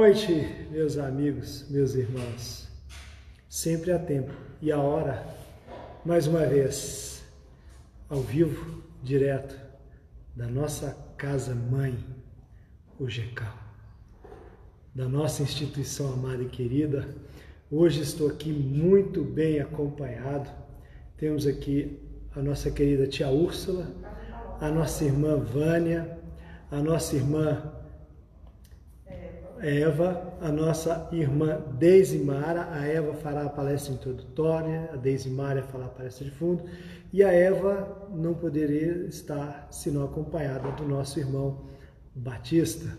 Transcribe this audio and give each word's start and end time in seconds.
noite, 0.00 0.66
meus 0.70 0.96
amigos, 0.96 1.66
meus 1.68 1.94
irmãos. 1.94 2.66
Sempre 3.50 3.92
há 3.92 3.98
tempo 3.98 4.32
e 4.62 4.72
a 4.72 4.78
hora, 4.78 5.26
mais 6.06 6.26
uma 6.26 6.46
vez, 6.46 7.22
ao 8.08 8.22
vivo, 8.22 8.82
direto 9.02 9.54
da 10.34 10.46
nossa 10.46 10.96
casa 11.18 11.54
mãe, 11.54 12.02
o 12.98 13.10
GECAL, 13.10 13.54
da 14.94 15.06
nossa 15.06 15.42
instituição 15.42 16.14
amada 16.14 16.44
e 16.44 16.48
querida. 16.48 17.06
Hoje 17.70 18.00
estou 18.00 18.26
aqui 18.26 18.50
muito 18.50 19.22
bem 19.22 19.60
acompanhado. 19.60 20.48
Temos 21.18 21.46
aqui 21.46 22.00
a 22.34 22.40
nossa 22.40 22.70
querida 22.70 23.06
tia 23.06 23.28
Úrsula, 23.28 23.86
a 24.62 24.70
nossa 24.70 25.04
irmã 25.04 25.36
Vânia, 25.36 26.18
a 26.70 26.78
nossa 26.78 27.16
irmã 27.16 27.79
Eva, 29.62 30.34
a 30.40 30.50
nossa 30.50 31.08
irmã 31.12 31.60
Deisimara. 31.78 32.68
A 32.72 32.86
Eva 32.86 33.14
fará 33.14 33.44
a 33.44 33.48
palestra 33.48 33.92
introdutória, 33.92 34.90
a 34.92 34.96
Deisimara 34.96 35.62
fará 35.62 35.86
a 35.86 35.88
palestra 35.88 36.24
de 36.24 36.30
fundo, 36.30 36.64
e 37.12 37.22
a 37.22 37.32
Eva 37.32 38.08
não 38.14 38.34
poderia 38.34 39.06
estar 39.06 39.68
senão 39.70 40.04
acompanhada 40.04 40.70
do 40.72 40.84
nosso 40.84 41.18
irmão 41.18 41.66
Batista. 42.14 42.98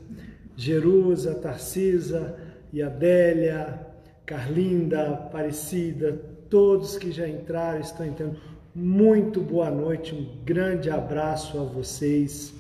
Jerusa, 0.55 1.35
Tarcisa 1.35 2.35
Adélia, 2.79 3.85
Carlinda, 4.25 5.09
Aparecida, 5.09 6.13
todos 6.49 6.97
que 6.97 7.11
já 7.11 7.27
entraram, 7.27 7.81
estão 7.81 8.05
entrando. 8.05 8.37
Muito 8.73 9.41
boa 9.41 9.69
noite, 9.69 10.15
um 10.15 10.45
grande 10.45 10.89
abraço 10.89 11.59
a 11.59 11.63
vocês. 11.63 12.53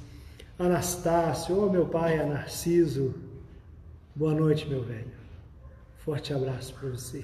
Anastácio, 0.59 1.57
oh 1.57 1.69
meu 1.69 1.85
pai, 1.85 2.19
a 2.19 2.25
Narciso, 2.25 3.15
boa 4.15 4.33
noite, 4.33 4.67
meu 4.67 4.83
velho. 4.83 5.11
Forte 5.97 6.33
abraço 6.33 6.73
para 6.73 6.89
você. 6.89 7.23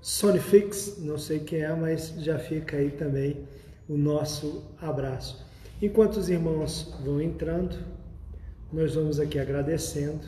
Sonifix, 0.00 0.98
não 0.98 1.16
sei 1.18 1.40
quem 1.40 1.60
é, 1.60 1.74
mas 1.74 2.14
já 2.18 2.38
fica 2.38 2.76
aí 2.76 2.90
também 2.90 3.48
o 3.88 3.96
nosso 3.96 4.64
abraço. 4.80 5.44
Enquanto 5.80 6.16
os 6.16 6.28
irmãos 6.28 6.94
vão 7.04 7.20
entrando, 7.20 7.76
nós 8.72 8.94
vamos 8.94 9.18
aqui 9.18 9.38
agradecendo 9.38 10.26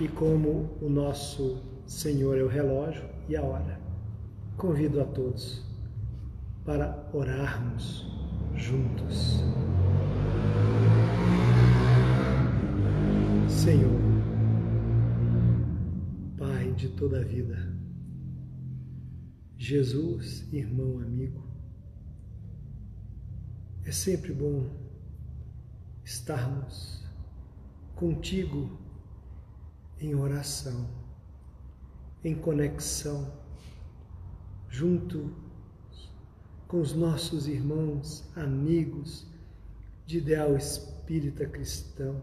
e 0.00 0.08
como 0.08 0.78
o 0.80 0.88
nosso 0.88 1.62
Senhor 1.86 2.38
é 2.38 2.42
o 2.42 2.48
relógio 2.48 3.04
e 3.28 3.36
a 3.36 3.42
hora, 3.42 3.78
convido 4.56 5.00
a 5.00 5.04
todos 5.04 5.62
para 6.64 7.08
orarmos 7.12 8.06
juntos. 8.54 9.42
Senhor, 13.48 14.03
de 16.74 16.88
toda 16.88 17.20
a 17.20 17.24
vida, 17.24 17.72
Jesus, 19.56 20.52
irmão, 20.52 20.98
amigo, 20.98 21.42
é 23.84 23.92
sempre 23.92 24.32
bom 24.32 24.68
estarmos 26.04 27.02
contigo 27.94 28.78
em 29.98 30.14
oração, 30.14 30.88
em 32.22 32.34
conexão, 32.34 33.32
junto 34.68 35.32
com 36.66 36.80
os 36.80 36.92
nossos 36.92 37.46
irmãos, 37.46 38.24
amigos 38.34 39.26
de 40.06 40.18
ideal 40.18 40.56
espírita 40.56 41.46
cristão, 41.46 42.20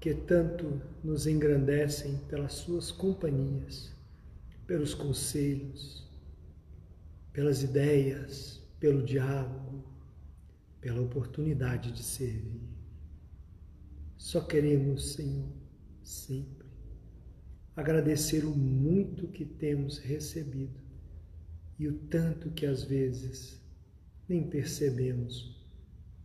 que 0.00 0.14
tanto 0.14 0.80
nos 1.02 1.26
engrandecem 1.26 2.18
pelas 2.28 2.52
suas 2.54 2.92
companhias, 2.92 3.92
pelos 4.66 4.94
conselhos, 4.94 6.08
pelas 7.32 7.62
ideias, 7.62 8.62
pelo 8.78 9.02
diálogo, 9.02 9.84
pela 10.80 11.00
oportunidade 11.00 11.90
de 11.90 12.02
servir. 12.02 12.68
Só 14.16 14.40
queremos, 14.40 15.14
Senhor, 15.14 15.52
sempre 16.02 16.68
agradecer 17.74 18.44
o 18.44 18.50
muito 18.50 19.28
que 19.28 19.44
temos 19.44 19.98
recebido 19.98 20.80
e 21.78 21.86
o 21.86 21.92
tanto 22.08 22.50
que 22.50 22.66
às 22.66 22.82
vezes 22.82 23.60
nem 24.28 24.48
percebemos 24.48 25.64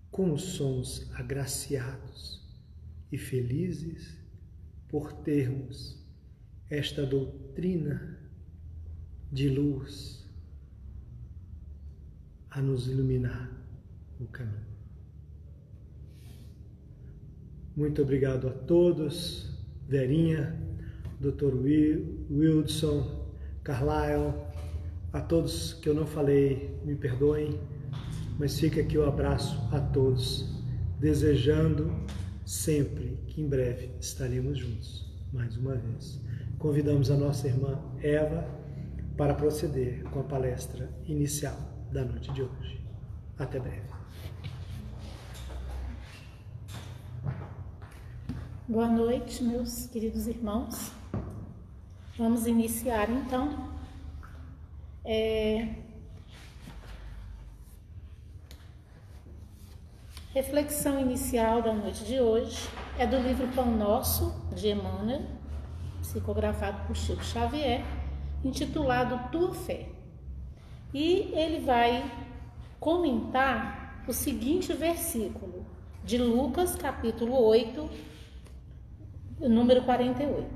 como 0.10 0.38
somos 0.38 1.12
agraciados 1.14 2.43
e 3.14 3.18
felizes 3.18 4.18
por 4.90 5.14
termos 5.14 6.04
esta 6.68 7.06
doutrina 7.06 8.18
de 9.32 9.50
luz 9.50 10.28
a 12.50 12.60
nos 12.60 12.88
iluminar 12.88 13.52
o 14.20 14.26
caminho. 14.26 14.74
Muito 17.76 18.02
obrigado 18.02 18.48
a 18.48 18.52
todos, 18.52 19.64
Verinha, 19.88 20.60
Dr. 21.20 21.54
Wilson, 22.32 23.32
Carlyle, 23.64 24.34
a 25.12 25.22
todos 25.22 25.74
que 25.74 25.88
eu 25.88 25.94
não 25.94 26.08
falei, 26.08 26.80
me 26.84 26.96
perdoem, 26.96 27.60
mas 28.40 28.60
fica 28.60 28.82
aqui 28.82 28.98
o 28.98 29.06
abraço 29.06 29.56
a 29.72 29.80
todos, 29.80 30.52
desejando 31.00 31.94
sempre 32.54 33.18
que 33.28 33.42
em 33.42 33.48
breve 33.48 33.90
estaremos 34.00 34.60
juntos, 34.60 35.12
mais 35.34 35.58
uma 35.58 35.76
vez. 35.76 36.22
Convidamos 36.60 37.10
a 37.10 37.18
nossa 37.18 37.48
irmã 37.48 37.82
Eva 38.02 38.48
para 39.18 39.34
proceder 39.34 40.04
com 40.12 40.20
a 40.20 40.24
palestra 40.24 40.90
inicial 41.06 41.58
da 41.92 42.06
noite 42.06 42.32
de 42.32 42.44
hoje. 42.44 42.80
Até 43.38 43.60
breve. 43.60 43.90
Boa 48.68 48.88
noite, 48.88 49.44
meus 49.44 49.88
queridos 49.88 50.28
irmãos. 50.28 50.92
Vamos 52.18 52.46
iniciar 52.46 53.10
então 53.10 53.74
é... 55.04 55.83
Reflexão 60.34 61.00
inicial 61.00 61.62
da 61.62 61.72
noite 61.72 62.04
de 62.06 62.20
hoje 62.20 62.68
é 62.98 63.06
do 63.06 63.18
livro 63.18 63.48
Pão 63.50 63.70
Nosso, 63.78 64.34
de 64.56 64.70
Emmanuel, 64.70 65.22
psicografado 66.02 66.88
por 66.88 66.96
Chico 66.96 67.24
Xavier, 67.24 67.86
intitulado 68.44 69.30
Tua 69.32 69.54
Fé. 69.54 69.90
E 70.92 71.32
ele 71.36 71.60
vai 71.60 72.04
comentar 72.80 74.04
o 74.08 74.12
seguinte 74.12 74.74
versículo 74.74 75.68
de 76.04 76.18
Lucas, 76.18 76.76
capítulo 76.76 77.40
8, 77.40 77.88
número 79.42 79.84
48. 79.84 80.50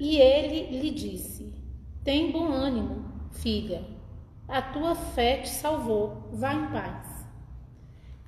E 0.00 0.16
ele 0.16 0.80
lhe 0.80 0.90
disse: 0.90 1.52
tem 2.02 2.32
bom 2.32 2.46
ânimo, 2.50 3.04
filha. 3.32 3.84
A 4.48 4.62
tua 4.62 4.94
fé 4.94 5.42
te 5.42 5.50
salvou. 5.50 6.30
Vá 6.32 6.54
em 6.54 6.66
paz. 6.68 7.19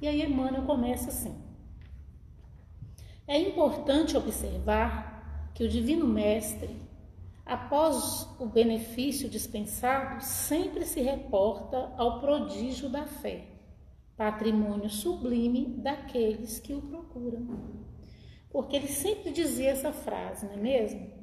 E 0.03 0.07
aí 0.07 0.21
Emmanuel 0.23 0.65
começa 0.65 1.09
assim. 1.09 1.35
É 3.27 3.39
importante 3.39 4.17
observar 4.17 5.51
que 5.55 5.65
o 5.65 5.69
Divino 5.69 6.07
Mestre, 6.07 6.77
após 7.47 8.29
o 8.39 8.45
benefício 8.45 9.31
dispensado, 9.31 10.23
sempre 10.23 10.85
se 10.85 11.01
reporta 11.01 11.95
ao 11.97 12.21
prodígio 12.21 12.91
da 12.91 13.07
fé, 13.07 13.47
patrimônio 14.15 14.91
sublime 14.91 15.67
daqueles 15.79 16.59
que 16.59 16.75
o 16.75 16.83
procuram. 16.83 17.47
Porque 18.51 18.77
ele 18.77 18.89
sempre 18.89 19.33
dizia 19.33 19.71
essa 19.71 19.93
frase, 19.93 20.45
não 20.45 20.53
é 20.53 20.59
mesmo? 20.59 21.23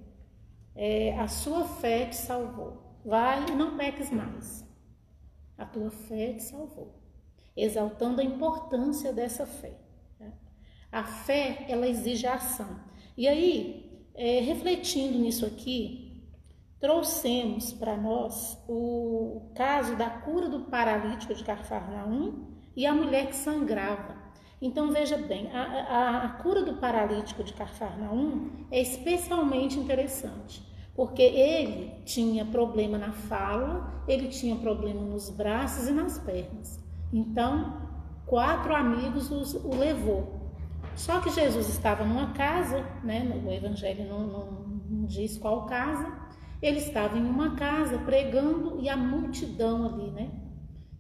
é, 0.82 1.14
a 1.20 1.28
sua 1.28 1.66
fé 1.66 2.06
te 2.06 2.16
salvou. 2.16 3.02
Vai 3.04 3.46
e 3.50 3.52
não 3.52 3.76
peques 3.76 4.10
mais. 4.10 4.66
A 5.58 5.66
tua 5.66 5.92
fé 5.92 6.34
te 6.34 6.44
salvou. 6.44 6.99
Exaltando 7.56 8.22
a 8.22 8.24
importância 8.24 9.12
dessa 9.12 9.46
fé. 9.46 9.78
Né? 10.20 10.34
A 10.92 11.04
fé, 11.04 11.66
ela 11.68 11.88
exige 11.88 12.26
ação. 12.28 12.80
E 13.18 13.28
aí, 13.28 14.04
é, 14.16 14.40
refletindo 14.40 15.18
nisso 15.18 15.46
aqui, 15.46 16.10
trouxemos 16.80 17.74
para 17.74 17.98
nós 17.98 18.58
o 18.68 19.52
caso 19.54 19.96
da 19.96 20.10
cura 20.10 20.48
do 20.48 20.62
paralítico 20.62 21.34
de 21.34 21.44
Cafarnaum 21.44 22.48
e 22.76 22.86
a 22.86 22.94
mulher 22.94 23.28
que 23.28 23.36
sangrava. 23.36 24.18
Então 24.62 24.92
veja 24.92 25.18
bem, 25.18 25.50
a, 25.54 25.62
a, 25.62 26.26
a 26.26 26.30
cura 26.42 26.64
do 26.64 26.76
paralítico 26.76 27.44
de 27.44 27.54
Cafarnaum 27.54 28.66
é 28.72 28.82
especialmente 28.82 29.80
interessante, 29.80 30.62
porque 30.96 31.22
ele 31.22 32.04
tinha 32.04 32.46
problema 32.46 32.98
na 32.98 33.14
fala, 33.14 34.04
ele 34.08 34.28
tinha 34.28 34.56
problema 34.58 35.02
nos 35.02 35.30
braços 35.30 35.88
e 35.88 35.92
nas 35.92 36.18
pernas. 36.20 36.80
Então, 37.12 37.90
quatro 38.26 38.76
amigos 38.76 39.32
os, 39.32 39.54
o 39.54 39.76
levou. 39.76 40.40
Só 40.96 41.20
que 41.20 41.30
Jesus 41.30 41.70
estava 41.70 42.04
numa 42.04 42.34
casa, 42.34 42.86
né? 43.04 43.42
O 43.46 43.52
Evangelho 43.52 44.08
não, 44.08 44.28
não, 44.28 44.52
não 44.90 45.06
diz 45.06 45.38
qual 45.38 45.66
casa. 45.66 46.12
Ele 46.62 46.78
estava 46.78 47.18
em 47.18 47.24
uma 47.24 47.56
casa 47.56 47.98
pregando 48.00 48.80
e 48.80 48.90
a 48.90 48.98
multidão 48.98 49.86
ali, 49.86 50.12
né? 50.12 50.30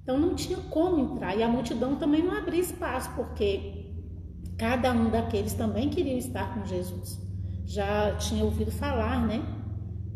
Então 0.01 0.17
não 0.17 0.33
tinha 0.33 0.57
como 0.69 1.13
entrar 1.13 1.35
e 1.35 1.43
a 1.43 1.47
multidão 1.47 1.95
também 1.97 2.23
não 2.23 2.35
abria 2.35 2.61
espaço 2.61 3.11
porque 3.15 3.93
cada 4.57 4.91
um 4.91 5.09
daqueles 5.09 5.53
também 5.53 5.89
queria 5.89 6.17
estar 6.17 6.53
com 6.53 6.65
Jesus. 6.65 7.19
Já 7.65 8.15
tinha 8.15 8.43
ouvido 8.43 8.71
falar, 8.71 9.27
né? 9.27 9.43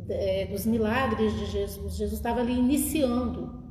É, 0.10 0.48
dos 0.48 0.66
milagres 0.66 1.34
de 1.34 1.46
Jesus. 1.46 1.96
Jesus 1.96 2.14
estava 2.14 2.40
ali 2.40 2.58
iniciando 2.58 3.63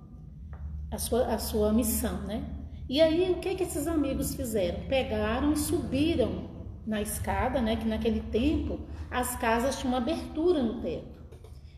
a 0.93 0.99
sua, 0.99 1.27
a 1.27 1.39
sua 1.39 1.73
missão, 1.73 2.23
né? 2.23 2.45
E 2.89 3.01
aí, 3.01 3.31
o 3.31 3.37
que, 3.37 3.55
que 3.55 3.63
esses 3.63 3.87
amigos 3.87 4.35
fizeram? 4.35 4.81
Pegaram 4.89 5.53
e 5.53 5.57
subiram 5.57 6.51
na 6.87 7.01
escada, 7.01 7.61
né? 7.61 7.77
Que 7.77 7.87
naquele 7.87 8.21
tempo 8.21 8.81
as 9.11 9.35
casas 9.37 9.79
tinham 9.79 9.93
uma 9.93 9.99
abertura 9.99 10.63
no 10.63 10.81
teto. 10.83 11.23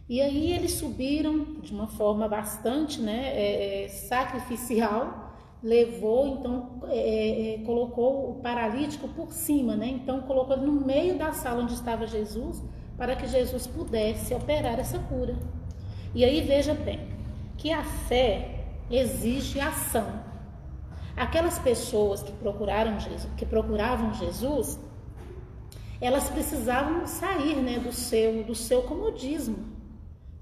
E 0.08 0.20
aí 0.20 0.52
eles 0.52 0.72
subiram 0.72 1.60
de 1.62 1.72
uma 1.72 1.86
forma 1.86 2.28
bastante 2.28 3.00
né, 3.00 3.32
é, 3.34 3.84
é 3.84 3.88
sacrificial, 3.88 5.32
levou, 5.62 6.28
então 6.28 6.80
é, 6.88 6.98
é, 6.98 7.54
é, 7.54 7.58
colocou 7.64 8.30
o 8.30 8.34
paralítico 8.42 9.08
por 9.08 9.32
cima, 9.32 9.74
né? 9.74 9.88
Então 9.88 10.20
colocou 10.22 10.56
ele 10.56 10.66
no 10.66 10.72
meio 10.72 11.16
da 11.16 11.32
sala 11.32 11.62
onde 11.62 11.72
estava 11.72 12.06
Jesus, 12.06 12.62
para 12.98 13.16
que 13.16 13.26
Jesus 13.26 13.66
pudesse 13.66 14.34
operar 14.34 14.78
essa 14.78 14.98
cura. 14.98 15.34
E 16.14 16.22
aí 16.22 16.42
veja 16.42 16.74
bem, 16.74 17.00
que 17.56 17.72
a 17.72 17.82
fé 17.82 18.63
exige 18.90 19.60
ação. 19.60 20.22
Aquelas 21.16 21.58
pessoas 21.58 22.22
que 22.22 22.32
procuraram 22.32 22.98
Jesus, 22.98 23.28
que 23.36 23.46
procuravam 23.46 24.12
Jesus, 24.14 24.78
elas 26.00 26.28
precisavam 26.28 27.06
sair, 27.06 27.56
né, 27.56 27.78
do 27.78 27.92
seu 27.92 28.44
do 28.44 28.54
seu 28.54 28.82
comodismo. 28.82 29.74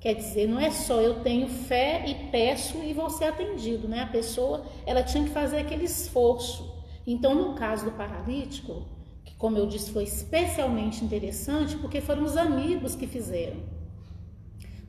Quer 0.01 0.15
dizer, 0.15 0.49
não 0.49 0.59
é 0.59 0.71
só 0.71 1.01
eu 1.01 1.21
tenho 1.21 1.49
fé 1.49 2.05
e 2.09 2.31
peço 2.33 2.79
e 2.79 2.93
vou 2.93 3.09
ser 3.09 3.27
atendido, 3.27 3.87
né? 3.87 4.01
A 4.01 4.07
pessoa, 4.09 4.65
ela 4.85 5.01
tinha 5.01 5.23
que 5.23 5.31
fazer 5.31 5.59
aquele 5.59 5.85
esforço. 5.85 6.75
Então, 7.07 7.37
no 7.37 7.55
caso 7.55 7.85
do 7.85 7.93
paralítico, 7.93 8.89
que 9.25 9.33
como 9.37 9.57
eu 9.57 9.65
disse 9.65 9.93
foi 9.93 10.03
especialmente 10.03 11.05
interessante, 11.05 11.77
porque 11.77 12.01
foram 12.01 12.25
os 12.25 12.37
amigos 12.37 12.97
que 12.97 13.07
fizeram. 13.07 13.61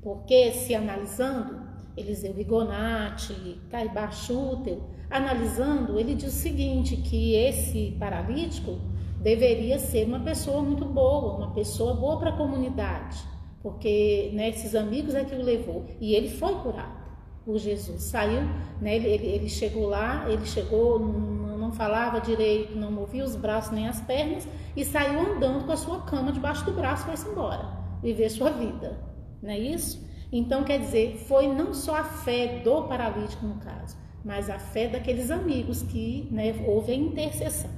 Porque 0.01 0.51
se 0.53 0.73
analisando, 0.73 1.61
Eliseu 1.95 2.33
Rigonati, 2.33 3.59
Caibá 3.69 4.09
Schutel, 4.11 4.81
analisando, 5.09 5.99
ele 5.99 6.15
diz 6.15 6.33
o 6.33 6.37
seguinte, 6.37 6.97
que 6.97 7.35
esse 7.35 7.95
paralítico 7.99 8.79
deveria 9.21 9.79
ser 9.79 10.05
uma 10.07 10.19
pessoa 10.19 10.61
muito 10.61 10.85
boa, 10.85 11.37
uma 11.37 11.51
pessoa 11.51 11.93
boa 11.93 12.17
para 12.17 12.31
a 12.31 12.37
comunidade, 12.37 13.17
porque 13.61 14.31
né, 14.33 14.49
esses 14.49 14.75
amigos 14.75 15.15
é 15.15 15.23
que 15.23 15.35
o 15.35 15.41
levou 15.41 15.85
e 16.01 16.13
ele 16.13 16.29
foi 16.29 16.53
curado 16.55 17.03
por 17.45 17.57
Jesus. 17.57 18.03
Saiu, 18.03 18.41
né, 18.81 18.95
ele, 18.95 19.07
ele, 19.07 19.49
chegou 19.49 19.87
lá, 19.87 20.25
ele 20.29 20.45
chegou, 20.45 20.99
não, 20.99 21.57
não 21.57 21.71
falava 21.71 22.19
direito, 22.19 22.75
não 22.75 22.91
movia 22.91 23.23
os 23.23 23.35
braços 23.35 23.71
nem 23.71 23.87
as 23.87 24.01
pernas 24.01 24.47
e 24.75 24.83
saiu 24.83 25.19
andando 25.19 25.65
com 25.65 25.71
a 25.71 25.77
sua 25.77 26.01
cama 26.01 26.31
debaixo 26.31 26.65
do 26.65 26.71
braço 26.71 27.05
foi-se 27.05 27.27
embora, 27.29 27.69
viver 28.01 28.29
sua 28.29 28.49
vida, 28.49 28.99
não 29.41 29.51
é 29.51 29.59
isso? 29.59 30.03
Então, 30.35 30.63
quer 30.63 30.79
dizer, 30.79 31.15
foi 31.27 31.47
não 31.47 31.75
só 31.75 31.97
a 31.97 32.03
fé 32.03 32.59
do 32.63 32.85
paralítico 32.85 33.45
no 33.45 33.57
caso, 33.57 33.95
mas 34.25 34.49
a 34.49 34.57
fé 34.57 34.87
daqueles 34.87 35.29
amigos 35.29 35.83
que 35.83 36.27
né, 36.31 36.55
houve 36.65 36.91
a 36.91 36.95
intercessão. 36.95 37.69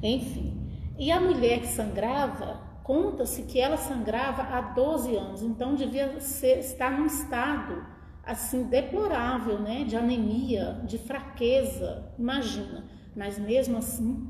Enfim, 0.00 0.56
e 0.96 1.10
a 1.10 1.20
mulher 1.20 1.58
que 1.58 1.66
sangrava, 1.66 2.60
conta-se 2.84 3.42
que 3.42 3.58
ela 3.58 3.76
sangrava 3.76 4.42
há 4.42 4.60
12 4.60 5.16
anos, 5.16 5.42
então 5.42 5.74
devia 5.74 6.20
ser, 6.20 6.60
estar 6.60 6.96
num 6.96 7.06
estado 7.06 7.84
assim 8.22 8.62
deplorável, 8.62 9.58
né, 9.58 9.82
de 9.82 9.96
anemia, 9.96 10.80
de 10.84 10.98
fraqueza, 10.98 12.12
imagina. 12.16 12.84
Mas 13.16 13.40
mesmo 13.40 13.76
assim, 13.76 14.24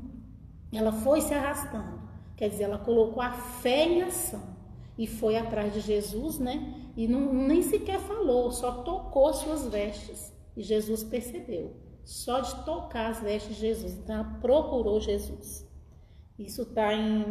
ela 0.73 0.91
foi 0.91 1.21
se 1.21 1.35
arrastando. 1.35 2.01
Quer 2.35 2.49
dizer, 2.49 2.63
ela 2.63 2.79
colocou 2.79 3.21
a 3.21 3.31
fé 3.31 3.85
em 3.85 4.01
ação 4.01 4.57
e 4.97 5.05
foi 5.05 5.37
atrás 5.37 5.71
de 5.71 5.81
Jesus, 5.81 6.39
né? 6.39 6.78
E 6.99 7.07
não, 7.07 7.33
nem 7.33 7.61
sequer 7.61 7.97
falou, 7.97 8.51
só 8.51 8.83
tocou 8.83 9.29
as 9.29 9.37
suas 9.37 9.65
vestes. 9.69 10.33
E 10.53 10.61
Jesus 10.61 11.01
percebeu, 11.01 11.73
só 12.03 12.41
de 12.41 12.65
tocar 12.65 13.11
as 13.11 13.21
vestes 13.21 13.55
de 13.55 13.61
Jesus. 13.61 13.93
Então 13.93 14.15
ela 14.15 14.39
procurou 14.41 14.99
Jesus. 14.99 15.65
Isso 16.37 16.63
está 16.63 16.93
em, 16.93 17.23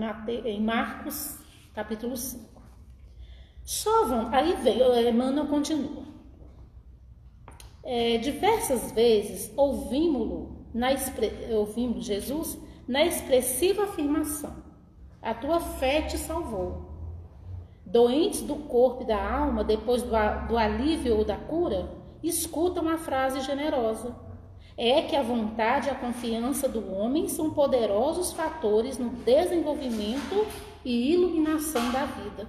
em, 0.47 0.63
Marcos, 0.63 1.39
capítulo 1.75 2.17
5. 2.17 2.63
Só 3.63 4.07
vão, 4.07 4.35
aí 4.35 4.55
vem, 4.63 4.79
Emmanuel 5.07 5.49
continua. 5.49 6.07
É, 7.85 8.17
diversas 8.17 8.91
vezes 8.93 9.53
ouvimos-lo, 9.55 10.67
ouvimos 11.51 12.07
Jesus 12.07 12.59
na 12.89 13.05
expressiva 13.05 13.85
afirmação: 13.85 14.65
A 15.21 15.35
tua 15.35 15.61
fé 15.61 16.01
te 16.01 16.17
salvou 16.17 16.88
doentes 17.91 18.43
do 18.43 18.55
corpo 18.55 19.03
e 19.03 19.07
da 19.07 19.21
alma, 19.21 19.65
depois 19.65 20.03
do, 20.03 20.11
do 20.49 20.57
alívio 20.57 21.17
ou 21.17 21.25
da 21.25 21.37
cura, 21.37 21.91
escutam 22.23 22.89
a 22.89 22.99
frase 22.99 23.41
generosa. 23.41 24.15
É 24.77 25.03
que 25.03 25.17
a 25.17 25.23
vontade 25.23 25.89
e 25.89 25.91
a 25.91 25.95
confiança 25.95 26.69
do 26.69 26.93
homem 26.93 27.29
são 27.29 27.51
poderosos 27.51 28.33
fatores 28.33 28.97
no 28.97 29.11
desenvolvimento 29.11 30.47
e 30.85 31.13
iluminação 31.13 31.91
da 31.91 32.05
vida. 32.05 32.49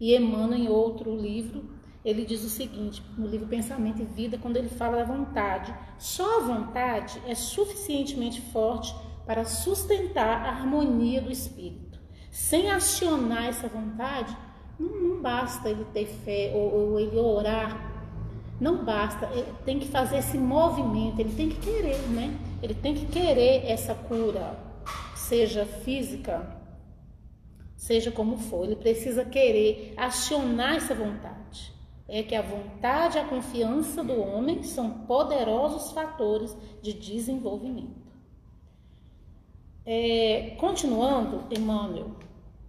E 0.00 0.16
Emmanuel, 0.16 0.58
em 0.58 0.68
outro 0.68 1.14
livro, 1.14 1.78
ele 2.04 2.24
diz 2.24 2.42
o 2.42 2.48
seguinte, 2.48 3.02
no 3.16 3.26
livro 3.26 3.46
Pensamento 3.46 4.00
e 4.00 4.06
Vida, 4.06 4.38
quando 4.38 4.56
ele 4.56 4.68
fala 4.68 4.96
da 4.96 5.04
vontade: 5.04 5.72
só 5.98 6.38
a 6.38 6.42
vontade 6.42 7.20
é 7.26 7.34
suficientemente 7.34 8.40
forte 8.40 8.94
para 9.26 9.44
sustentar 9.44 10.44
a 10.44 10.50
harmonia 10.50 11.20
do 11.20 11.30
espírito. 11.30 12.00
Sem 12.30 12.70
acionar 12.70 13.46
essa 13.46 13.68
vontade, 13.68 14.36
não, 14.80 15.00
não 15.00 15.22
basta 15.22 15.68
ele 15.68 15.84
ter 15.92 16.06
fé 16.06 16.52
ou, 16.54 16.92
ou 16.92 17.00
ele 17.00 17.18
orar. 17.18 17.88
Não 18.58 18.84
basta, 18.84 19.26
ele 19.32 19.52
tem 19.64 19.78
que 19.78 19.88
fazer 19.88 20.18
esse 20.18 20.36
movimento, 20.36 21.20
ele 21.20 21.34
tem 21.34 21.48
que 21.48 21.60
querer, 21.60 21.98
né? 22.08 22.38
Ele 22.62 22.74
tem 22.74 22.94
que 22.94 23.06
querer 23.06 23.64
essa 23.66 23.94
cura, 23.94 24.58
seja 25.14 25.64
física, 25.64 26.58
seja 27.74 28.10
como 28.10 28.36
for, 28.36 28.64
ele 28.64 28.76
precisa 28.76 29.24
querer 29.24 29.94
acionar 29.96 30.76
essa 30.76 30.94
vontade. 30.94 31.72
É 32.06 32.22
que 32.22 32.34
a 32.34 32.42
vontade 32.42 33.16
e 33.16 33.20
a 33.20 33.24
confiança 33.24 34.02
do 34.04 34.20
homem 34.20 34.62
são 34.62 34.90
poderosos 34.90 35.92
fatores 35.92 36.54
de 36.82 36.92
desenvolvimento. 36.92 38.10
É, 39.86 40.54
continuando, 40.58 41.44
Emmanuel, 41.50 42.10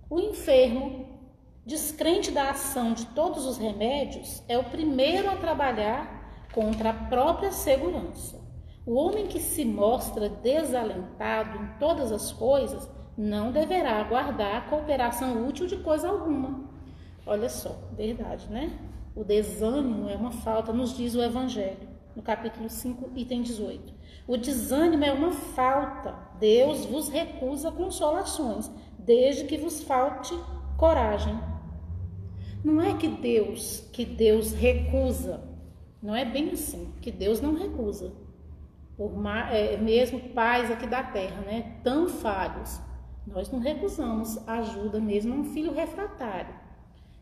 o 0.10 0.20
enfermo 0.20 1.11
descrente 1.66 2.32
da 2.32 2.50
ação 2.50 2.94
de 2.94 3.06
todos 3.08 3.46
os 3.46 3.58
remédios, 3.58 4.44
é 4.48 4.58
o 4.58 4.64
primeiro 4.64 5.30
a 5.30 5.36
trabalhar 5.36 6.48
contra 6.54 6.90
a 6.90 6.94
própria 6.94 7.52
segurança. 7.52 8.42
O 8.86 8.96
homem 8.96 9.28
que 9.28 9.40
se 9.40 9.64
mostra 9.64 10.28
desalentado 10.28 11.58
em 11.58 11.68
todas 11.80 12.12
as 12.12 12.32
coisas 12.32 12.90
não 13.16 13.52
deverá 13.52 14.00
aguardar 14.00 14.56
a 14.56 14.62
cooperação 14.62 15.48
útil 15.48 15.68
de 15.68 15.78
coisa 15.78 16.10
alguma. 16.10 16.68
Olha 17.26 17.48
só, 17.48 17.78
verdade, 17.96 18.48
né? 18.48 18.72
O 19.16 19.24
desânimo 19.24 20.10
é 20.10 20.16
uma 20.16 20.32
falta, 20.32 20.74
nos 20.74 20.98
diz 20.98 21.14
o 21.14 21.22
Evangelho, 21.22 21.88
no 22.16 22.24
capítulo 22.24 22.70
5, 22.70 23.12
item 23.16 23.44
18. 23.44 23.94
O 24.28 24.36
desânimo 24.36 25.04
é 25.04 25.12
uma 25.12 25.32
falta. 25.32 26.16
Deus 26.40 26.86
vos 26.86 27.10
recusa 27.10 27.72
consolações, 27.72 28.72
desde 28.98 29.46
que 29.46 29.58
vos 29.58 29.84
falte 29.84 30.34
coragem. 30.78 31.51
Não 32.64 32.82
é 32.82 32.96
que 32.96 33.08
Deus, 33.08 33.90
que 33.92 34.06
Deus 34.06 34.54
recusa. 34.54 35.44
Não 36.02 36.16
é 36.16 36.26
bem 36.26 36.52
assim, 36.52 36.94
que 37.02 37.12
Deus 37.12 37.42
não 37.42 37.56
recusa. 37.56 38.14
Por 38.96 39.14
é, 39.52 39.78
mesmo 39.78 40.20
pais 40.30 40.70
aqui 40.70 40.86
da 40.86 41.04
terra, 41.04 41.42
né, 41.42 41.80
tão 41.84 42.08
falhos, 42.08 42.80
nós 43.26 43.52
não 43.52 43.60
recusamos 43.60 44.38
ajuda 44.48 45.00
mesmo 45.00 45.34
a 45.34 45.38
um 45.38 45.44
filho 45.46 45.74
refratário. 45.74 46.54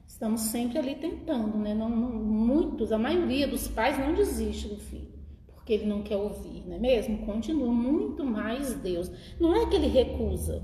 Estamos 0.06 0.42
sempre 0.42 0.78
ali 0.78 0.96
tentando, 0.96 1.58
né? 1.58 1.74
Não, 1.74 1.88
não, 1.88 2.10
muitos, 2.10 2.92
a 2.92 2.98
maioria 2.98 3.48
dos 3.48 3.68
pais 3.68 3.98
não 3.98 4.14
desiste 4.14 4.68
do 4.68 4.78
filho, 4.78 5.14
porque 5.54 5.74
ele 5.74 5.86
não 5.86 6.02
quer 6.02 6.18
ouvir, 6.18 6.64
não 6.68 6.76
é 6.76 6.80
mesmo? 6.80 7.26
Continua 7.26 7.72
muito 7.72 8.26
mais 8.26 8.74
Deus. 8.74 9.12
Não 9.40 9.56
é 9.56 9.68
que 9.68 9.76
ele 9.76 9.88
recusa, 9.88 10.64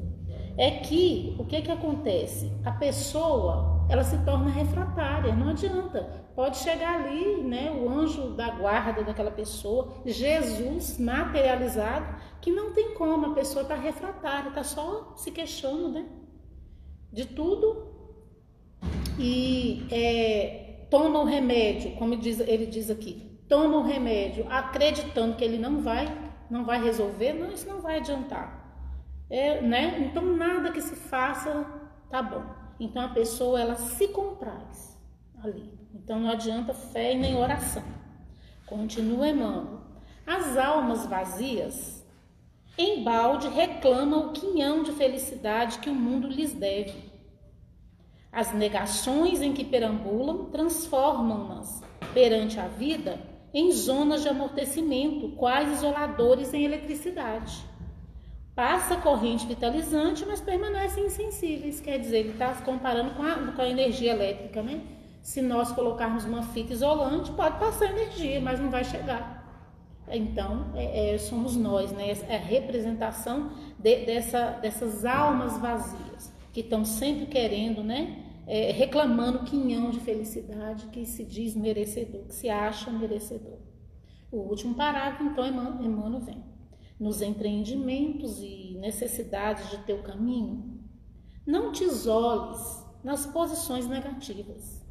é 0.57 0.71
que 0.71 1.35
o 1.37 1.45
que 1.45 1.61
que 1.61 1.71
acontece? 1.71 2.51
A 2.63 2.71
pessoa, 2.71 3.85
ela 3.89 4.03
se 4.03 4.17
torna 4.23 4.49
refratária, 4.49 5.35
não 5.35 5.49
adianta. 5.49 6.25
Pode 6.33 6.57
chegar 6.57 7.01
ali, 7.01 7.43
né, 7.43 7.71
o 7.71 7.89
anjo 7.89 8.31
da 8.31 8.51
guarda 8.51 9.03
daquela 9.03 9.31
pessoa, 9.31 9.93
Jesus 10.05 10.97
materializado, 10.97 12.15
que 12.41 12.51
não 12.51 12.73
tem 12.73 12.93
como, 12.93 13.27
a 13.27 13.33
pessoa 13.33 13.63
está 13.63 13.75
refratária, 13.75 14.49
está 14.49 14.63
só 14.63 15.13
se 15.15 15.31
queixando, 15.31 15.89
né, 15.89 16.05
de 17.11 17.25
tudo. 17.25 17.93
E 19.17 19.87
é, 19.91 20.87
toma 20.89 21.19
o 21.19 21.25
remédio, 21.25 21.91
como 21.95 22.15
diz, 22.17 22.39
ele 22.39 22.65
diz 22.65 22.89
aqui, 22.89 23.39
toma 23.47 23.77
o 23.77 23.83
remédio, 23.83 24.45
acreditando 24.49 25.35
que 25.35 25.43
ele 25.43 25.57
não 25.57 25.81
vai, 25.81 26.05
não 26.49 26.65
vai 26.65 26.83
resolver, 26.83 27.33
não, 27.33 27.51
isso 27.51 27.67
não 27.67 27.81
vai 27.81 27.97
adiantar. 27.97 28.64
É, 29.29 29.61
né? 29.61 29.99
Então 29.99 30.23
nada 30.23 30.71
que 30.71 30.81
se 30.81 30.95
faça 30.95 31.65
tá 32.09 32.21
bom. 32.21 32.43
Então 32.79 33.01
a 33.01 33.09
pessoa 33.09 33.59
ela 33.59 33.75
se 33.75 34.07
compraz 34.09 34.99
ali. 35.43 35.73
Então 35.93 36.19
não 36.19 36.29
adianta 36.29 36.73
fé 36.73 37.13
e 37.13 37.17
nem 37.17 37.35
oração. 37.35 37.83
Continua 38.65 39.29
Emmanuel. 39.29 39.81
As 40.25 40.57
almas 40.57 41.05
vazias 41.05 42.03
em 42.77 43.03
balde 43.03 43.47
reclamam 43.47 44.27
o 44.27 44.33
quinhão 44.33 44.83
de 44.83 44.91
felicidade 44.91 45.79
que 45.79 45.89
o 45.89 45.95
mundo 45.95 46.27
lhes 46.27 46.53
deve. 46.53 47.13
As 48.31 48.53
negações 48.53 49.41
em 49.41 49.53
que 49.53 49.63
perambulam 49.63 50.45
transformam-nas 50.45 51.81
perante 52.13 52.59
a 52.59 52.67
vida 52.67 53.17
em 53.53 53.71
zonas 53.71 54.23
de 54.23 54.27
amortecimento, 54.27 55.29
quais 55.37 55.71
isoladores 55.71 56.53
em 56.53 56.65
eletricidade. 56.65 57.63
Passa 58.55 58.95
corrente 58.95 59.45
vitalizante, 59.45 60.25
mas 60.25 60.39
permanecem 60.39 61.05
insensíveis. 61.05 61.81
Quer 61.81 61.99
dizer, 61.99 62.19
ele 62.19 62.29
está 62.29 62.53
comparando 62.53 63.13
com 63.15 63.23
a, 63.23 63.51
com 63.51 63.61
a 63.61 63.67
energia 63.67 64.13
elétrica, 64.13 64.63
né? 64.63 64.81
Se 65.21 65.41
nós 65.41 65.73
colocarmos 65.73 66.23
uma 66.23 66.41
fita 66.41 66.71
isolante, 66.71 67.31
pode 67.31 67.59
passar 67.59 67.91
energia, 67.91 68.39
mas 68.39 68.59
não 68.59 68.69
vai 68.69 68.85
chegar. 68.85 69.43
Então, 70.07 70.71
é, 70.73 71.15
é, 71.15 71.17
somos 71.17 71.57
nós, 71.57 71.91
né? 71.91 72.11
É 72.29 72.37
a 72.37 72.39
representação 72.39 73.51
de, 73.77 74.05
dessa, 74.05 74.51
dessas 74.51 75.03
almas 75.03 75.57
vazias 75.57 76.31
que 76.53 76.61
estão 76.61 76.85
sempre 76.85 77.25
querendo, 77.25 77.83
né? 77.83 78.23
É, 78.47 78.71
reclamando 78.71 79.39
quinhão 79.39 79.89
de 79.89 79.99
felicidade 79.99 80.85
que 80.87 81.05
se 81.05 81.25
diz 81.25 81.55
merecedor, 81.55 82.25
que 82.27 82.35
se 82.35 82.47
acha 82.47 82.89
merecedor. 82.89 83.57
O 84.31 84.37
último 84.37 84.75
parágrafo, 84.75 85.23
então, 85.23 85.45
Emmanuel 85.45 86.21
vem. 86.21 86.54
Nos 86.99 87.21
empreendimentos 87.21 88.39
e 88.39 88.77
necessidades 88.79 89.69
de 89.69 89.77
teu 89.79 90.01
caminho, 90.01 90.79
não 91.45 91.71
te 91.71 91.83
isoles 91.83 92.83
nas 93.03 93.25
posições 93.25 93.87
negativas 93.87 94.85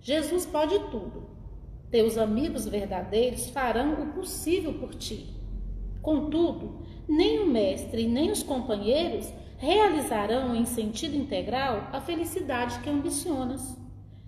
Jesus 0.00 0.46
pode 0.46 0.78
tudo. 0.90 1.28
Teus 1.90 2.16
amigos 2.16 2.66
verdadeiros 2.66 3.50
farão 3.50 3.94
o 4.02 4.12
possível 4.14 4.74
por 4.74 4.94
ti. 4.94 5.34
Contudo, 6.00 6.86
nem 7.08 7.40
o 7.40 7.46
mestre 7.46 8.06
nem 8.06 8.30
os 8.30 8.42
companheiros 8.42 9.30
realizarão 9.58 10.54
em 10.54 10.64
sentido 10.64 11.16
integral 11.16 11.88
a 11.92 12.00
felicidade 12.00 12.78
que 12.80 12.88
ambicionas. 12.88 13.76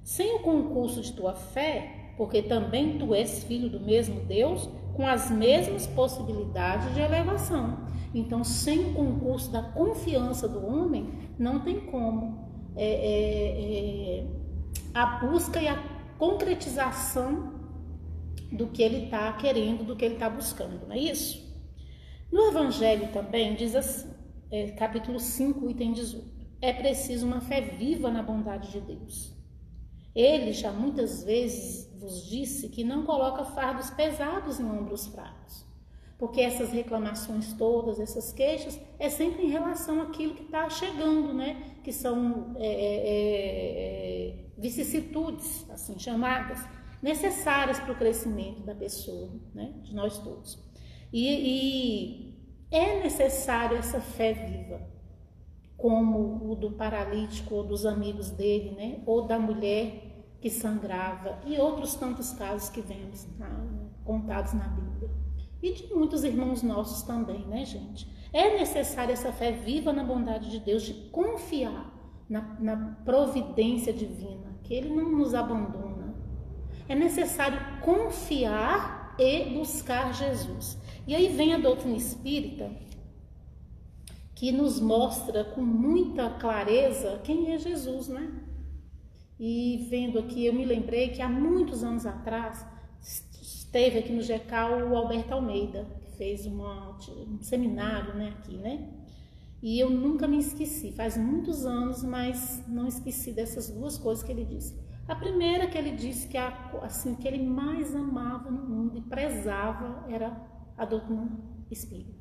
Sem 0.02 0.36
o 0.36 0.40
concurso 0.40 1.00
de 1.00 1.12
tua 1.12 1.34
fé, 1.34 2.12
porque 2.16 2.42
também 2.42 2.98
tu 2.98 3.14
és 3.14 3.44
filho 3.44 3.70
do 3.70 3.80
mesmo 3.80 4.20
Deus, 4.26 4.68
com 5.00 5.06
as 5.06 5.30
mesmas 5.30 5.86
possibilidades 5.86 6.92
de 6.92 7.00
elevação. 7.00 7.86
Então, 8.14 8.44
sem 8.44 8.90
o 8.90 8.92
concurso 8.92 9.50
da 9.50 9.62
confiança 9.62 10.46
do 10.46 10.62
homem, 10.62 11.08
não 11.38 11.60
tem 11.60 11.80
como. 11.86 12.50
É, 12.76 12.84
é, 12.84 14.18
é 14.18 14.26
a 14.92 15.06
busca 15.20 15.58
e 15.58 15.66
a 15.66 15.82
concretização 16.18 17.54
do 18.52 18.66
que 18.66 18.82
ele 18.82 19.04
está 19.04 19.32
querendo, 19.32 19.84
do 19.84 19.96
que 19.96 20.04
ele 20.04 20.14
está 20.14 20.28
buscando, 20.28 20.86
não 20.86 20.94
é 20.94 20.98
isso? 20.98 21.50
No 22.30 22.48
Evangelho 22.48 23.10
também 23.10 23.54
diz 23.54 23.74
assim, 23.74 24.10
é, 24.50 24.72
capítulo 24.72 25.18
5, 25.18 25.70
item 25.70 25.94
18: 25.94 26.28
é 26.60 26.74
preciso 26.74 27.26
uma 27.26 27.40
fé 27.40 27.62
viva 27.62 28.10
na 28.10 28.22
bondade 28.22 28.70
de 28.70 28.80
Deus. 28.82 29.34
Ele 30.14 30.52
já 30.52 30.72
muitas 30.72 31.22
vezes 31.22 31.88
vos 31.98 32.26
disse 32.28 32.68
que 32.68 32.82
não 32.82 33.04
coloca 33.04 33.44
fardos 33.44 33.90
pesados 33.90 34.58
em 34.58 34.64
ombros 34.64 35.06
fracos, 35.06 35.64
porque 36.18 36.40
essas 36.40 36.70
reclamações 36.70 37.52
todas, 37.52 38.00
essas 38.00 38.32
queixas, 38.32 38.80
é 38.98 39.08
sempre 39.08 39.44
em 39.44 39.50
relação 39.50 40.00
àquilo 40.00 40.34
que 40.34 40.42
está 40.42 40.68
chegando, 40.68 41.32
né? 41.32 41.78
Que 41.84 41.92
são 41.92 42.54
é, 42.58 42.66
é, 42.66 44.36
é 44.36 44.50
vicissitudes, 44.58 45.68
assim 45.70 45.98
chamadas, 45.98 46.58
necessárias 47.02 47.80
para 47.80 47.92
o 47.92 47.96
crescimento 47.96 48.60
da 48.60 48.74
pessoa, 48.74 49.30
né, 49.54 49.72
de 49.82 49.94
nós 49.94 50.18
todos. 50.18 50.58
E, 51.12 51.26
e 51.26 52.34
é 52.70 53.02
necessário 53.02 53.76
essa 53.78 54.00
fé 54.00 54.32
viva, 54.32 54.80
como 55.80 56.50
o 56.50 56.54
do 56.54 56.72
paralítico 56.72 57.54
ou 57.54 57.64
dos 57.64 57.86
amigos 57.86 58.30
dele, 58.30 58.72
né, 58.72 59.00
ou 59.06 59.26
da 59.26 59.38
mulher 59.38 60.26
que 60.38 60.50
sangrava 60.50 61.38
e 61.46 61.58
outros 61.58 61.94
tantos 61.94 62.32
casos 62.32 62.68
que 62.68 62.82
vemos 62.82 63.26
na, 63.38 63.48
contados 64.04 64.52
na 64.52 64.68
Bíblia. 64.68 65.10
E 65.62 65.72
de 65.72 65.94
muitos 65.94 66.22
irmãos 66.22 66.62
nossos 66.62 67.02
também, 67.02 67.46
né, 67.46 67.64
gente? 67.64 68.08
É 68.32 68.58
necessária 68.58 69.12
essa 69.12 69.32
fé 69.32 69.52
viva 69.52 69.92
na 69.92 70.04
bondade 70.04 70.50
de 70.50 70.60
Deus, 70.60 70.82
de 70.82 70.94
confiar 71.10 71.92
na, 72.28 72.56
na 72.60 72.76
providência 73.04 73.92
divina 73.92 74.50
que 74.62 74.74
Ele 74.74 74.90
não 74.90 75.10
nos 75.10 75.34
abandona. 75.34 76.14
É 76.88 76.94
necessário 76.94 77.58
confiar 77.80 79.14
e 79.18 79.50
buscar 79.50 80.14
Jesus. 80.14 80.78
E 81.06 81.14
aí 81.14 81.28
vem 81.28 81.54
a 81.54 81.58
doutrina 81.58 81.96
espírita, 81.96 82.70
que 84.40 84.50
nos 84.50 84.80
mostra 84.80 85.44
com 85.44 85.60
muita 85.60 86.30
clareza 86.30 87.20
quem 87.22 87.52
é 87.52 87.58
Jesus, 87.58 88.08
né? 88.08 88.40
E 89.38 89.86
vendo 89.90 90.18
aqui, 90.18 90.46
eu 90.46 90.54
me 90.54 90.64
lembrei 90.64 91.10
que 91.10 91.20
há 91.20 91.28
muitos 91.28 91.84
anos 91.84 92.06
atrás 92.06 92.66
esteve 93.42 93.98
aqui 93.98 94.10
no 94.10 94.22
GECAL 94.22 94.88
o 94.88 94.96
Alberto 94.96 95.34
Almeida, 95.34 95.86
que 96.00 96.16
fez 96.16 96.46
uma, 96.46 96.96
um 97.28 97.42
seminário 97.42 98.14
né, 98.14 98.34
aqui, 98.38 98.56
né? 98.56 98.88
E 99.62 99.78
eu 99.78 99.90
nunca 99.90 100.26
me 100.26 100.38
esqueci, 100.38 100.90
faz 100.92 101.18
muitos 101.18 101.66
anos, 101.66 102.02
mas 102.02 102.64
não 102.66 102.86
esqueci 102.86 103.32
dessas 103.32 103.68
duas 103.68 103.98
coisas 103.98 104.24
que 104.24 104.32
ele 104.32 104.46
disse. 104.46 104.74
A 105.06 105.14
primeira 105.14 105.66
que 105.66 105.76
ele 105.76 105.90
disse 105.90 106.26
que 106.26 106.38
a, 106.38 106.48
assim 106.80 107.14
que 107.14 107.28
ele 107.28 107.44
mais 107.44 107.94
amava 107.94 108.50
no 108.50 108.66
mundo 108.66 108.96
e 108.96 109.02
prezava 109.02 110.06
era 110.08 110.34
a 110.78 110.86
doutrina 110.86 111.28
espírita, 111.70 112.19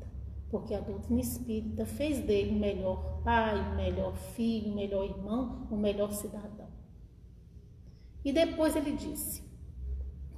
porque 0.49 0.73
a 0.73 0.79
doutrina 0.79 1.21
espírita 1.21 1.85
fez 1.85 2.19
dele 2.19 2.51
o 2.51 2.59
melhor 2.59 3.21
pai, 3.23 3.59
o 3.71 3.75
melhor 3.75 4.15
filho, 4.15 4.71
o 4.71 4.75
melhor 4.75 5.05
irmão, 5.05 5.67
o 5.69 5.77
melhor 5.77 6.11
cidadão. 6.11 6.67
E 8.23 8.31
depois 8.31 8.75
ele 8.75 8.91
disse 8.91 9.47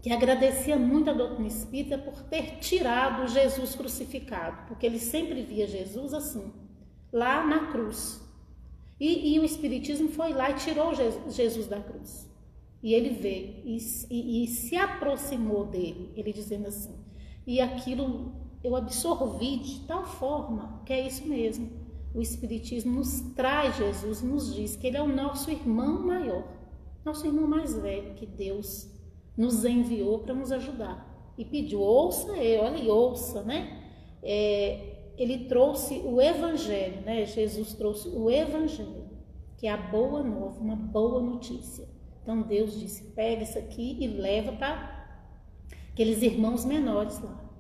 que 0.02 0.12
agradecia 0.12 0.78
muito 0.78 1.10
a 1.10 1.14
doutrina 1.14 1.48
espírita 1.48 1.98
por 1.98 2.24
ter 2.24 2.58
tirado 2.60 3.28
Jesus 3.28 3.76
crucificado, 3.76 4.68
porque 4.68 4.86
ele 4.86 5.00
sempre 5.00 5.44
via 5.44 5.68
Jesus 5.68 6.14
assim, 6.14 6.52
lá 7.12 7.46
na 7.46 7.72
cruz. 7.72 8.20
E, 9.00 9.34
e 9.34 9.40
o 9.40 9.44
Espiritismo 9.44 10.10
foi 10.10 10.34
lá 10.34 10.52
e 10.52 10.56
tirou 10.56 10.92
Jesus 10.94 11.68
da 11.68 11.80
cruz. 11.80 12.30
E 12.84 12.94
ele 12.94 13.10
veio 13.10 13.62
e, 13.64 13.78
e, 14.10 14.44
e, 14.44 14.48
se 14.48 14.76
aproximou 14.76 15.66
dele, 15.66 16.12
ele 16.16 16.34
dizendo 16.34 16.68
assim, 16.68 16.96
e 17.46 17.62
aquilo 17.62 18.41
eu 18.64 18.76
absorvi 18.76 19.58
de 19.58 19.80
tal 19.82 20.06
forma 20.06 20.82
que 20.86 20.94
é 20.94 21.06
isso 21.08 21.28
mesmo. 21.28 21.70
O 22.14 22.22
Espiritismo 22.22 22.94
nos 22.94 23.22
traz 23.36 23.78
Jesus, 23.78 24.22
nos 24.22 24.54
diz 24.54 24.76
que 24.76 24.88
ele 24.88 24.98
é 24.98 25.02
o 25.02 25.08
nosso 25.08 25.50
irmão 25.50 26.02
maior, 26.06 26.44
nosso 27.06 27.26
irmão 27.26 27.48
mais 27.48 27.76
velho, 27.78 28.14
que 28.16 28.26
Deus 28.26 28.90
nos 29.38 29.64
enviou 29.64 30.20
para 30.20 30.34
nos 30.34 30.52
ajudar. 30.52 31.34
E 31.38 31.46
pediu, 31.46 31.80
ouça 31.80 32.38
ele, 32.38 32.62
olha, 32.62 32.94
ouça, 32.94 33.42
né? 33.44 33.82
É, 34.22 35.14
ele 35.18 35.46
trouxe 35.46 36.00
o 36.06 36.22
Evangelho, 36.22 37.02
né? 37.02 37.26
Jesus 37.26 37.74
trouxe 37.74 38.10
o 38.10 38.30
Evangelho, 38.30 39.10
que 39.58 39.66
é 39.66 39.72
a 39.72 39.78
boa 39.78 40.22
nova, 40.22 40.60
uma 40.60 40.76
boa 40.76 41.22
notícia. 41.22 41.88
Então 42.22 42.42
Deus 42.42 42.80
disse: 42.80 43.12
pega 43.12 43.44
isso 43.44 43.58
aqui 43.58 43.98
e 44.00 44.08
leva 44.08 44.52
para 44.52 45.08
aqueles 45.92 46.22
irmãos 46.22 46.66
menores 46.66 47.20
lá. 47.22 47.51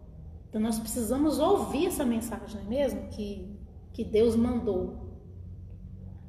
Então 0.51 0.62
nós 0.62 0.77
precisamos 0.77 1.39
ouvir 1.39 1.88
essa 1.88 2.05
mensagem, 2.05 2.62
não 2.62 2.67
é 2.67 2.70
mesmo? 2.70 3.08
Que, 3.08 3.58
que 3.93 4.03
Deus 4.03 4.36
mandou 4.36 5.10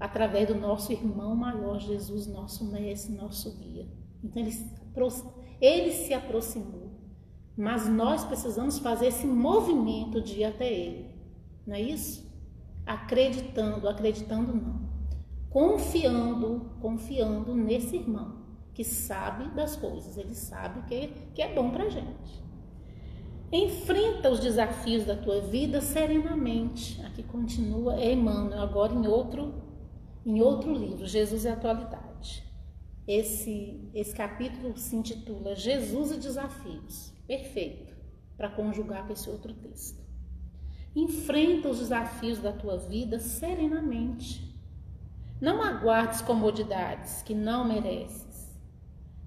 através 0.01 0.49
do 0.49 0.55
nosso 0.55 0.93
irmão 0.93 1.37
maior, 1.37 1.79
Jesus, 1.79 2.27
nosso 2.27 2.65
mestre, 2.73 3.15
nosso 3.15 3.59
guia. 3.59 3.87
Então 4.23 4.43
ele, 4.43 4.57
ele 5.61 5.93
se 5.93 6.15
aproximou, 6.15 6.93
mas 7.57 7.89
nós 7.89 8.25
precisamos 8.25 8.79
fazer 8.79 9.09
esse 9.09 9.27
movimento 9.27 10.23
de 10.23 10.41
ir 10.41 10.45
até 10.45 10.73
ele. 10.73 11.11
Não 11.67 11.75
é 11.75 11.83
isso? 11.83 12.33
acreditando, 12.87 13.89
acreditando 13.89 14.55
não, 14.55 14.89
confiando, 15.51 16.73
confiando 16.81 17.55
nesse 17.55 17.97
irmão 17.97 18.43
que 18.75 18.85
sabe 18.85 19.49
das 19.55 19.77
coisas, 19.77 20.17
ele 20.17 20.35
sabe 20.35 20.83
que, 20.89 21.09
que 21.35 21.43
é 21.43 21.55
bom 21.55 21.71
para 21.71 21.91
gente. 21.91 22.43
Enfrenta 23.53 24.31
os 24.31 24.41
desafios 24.41 25.05
da 25.05 25.15
tua 25.15 25.43
vida 25.43 25.83
serenamente. 25.83 27.01
Aqui 27.05 27.23
continua 27.23 28.03
Emmanuel, 28.03 28.63
agora 28.63 28.95
em 28.95 29.07
outro, 29.07 29.55
em 30.25 30.41
outro 30.41 30.73
livro, 30.73 31.07
Jesus 31.07 31.45
e 31.45 31.49
Atualidade. 31.49 32.43
Esse, 33.07 33.91
esse 33.93 34.15
capítulo 34.15 34.77
se 34.79 34.97
intitula 34.97 35.55
Jesus 35.55 36.13
e 36.13 36.17
Desafios. 36.17 37.13
Perfeito 37.27 37.93
para 38.37 38.49
conjugar 38.49 39.07
com 39.07 39.13
esse 39.13 39.29
outro 39.29 39.53
texto. 39.53 40.03
Enfrenta 40.97 41.69
os 41.69 41.79
desafios 41.79 42.39
da 42.39 42.53
tua 42.53 42.79
vida 42.79 43.19
serenamente. 43.19 44.51
Não 45.41 45.63
aguardes 45.63 46.23
comodidades 46.23 47.23
que 47.23 47.35
não 47.35 47.67
mereces. 47.67 48.51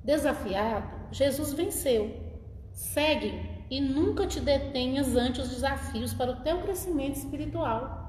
Desafiado, 0.03 1.13
Jesus 1.13 1.53
venceu. 1.53 2.13
Segue 2.72 3.54
e 3.69 3.81
nunca 3.81 4.27
te 4.27 4.39
detenhas 4.39 5.15
ante 5.15 5.41
os 5.41 5.50
desafios 5.50 6.13
para 6.13 6.31
o 6.31 6.41
teu 6.41 6.62
crescimento 6.62 7.15
espiritual. 7.15 8.05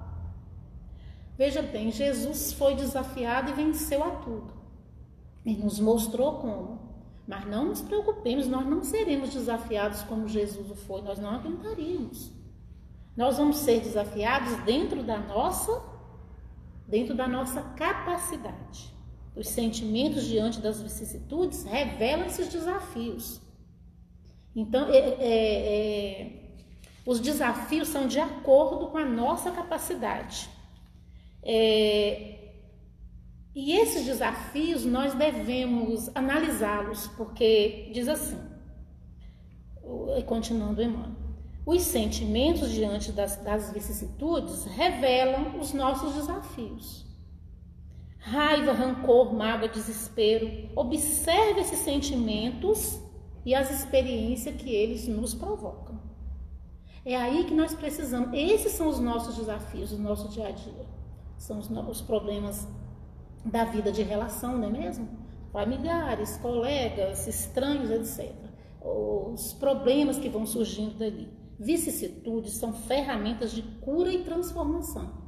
Veja 1.36 1.62
bem, 1.62 1.90
Jesus 1.90 2.52
foi 2.52 2.75
desafiado 2.75 3.50
e 3.50 3.54
venceu 3.54 4.02
a 4.02 4.10
tudo. 4.10 4.54
E 5.44 5.54
nos 5.54 5.78
mostrou 5.78 6.34
como. 6.38 6.86
Mas 7.26 7.46
não 7.46 7.66
nos 7.66 7.80
preocupemos, 7.80 8.46
nós 8.46 8.66
não 8.66 8.82
seremos 8.82 9.30
desafiados 9.30 10.02
como 10.02 10.28
Jesus 10.28 10.70
o 10.70 10.76
foi, 10.76 11.02
nós 11.02 11.18
não 11.18 11.30
aguentaríamos. 11.30 12.30
Nós 13.16 13.36
vamos 13.36 13.56
ser 13.56 13.80
desafiados 13.80 14.56
dentro 14.64 15.02
da 15.02 15.18
nossa 15.18 15.96
dentro 16.86 17.14
da 17.14 17.26
nossa 17.26 17.62
capacidade. 17.62 18.94
Os 19.34 19.48
sentimentos 19.48 20.25
diante 20.25 20.60
das 20.60 20.80
vicissitudes 20.80 21.64
revelam 21.64 22.26
esses 22.26 22.48
desafios. 22.48 23.40
Então, 24.56 24.88
é, 24.88 24.96
é, 24.96 25.20
é, 25.20 26.32
os 27.04 27.20
desafios 27.20 27.88
são 27.88 28.08
de 28.08 28.18
acordo 28.18 28.86
com 28.86 28.96
a 28.96 29.04
nossa 29.04 29.50
capacidade. 29.50 30.48
É, 31.42 32.52
e 33.54 33.72
esses 33.72 34.06
desafios 34.06 34.86
nós 34.86 35.12
devemos 35.12 36.10
analisá-los, 36.14 37.06
porque 37.08 37.90
diz 37.92 38.08
assim, 38.08 38.38
continuando 40.25 40.82
Emmanuel, 40.82 41.12
os 41.66 41.82
sentimentos 41.82 42.70
diante 42.70 43.12
das, 43.12 43.36
das 43.36 43.72
vicissitudes 43.72 44.64
revelam 44.64 45.58
os 45.58 45.75
nossos 45.75 46.14
desafios. 46.14 47.04
Raiva, 48.18 48.72
rancor, 48.72 49.34
mágoa, 49.34 49.68
desespero. 49.68 50.70
Observe 50.75 51.60
esses 51.60 51.78
sentimentos 51.80 53.00
e 53.46 53.54
as 53.54 53.70
experiências 53.70 54.56
que 54.56 54.68
eles 54.68 55.06
nos 55.06 55.32
provocam. 55.32 56.00
É 57.04 57.14
aí 57.14 57.44
que 57.44 57.54
nós 57.54 57.72
precisamos. 57.72 58.30
Esses 58.32 58.72
são 58.72 58.88
os 58.88 58.98
nossos 58.98 59.36
desafios 59.36 59.90
do 59.90 59.98
nosso 59.98 60.28
dia 60.28 60.48
a 60.48 60.50
dia. 60.50 60.84
São 61.38 61.60
os, 61.60 61.70
os 61.70 62.02
problemas 62.02 62.66
da 63.44 63.64
vida 63.64 63.92
de 63.92 64.02
relação, 64.02 64.58
não 64.58 64.66
é 64.66 64.72
mesmo? 64.72 65.08
Familiares, 65.52 66.36
colegas, 66.38 67.28
estranhos, 67.28 67.88
etc. 67.88 68.34
Os 68.80 69.52
problemas 69.52 70.18
que 70.18 70.28
vão 70.28 70.44
surgindo 70.44 70.98
dali. 70.98 71.30
Vicissitudes 71.56 72.54
são 72.54 72.72
ferramentas 72.72 73.52
de 73.52 73.62
cura 73.62 74.12
e 74.12 74.24
transformação. 74.24 75.24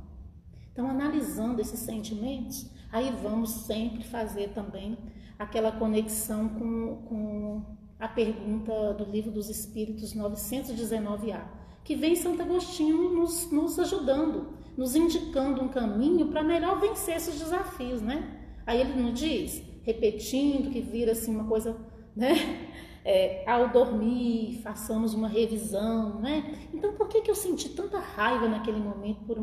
Então, 0.73 0.91
analisando 0.91 1.61
esses 1.61 1.79
sentimentos, 1.79 2.69
aí 2.91 3.13
vamos 3.23 3.51
sempre 3.51 4.03
fazer 4.03 4.49
também 4.49 4.99
aquela 5.39 5.71
conexão 5.71 6.49
com, 6.49 6.97
com 7.09 7.78
a 7.99 8.07
pergunta 8.07 8.95
do 8.95 9.05
Livro 9.05 9.31
dos 9.31 9.49
Espíritos 9.49 10.15
919A, 10.15 11.43
que 11.83 11.97
vem 11.97 12.15
Santo 12.15 12.43
Agostinho 12.43 13.11
nos, 13.15 13.51
nos 13.51 13.79
ajudando, 13.79 14.55
nos 14.77 14.95
indicando 14.95 15.63
um 15.63 15.69
caminho 15.69 16.29
para 16.29 16.43
melhor 16.43 16.79
vencer 16.81 17.17
esses 17.17 17.39
desafios, 17.39 18.01
né? 18.01 18.37
Aí 18.67 18.81
ele 18.81 19.01
nos 19.01 19.19
diz, 19.19 19.63
repetindo, 19.83 20.71
que 20.71 20.81
vira 20.81 21.13
assim 21.13 21.35
uma 21.35 21.45
coisa, 21.45 21.77
né? 22.15 22.69
é, 23.09 23.43
ao 23.51 23.71
dormir, 23.71 24.61
façamos 24.63 25.15
uma 25.15 25.29
revisão, 25.29 26.21
né? 26.21 26.69
Então, 26.75 26.93
por 26.93 27.09
que, 27.09 27.23
que 27.23 27.31
eu 27.31 27.35
senti 27.35 27.71
tanta 27.71 27.99
raiva 27.99 28.47
naquele 28.47 28.79
momento 28.79 29.25
por, 29.25 29.39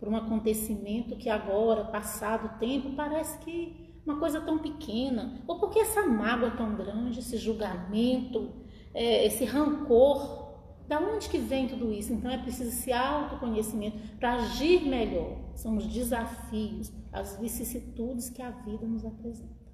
por 0.00 0.08
um 0.08 0.16
acontecimento 0.16 1.16
que 1.16 1.30
agora, 1.30 1.84
passado 1.84 2.46
o 2.46 2.58
tempo, 2.58 2.90
parece 2.96 3.38
que 3.38 3.83
uma 4.04 4.18
coisa 4.18 4.40
tão 4.40 4.58
pequena? 4.58 5.42
Ou 5.46 5.58
por 5.58 5.70
que 5.70 5.78
essa 5.78 6.06
mágoa 6.06 6.50
tão 6.50 6.74
grande, 6.74 7.20
esse 7.20 7.36
julgamento, 7.36 8.52
é, 8.92 9.26
esse 9.26 9.44
rancor? 9.44 10.44
Da 10.86 11.00
onde 11.00 11.30
que 11.30 11.38
vem 11.38 11.66
tudo 11.66 11.90
isso? 11.90 12.12
Então 12.12 12.30
é 12.30 12.36
preciso 12.36 12.68
esse 12.68 12.92
autoconhecimento 12.92 13.96
para 14.18 14.34
agir 14.34 14.86
melhor. 14.86 15.38
São 15.54 15.76
os 15.78 15.86
desafios, 15.86 16.92
as 17.10 17.38
vicissitudes 17.38 18.28
que 18.28 18.42
a 18.42 18.50
vida 18.50 18.86
nos 18.86 19.04
apresenta. 19.04 19.64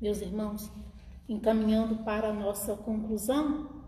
Meus 0.00 0.20
irmãos, 0.20 0.70
encaminhando 1.28 2.04
para 2.04 2.28
a 2.28 2.32
nossa 2.32 2.76
conclusão, 2.76 3.83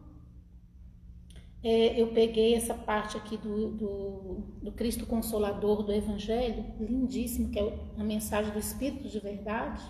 é, 1.69 2.01
eu 2.01 2.13
peguei 2.13 2.55
essa 2.55 2.75
parte 2.75 3.17
aqui 3.17 3.37
do, 3.37 3.73
do, 3.73 4.35
do, 4.63 4.71
Cristo 4.71 5.05
Consolador 5.05 5.83
do 5.83 5.93
Evangelho, 5.93 6.65
lindíssimo, 6.79 7.51
que 7.51 7.59
é 7.59 7.77
a 7.99 8.05
mensagem 8.05 8.53
do 8.53 8.59
Espírito 8.61 9.09
de 9.09 9.19
Verdade, 9.19 9.83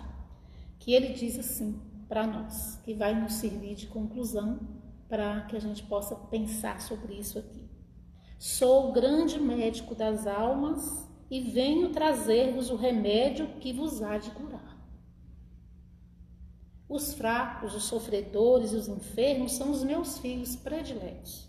que 0.79 0.91
ele 0.91 1.13
diz 1.13 1.37
assim 1.37 1.79
para 2.09 2.25
nós, 2.25 2.81
que 2.83 2.95
vai 2.95 3.13
nos 3.13 3.33
servir 3.33 3.75
de 3.75 3.85
conclusão 3.85 4.59
para 5.07 5.41
que 5.41 5.55
a 5.55 5.59
gente 5.59 5.83
possa 5.83 6.15
pensar 6.15 6.81
sobre 6.81 7.13
isso 7.13 7.37
aqui. 7.37 7.69
Sou 8.39 8.89
o 8.89 8.91
grande 8.91 9.39
médico 9.39 9.93
das 9.93 10.25
almas 10.25 11.07
e 11.29 11.41
venho 11.41 11.91
trazer-vos 11.91 12.71
o 12.71 12.75
remédio 12.75 13.49
que 13.59 13.71
vos 13.71 14.01
há 14.01 14.17
de 14.17 14.31
curar. 14.31 14.75
Os 16.89 17.13
fracos, 17.13 17.75
os 17.75 17.83
sofredores 17.83 18.71
e 18.71 18.77
os 18.77 18.87
enfermos 18.87 19.51
são 19.51 19.69
os 19.69 19.83
meus 19.83 20.17
filhos 20.17 20.55
prediletos. 20.55 21.46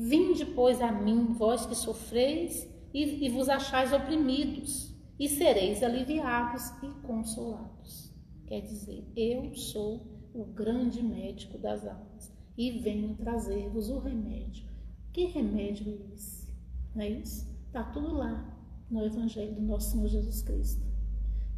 Vinde, 0.00 0.46
pois, 0.46 0.80
a 0.80 0.92
mim, 0.92 1.32
vós 1.32 1.66
que 1.66 1.74
sofreis 1.74 2.68
e, 2.94 3.26
e 3.26 3.28
vos 3.30 3.48
achais 3.48 3.92
oprimidos, 3.92 4.94
e 5.18 5.28
sereis 5.28 5.82
aliviados 5.82 6.70
e 6.84 6.88
consolados. 7.04 8.14
Quer 8.46 8.60
dizer, 8.60 9.04
eu 9.16 9.52
sou 9.56 10.06
o 10.32 10.44
grande 10.44 11.02
médico 11.02 11.58
das 11.58 11.84
almas 11.84 12.32
e 12.56 12.70
venho 12.78 13.16
trazer-vos 13.16 13.90
o 13.90 13.98
remédio. 13.98 14.68
Que 15.12 15.24
remédio 15.24 15.90
é 15.90 16.14
esse? 16.14 16.46
Não 16.94 17.02
é 17.02 17.10
isso? 17.10 17.48
Está 17.66 17.82
tudo 17.82 18.14
lá 18.14 18.56
no 18.88 19.04
Evangelho 19.04 19.56
do 19.56 19.62
nosso 19.62 19.90
Senhor 19.90 20.06
Jesus 20.06 20.42
Cristo. 20.42 20.86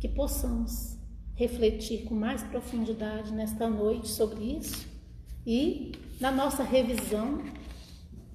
Que 0.01 0.09
possamos 0.09 0.99
refletir 1.35 2.05
com 2.05 2.15
mais 2.15 2.43
profundidade 2.45 3.33
nesta 3.35 3.69
noite 3.69 4.09
sobre 4.09 4.57
isso 4.57 4.89
e 5.47 5.93
na 6.19 6.33
nossa 6.33 6.63
revisão 6.63 7.43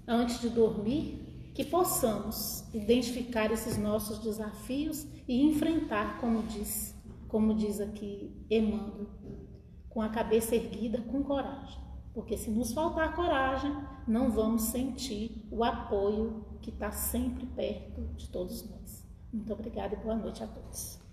antes 0.08 0.40
de 0.40 0.50
dormir 0.50 1.52
que 1.54 1.64
possamos 1.64 2.66
identificar 2.74 3.52
esses 3.52 3.78
nossos 3.78 4.20
desafios 4.20 5.08
e 5.28 5.42
enfrentar, 5.42 6.20
como 6.20 6.44
diz, 6.44 6.94
como 7.28 7.54
diz 7.56 7.80
aqui 7.80 8.36
Emmanuel, 8.50 9.08
com 9.90 10.02
a 10.02 10.10
cabeça 10.10 10.56
erguida, 10.56 11.02
com 11.02 11.24
coragem. 11.24 11.80
Porque 12.14 12.38
se 12.38 12.50
nos 12.50 12.74
faltar 12.74 13.16
coragem, 13.16 13.74
não 14.08 14.32
vamos 14.32 14.64
sentir 14.64 15.48
o 15.52 15.64
apoio 15.64 16.46
que 16.62 16.70
está 16.70 16.92
sempre 16.92 17.46
perto 17.46 18.02
de 18.16 18.30
todos 18.30 18.70
nós. 18.70 19.06
Muito 19.32 19.52
obrigada 19.52 19.96
e 19.96 19.98
boa 19.98 20.16
noite 20.16 20.44
a 20.44 20.48
todos. 20.48 21.05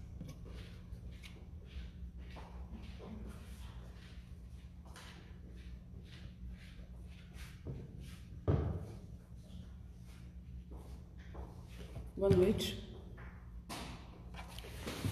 Boa 12.23 12.37
noite. 12.37 12.79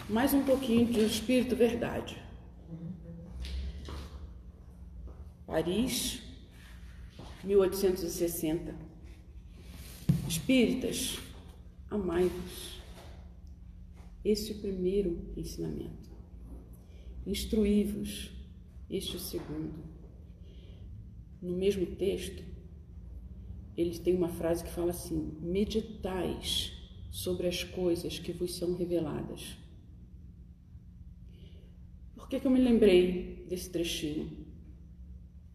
Mais 0.09 0.33
um 0.33 0.45
pouquinho 0.45 0.87
de 0.87 1.01
Espírito 1.01 1.57
Verdade. 1.57 2.17
Paris, 5.45 6.23
1860. 7.43 8.77
Espíritas, 10.29 11.19
amai-vos. 11.91 12.81
Esse 14.25 14.53
é 14.53 14.55
o 14.55 14.61
primeiro 14.61 15.33
ensinamento. 15.37 16.09
Instruí-vos. 17.27 18.31
Este 18.89 19.15
é 19.15 19.17
o 19.17 19.21
segundo. 19.21 19.83
No 21.43 21.57
mesmo 21.57 21.87
texto, 21.87 22.45
ele 23.77 23.99
tem 23.99 24.15
uma 24.15 24.29
frase 24.29 24.63
que 24.63 24.71
fala 24.71 24.91
assim: 24.91 25.37
meditais 25.41 26.79
sobre 27.11 27.49
as 27.49 27.65
coisas 27.65 28.19
que 28.19 28.33
vos 28.33 28.57
são 28.57 28.75
reveladas. 28.75 29.57
Por 32.15 32.29
que, 32.29 32.39
que 32.39 32.47
eu 32.47 32.51
me 32.51 32.61
lembrei 32.61 33.45
desse 33.49 33.69
trechinho? 33.71 34.31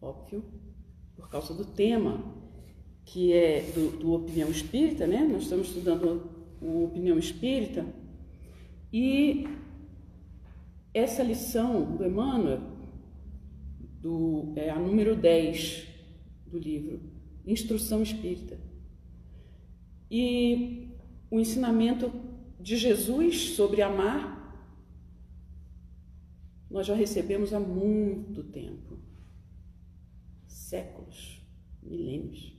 Óbvio, 0.00 0.44
por 1.16 1.30
causa 1.30 1.54
do 1.54 1.64
tema, 1.64 2.22
que 3.04 3.32
é 3.32 3.62
do, 3.72 3.98
do 3.98 4.12
Opinião 4.12 4.50
Espírita, 4.50 5.06
né? 5.06 5.24
Nós 5.24 5.44
estamos 5.44 5.68
estudando 5.68 6.30
o 6.60 6.84
Opinião 6.84 7.18
Espírita, 7.18 7.86
e 8.92 9.46
essa 10.92 11.22
lição 11.22 11.96
do 11.96 12.04
Emmanuel, 12.04 12.60
do, 14.00 14.52
é 14.56 14.70
a 14.70 14.78
número 14.78 15.16
10 15.16 15.86
do 16.46 16.58
livro, 16.58 17.00
Instrução 17.46 18.02
Espírita. 18.02 18.58
E 20.10 20.85
o 21.30 21.40
ensinamento 21.40 22.12
de 22.60 22.76
Jesus 22.76 23.50
sobre 23.50 23.82
amar, 23.82 24.36
nós 26.70 26.86
já 26.86 26.94
recebemos 26.94 27.52
há 27.52 27.60
muito 27.60 28.42
tempo 28.44 28.98
séculos, 30.46 31.40
milênios. 31.82 32.56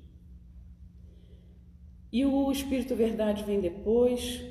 E 2.11 2.25
o 2.25 2.51
Espírito 2.51 2.95
Verdade 2.95 3.43
vem 3.43 3.59
depois, 3.59 4.43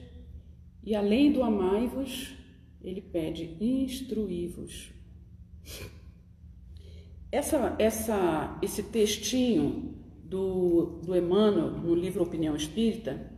e 0.84 0.94
além 0.94 1.32
do 1.32 1.42
amai-vos, 1.42 2.34
ele 2.82 3.00
pede 3.00 3.56
instruí-vos. 3.60 4.92
Essa, 7.32 7.74
essa, 7.78 8.58
esse 8.62 8.82
textinho 8.84 9.94
do, 10.22 11.00
do 11.04 11.16
Emmanuel 11.16 11.70
no 11.70 11.94
livro 11.94 12.22
Opinião 12.22 12.54
Espírita 12.54 13.35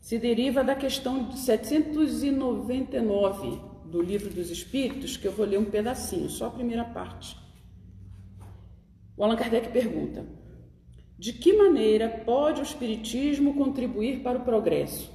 se 0.00 0.18
deriva 0.18 0.64
da 0.64 0.74
questão 0.74 1.30
799 1.32 3.60
do 3.84 4.00
livro 4.00 4.30
dos 4.30 4.50
Espíritos, 4.50 5.16
que 5.16 5.28
eu 5.28 5.32
vou 5.32 5.44
ler 5.44 5.58
um 5.58 5.64
pedacinho, 5.64 6.30
só 6.30 6.46
a 6.46 6.50
primeira 6.50 6.84
parte. 6.84 7.36
O 9.16 9.24
Allan 9.24 9.36
Kardec 9.36 9.70
pergunta: 9.70 10.24
De 11.18 11.34
que 11.34 11.52
maneira 11.52 12.08
pode 12.24 12.60
o 12.60 12.64
Espiritismo 12.64 13.54
contribuir 13.54 14.22
para 14.22 14.38
o 14.38 14.44
progresso? 14.44 15.10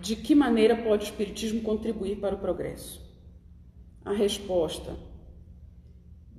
De 0.00 0.16
que 0.16 0.34
maneira 0.34 0.82
pode 0.82 1.04
o 1.04 1.08
Espiritismo 1.08 1.62
contribuir 1.62 2.18
para 2.18 2.34
o 2.34 2.38
progresso? 2.38 3.00
A 4.04 4.12
resposta: 4.12 4.98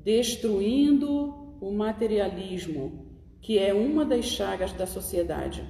destruindo 0.04 1.56
o 1.62 1.72
materialismo, 1.72 3.01
que 3.42 3.58
é 3.58 3.74
uma 3.74 4.06
das 4.06 4.26
chagas 4.26 4.72
da 4.72 4.86
sociedade. 4.86 5.68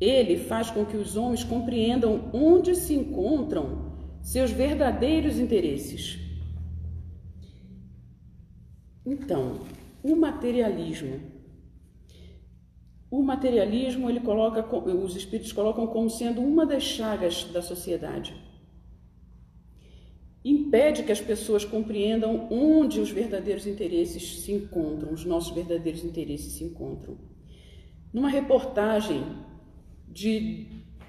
Ele 0.00 0.36
faz 0.38 0.70
com 0.70 0.84
que 0.84 0.96
os 0.96 1.16
homens 1.16 1.44
compreendam 1.44 2.30
onde 2.32 2.74
se 2.74 2.94
encontram 2.94 3.92
seus 4.22 4.50
verdadeiros 4.50 5.38
interesses. 5.38 6.18
Então, 9.06 9.60
o 10.02 10.16
materialismo. 10.16 11.20
O 13.10 13.22
materialismo 13.22 14.08
ele 14.08 14.20
coloca, 14.20 14.64
os 14.76 15.16
espíritos 15.16 15.52
colocam 15.52 15.86
como 15.86 16.08
sendo 16.08 16.40
uma 16.40 16.64
das 16.64 16.82
chagas 16.82 17.44
da 17.44 17.60
sociedade. 17.60 18.34
Impede 20.44 21.02
que 21.02 21.12
as 21.12 21.20
pessoas 21.20 21.64
compreendam 21.64 22.48
onde 22.50 23.00
os 23.00 23.10
verdadeiros 23.10 23.66
interesses 23.66 24.40
se 24.42 24.52
encontram, 24.52 25.12
os 25.12 25.24
nossos 25.24 25.54
verdadeiros 25.54 26.02
interesses 26.04 26.54
se 26.54 26.64
encontram. 26.64 27.18
Numa 28.12 28.28
reportagem 28.28 29.22
de 30.08 30.66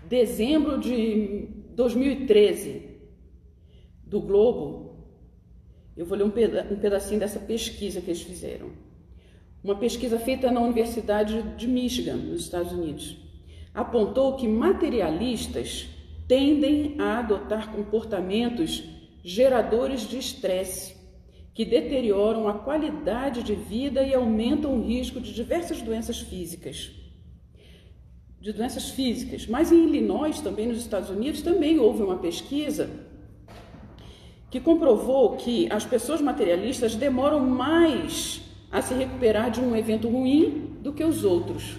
dezembro 0.07 0.79
de 0.79 1.47
2013, 1.75 2.91
do 4.11 4.19
Globo, 4.19 5.07
eu 5.95 6.05
vou 6.05 6.17
ler 6.17 6.25
um, 6.25 6.29
peda 6.29 6.65
pedacinho 6.81 7.21
dessa 7.21 7.39
pesquisa 7.39 8.01
que 8.01 8.09
eles 8.09 8.21
fizeram. 8.21 8.69
Uma 9.63 9.75
pesquisa 9.75 10.19
feita 10.19 10.51
na 10.51 10.59
Universidade 10.59 11.41
de 11.55 11.65
Michigan, 11.65 12.17
nos 12.17 12.41
Estados 12.41 12.73
Unidos, 12.73 13.15
apontou 13.73 14.35
que 14.35 14.49
materialistas 14.49 15.87
tendem 16.27 16.99
a 16.99 17.19
adotar 17.19 17.71
comportamentos 17.71 18.83
geradores 19.23 20.01
de 20.07 20.17
estresse, 20.17 20.95
que 21.53 21.65
deterioram 21.65 22.47
a 22.47 22.53
qualidade 22.53 23.43
de 23.43 23.53
vida 23.53 24.03
e 24.03 24.13
aumentam 24.13 24.73
o 24.75 24.83
risco 24.83 25.19
de 25.19 25.33
diversas 25.33 25.81
doenças 25.81 26.19
físicas. 26.19 26.91
De 28.39 28.53
doenças 28.53 28.89
físicas. 28.89 29.45
Mas 29.47 29.71
em 29.71 29.83
Illinois, 29.83 30.39
também 30.39 30.67
nos 30.67 30.77
Estados 30.77 31.09
Unidos, 31.09 31.41
também 31.41 31.77
houve 31.77 32.03
uma 32.03 32.17
pesquisa 32.17 32.89
que 34.49 34.59
comprovou 34.59 35.37
que 35.37 35.71
as 35.71 35.85
pessoas 35.85 36.19
materialistas 36.19 36.95
demoram 36.95 37.39
mais 37.39 38.41
a 38.71 38.81
se 38.81 38.93
recuperar 38.93 39.51
de 39.51 39.61
um 39.61 39.75
evento 39.75 40.09
ruim 40.09 40.77
do 40.81 40.91
que 40.93 41.03
os 41.03 41.23
outros. 41.23 41.77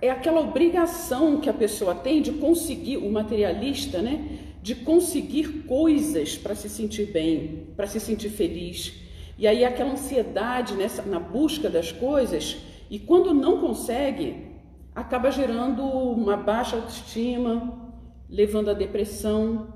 É 0.00 0.10
aquela 0.10 0.40
obrigação 0.40 1.40
que 1.40 1.50
a 1.50 1.52
pessoa 1.52 1.94
tem 1.94 2.22
de 2.22 2.32
conseguir, 2.32 2.98
o 2.98 3.10
materialista, 3.10 4.00
né? 4.00 4.43
De 4.64 4.74
conseguir 4.74 5.64
coisas 5.66 6.38
para 6.38 6.54
se 6.54 6.70
sentir 6.70 7.12
bem, 7.12 7.68
para 7.76 7.86
se 7.86 8.00
sentir 8.00 8.30
feliz. 8.30 8.94
E 9.36 9.46
aí 9.46 9.62
aquela 9.62 9.92
ansiedade 9.92 10.72
nessa, 10.72 11.02
na 11.02 11.20
busca 11.20 11.68
das 11.68 11.92
coisas, 11.92 12.56
e 12.88 12.98
quando 12.98 13.34
não 13.34 13.60
consegue, 13.60 14.54
acaba 14.94 15.30
gerando 15.30 15.82
uma 15.84 16.34
baixa 16.34 16.76
autoestima, 16.76 17.92
levando 18.26 18.70
à 18.70 18.72
depressão, 18.72 19.68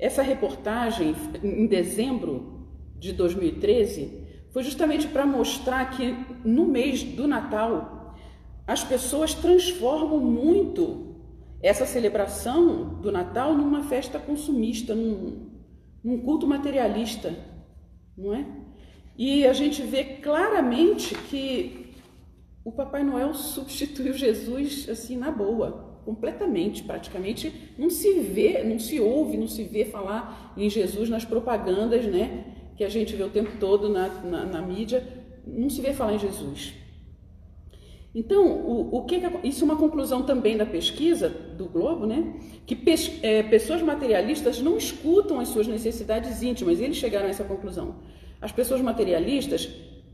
essa 0.00 0.20
reportagem, 0.20 1.14
em 1.40 1.68
dezembro 1.68 2.66
de 2.98 3.12
2013, 3.12 4.20
foi 4.50 4.64
justamente 4.64 5.06
para 5.06 5.24
mostrar 5.24 5.90
que 5.92 6.16
no 6.44 6.66
mês 6.66 7.04
do 7.04 7.28
Natal 7.28 8.16
as 8.66 8.82
pessoas 8.82 9.32
transformam 9.32 10.18
muito 10.18 11.11
essa 11.62 11.86
celebração 11.86 13.00
do 13.00 13.12
Natal 13.12 13.54
numa 13.56 13.84
festa 13.84 14.18
consumista, 14.18 14.94
num, 14.94 15.48
num 16.02 16.18
culto 16.18 16.46
materialista, 16.46 17.34
não 18.18 18.34
é? 18.34 18.44
E 19.16 19.46
a 19.46 19.52
gente 19.52 19.82
vê 19.82 20.04
claramente 20.04 21.14
que 21.14 21.92
o 22.64 22.72
Papai 22.72 23.04
Noel 23.04 23.34
substituiu 23.34 24.14
Jesus 24.14 24.88
assim 24.88 25.16
na 25.16 25.30
boa 25.30 26.00
completamente, 26.04 26.82
praticamente 26.82 27.52
não 27.78 27.88
se 27.88 28.18
vê, 28.20 28.64
não 28.64 28.78
se 28.78 28.98
ouve, 29.00 29.36
não 29.36 29.46
se 29.46 29.62
vê 29.62 29.84
falar 29.84 30.52
em 30.56 30.68
Jesus 30.68 31.08
nas 31.08 31.24
propagandas, 31.24 32.04
né? 32.06 32.56
Que 32.76 32.82
a 32.82 32.88
gente 32.88 33.14
vê 33.14 33.22
o 33.22 33.30
tempo 33.30 33.52
todo 33.60 33.88
na, 33.88 34.08
na, 34.08 34.44
na 34.44 34.62
mídia, 34.62 35.06
não 35.46 35.70
se 35.70 35.80
vê 35.80 35.92
falar 35.92 36.14
em 36.14 36.18
Jesus. 36.18 36.74
Então, 38.14 38.46
o, 38.46 38.96
o 38.96 39.04
que, 39.04 39.20
que, 39.20 39.48
isso 39.48 39.62
é 39.62 39.64
uma 39.64 39.76
conclusão 39.76 40.22
também 40.22 40.56
da 40.56 40.66
pesquisa 40.66 41.30
do 41.30 41.66
Globo, 41.66 42.06
né? 42.06 42.34
Que 42.66 42.76
pes, 42.76 43.10
é, 43.22 43.42
pessoas 43.42 43.80
materialistas 43.80 44.60
não 44.60 44.76
escutam 44.76 45.40
as 45.40 45.48
suas 45.48 45.66
necessidades 45.66 46.42
íntimas. 46.42 46.78
Eles 46.78 46.98
chegaram 46.98 47.26
a 47.26 47.30
essa 47.30 47.44
conclusão. 47.44 47.96
As 48.40 48.52
pessoas 48.52 48.82
materialistas 48.82 49.70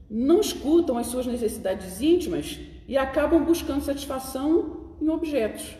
não 0.08 0.40
escutam 0.40 0.96
as 0.96 1.08
suas 1.08 1.26
necessidades 1.26 2.00
íntimas 2.00 2.58
e 2.86 2.96
acabam 2.96 3.44
buscando 3.44 3.82
satisfação 3.82 4.94
em 5.00 5.08
objetos. 5.08 5.76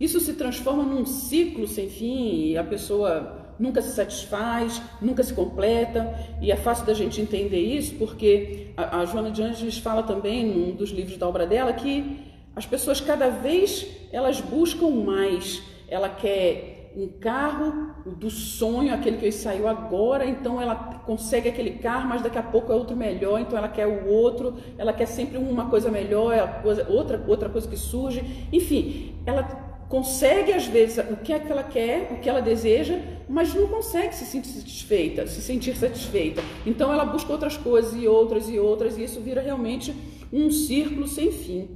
Isso 0.00 0.20
se 0.20 0.34
transforma 0.34 0.82
num 0.82 1.06
ciclo 1.06 1.66
sem 1.66 1.88
fim 1.88 2.48
e 2.48 2.56
a 2.56 2.64
pessoa 2.64 3.45
nunca 3.58 3.80
se 3.82 3.90
satisfaz, 3.90 4.80
nunca 5.00 5.22
se 5.22 5.32
completa, 5.32 6.14
e 6.40 6.50
é 6.52 6.56
fácil 6.56 6.86
da 6.86 6.94
gente 6.94 7.20
entender 7.20 7.60
isso 7.60 7.94
porque 7.96 8.68
a, 8.76 9.00
a 9.00 9.04
Joana 9.04 9.30
de 9.30 9.42
Angeles 9.42 9.78
fala 9.78 10.02
também 10.02 10.44
num 10.46 10.74
dos 10.74 10.90
livros 10.90 11.16
da 11.16 11.28
obra 11.28 11.46
dela 11.46 11.72
que 11.72 12.20
as 12.54 12.64
pessoas 12.64 13.00
cada 13.00 13.28
vez 13.28 13.86
elas 14.12 14.40
buscam 14.40 14.90
mais. 14.90 15.62
Ela 15.88 16.08
quer 16.08 16.76
um 16.96 17.06
carro 17.20 17.94
do 18.06 18.30
sonho, 18.30 18.94
aquele 18.94 19.18
que 19.18 19.30
saiu 19.30 19.68
agora, 19.68 20.24
então 20.24 20.60
ela 20.60 20.74
consegue 21.04 21.50
aquele 21.50 21.72
carro, 21.72 22.08
mas 22.08 22.22
daqui 22.22 22.38
a 22.38 22.42
pouco 22.42 22.72
é 22.72 22.74
outro 22.74 22.96
melhor, 22.96 23.38
então 23.38 23.58
ela 23.58 23.68
quer 23.68 23.86
o 23.86 24.08
outro, 24.08 24.56
ela 24.78 24.94
quer 24.94 25.04
sempre 25.04 25.36
uma 25.36 25.68
coisa 25.68 25.90
melhor, 25.90 26.32
é 26.32 26.62
outra, 26.88 27.22
outra 27.28 27.48
coisa 27.50 27.68
que 27.68 27.76
surge. 27.76 28.48
Enfim, 28.50 29.14
ela 29.26 29.75
consegue 29.88 30.52
às 30.52 30.66
vezes 30.66 30.98
o 31.10 31.16
que 31.16 31.32
é 31.32 31.38
que 31.38 31.50
ela 31.50 31.62
quer, 31.62 32.12
o 32.12 32.20
que 32.20 32.28
ela 32.28 32.40
deseja, 32.40 32.98
mas 33.28 33.54
não 33.54 33.66
consegue 33.68 34.14
se 34.14 34.24
sentir 34.24 34.48
satisfeita, 34.48 35.26
se 35.26 35.40
sentir 35.40 35.76
satisfeita. 35.76 36.42
Então 36.64 36.92
ela 36.92 37.04
busca 37.04 37.32
outras 37.32 37.56
coisas 37.56 37.94
e 38.00 38.06
outras 38.06 38.48
e 38.48 38.58
outras 38.58 38.96
e 38.96 39.04
isso 39.04 39.20
vira 39.20 39.40
realmente 39.40 39.94
um 40.32 40.50
círculo 40.50 41.06
sem 41.06 41.30
fim. 41.32 41.68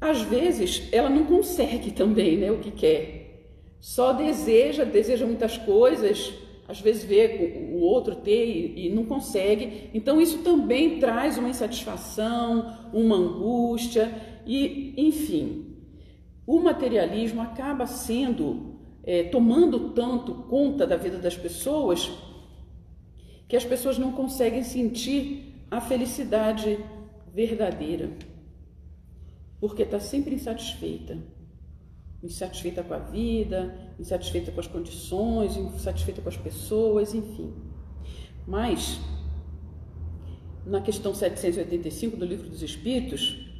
Às 0.00 0.22
vezes 0.22 0.88
ela 0.90 1.08
não 1.08 1.24
consegue 1.24 1.92
também, 1.92 2.36
né, 2.36 2.50
o 2.50 2.58
que 2.58 2.70
quer. 2.70 3.22
Só 3.80 4.12
deseja, 4.12 4.84
deseja 4.84 5.26
muitas 5.26 5.58
coisas, 5.58 6.32
às 6.68 6.80
vezes 6.80 7.04
vê 7.04 7.70
o 7.72 7.80
outro 7.80 8.16
ter 8.16 8.74
e, 8.76 8.88
não 8.88 9.04
consegue. 9.04 9.90
Então 9.92 10.20
isso 10.20 10.38
também 10.38 10.98
traz 10.98 11.36
uma 11.36 11.48
insatisfação, 11.48 12.90
uma 12.92 13.16
angústia 13.16 14.12
e, 14.46 14.94
enfim, 14.96 15.71
o 16.46 16.60
materialismo 16.60 17.40
acaba 17.40 17.86
sendo 17.86 18.80
é, 19.04 19.24
tomando 19.24 19.90
tanto 19.90 20.34
conta 20.44 20.86
da 20.86 20.96
vida 20.96 21.18
das 21.18 21.36
pessoas 21.36 22.10
que 23.48 23.56
as 23.56 23.64
pessoas 23.64 23.98
não 23.98 24.12
conseguem 24.12 24.62
sentir 24.62 25.66
a 25.70 25.80
felicidade 25.80 26.78
verdadeira, 27.34 28.10
porque 29.60 29.82
está 29.82 30.00
sempre 30.00 30.34
insatisfeita 30.34 31.18
insatisfeita 32.22 32.82
com 32.84 32.94
a 32.94 32.98
vida, 32.98 33.94
insatisfeita 33.98 34.52
com 34.52 34.60
as 34.60 34.66
condições, 34.66 35.56
insatisfeita 35.56 36.22
com 36.22 36.28
as 36.28 36.36
pessoas, 36.36 37.14
enfim. 37.14 37.52
Mas, 38.46 39.00
na 40.64 40.80
questão 40.80 41.14
785 41.14 42.16
do 42.16 42.24
Livro 42.24 42.48
dos 42.48 42.62
Espíritos, 42.62 43.51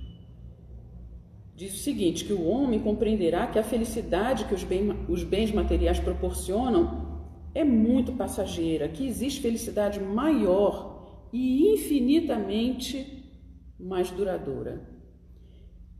diz 1.62 1.74
o 1.74 1.82
seguinte: 1.84 2.24
que 2.24 2.32
o 2.32 2.44
homem 2.44 2.80
compreenderá 2.80 3.46
que 3.46 3.58
a 3.58 3.62
felicidade 3.62 4.46
que 4.46 4.54
os, 4.54 4.64
bem, 4.64 4.90
os 5.08 5.22
bens 5.22 5.52
materiais 5.52 6.00
proporcionam 6.00 7.22
é 7.54 7.62
muito 7.62 8.12
passageira, 8.12 8.88
que 8.88 9.06
existe 9.06 9.40
felicidade 9.40 10.00
maior 10.00 11.28
e 11.32 11.72
infinitamente 11.74 13.30
mais 13.78 14.10
duradoura. 14.10 14.90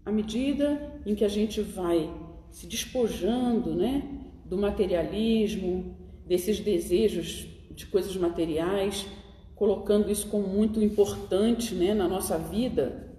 À 0.05 0.11
medida 0.11 1.01
em 1.07 1.15
que 1.15 1.25
a 1.25 1.29
gente 1.29 1.61
vai 1.61 2.11
se 2.51 2.67
despojando 2.67 3.75
né, 3.75 4.03
do 4.45 4.59
materialismo, 4.59 5.97
desses 6.27 6.59
desejos 6.59 7.47
de 7.71 7.87
coisas 7.87 8.17
materiais, 8.17 9.07
colocando 9.55 10.11
isso 10.11 10.27
como 10.27 10.49
muito 10.49 10.83
importante 10.83 11.75
né, 11.75 11.95
na 11.95 12.09
nossa 12.09 12.37
vida, 12.37 13.12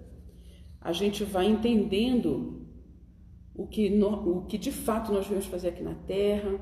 a 0.84 0.92
gente 0.92 1.24
vai 1.24 1.46
entendendo 1.46 2.68
o 3.54 3.66
que, 3.66 3.88
no, 3.88 4.38
o 4.38 4.44
que 4.44 4.58
de 4.58 4.70
fato 4.70 5.10
nós 5.10 5.26
viemos 5.26 5.46
fazer 5.46 5.68
aqui 5.68 5.82
na 5.82 5.94
Terra, 5.94 6.60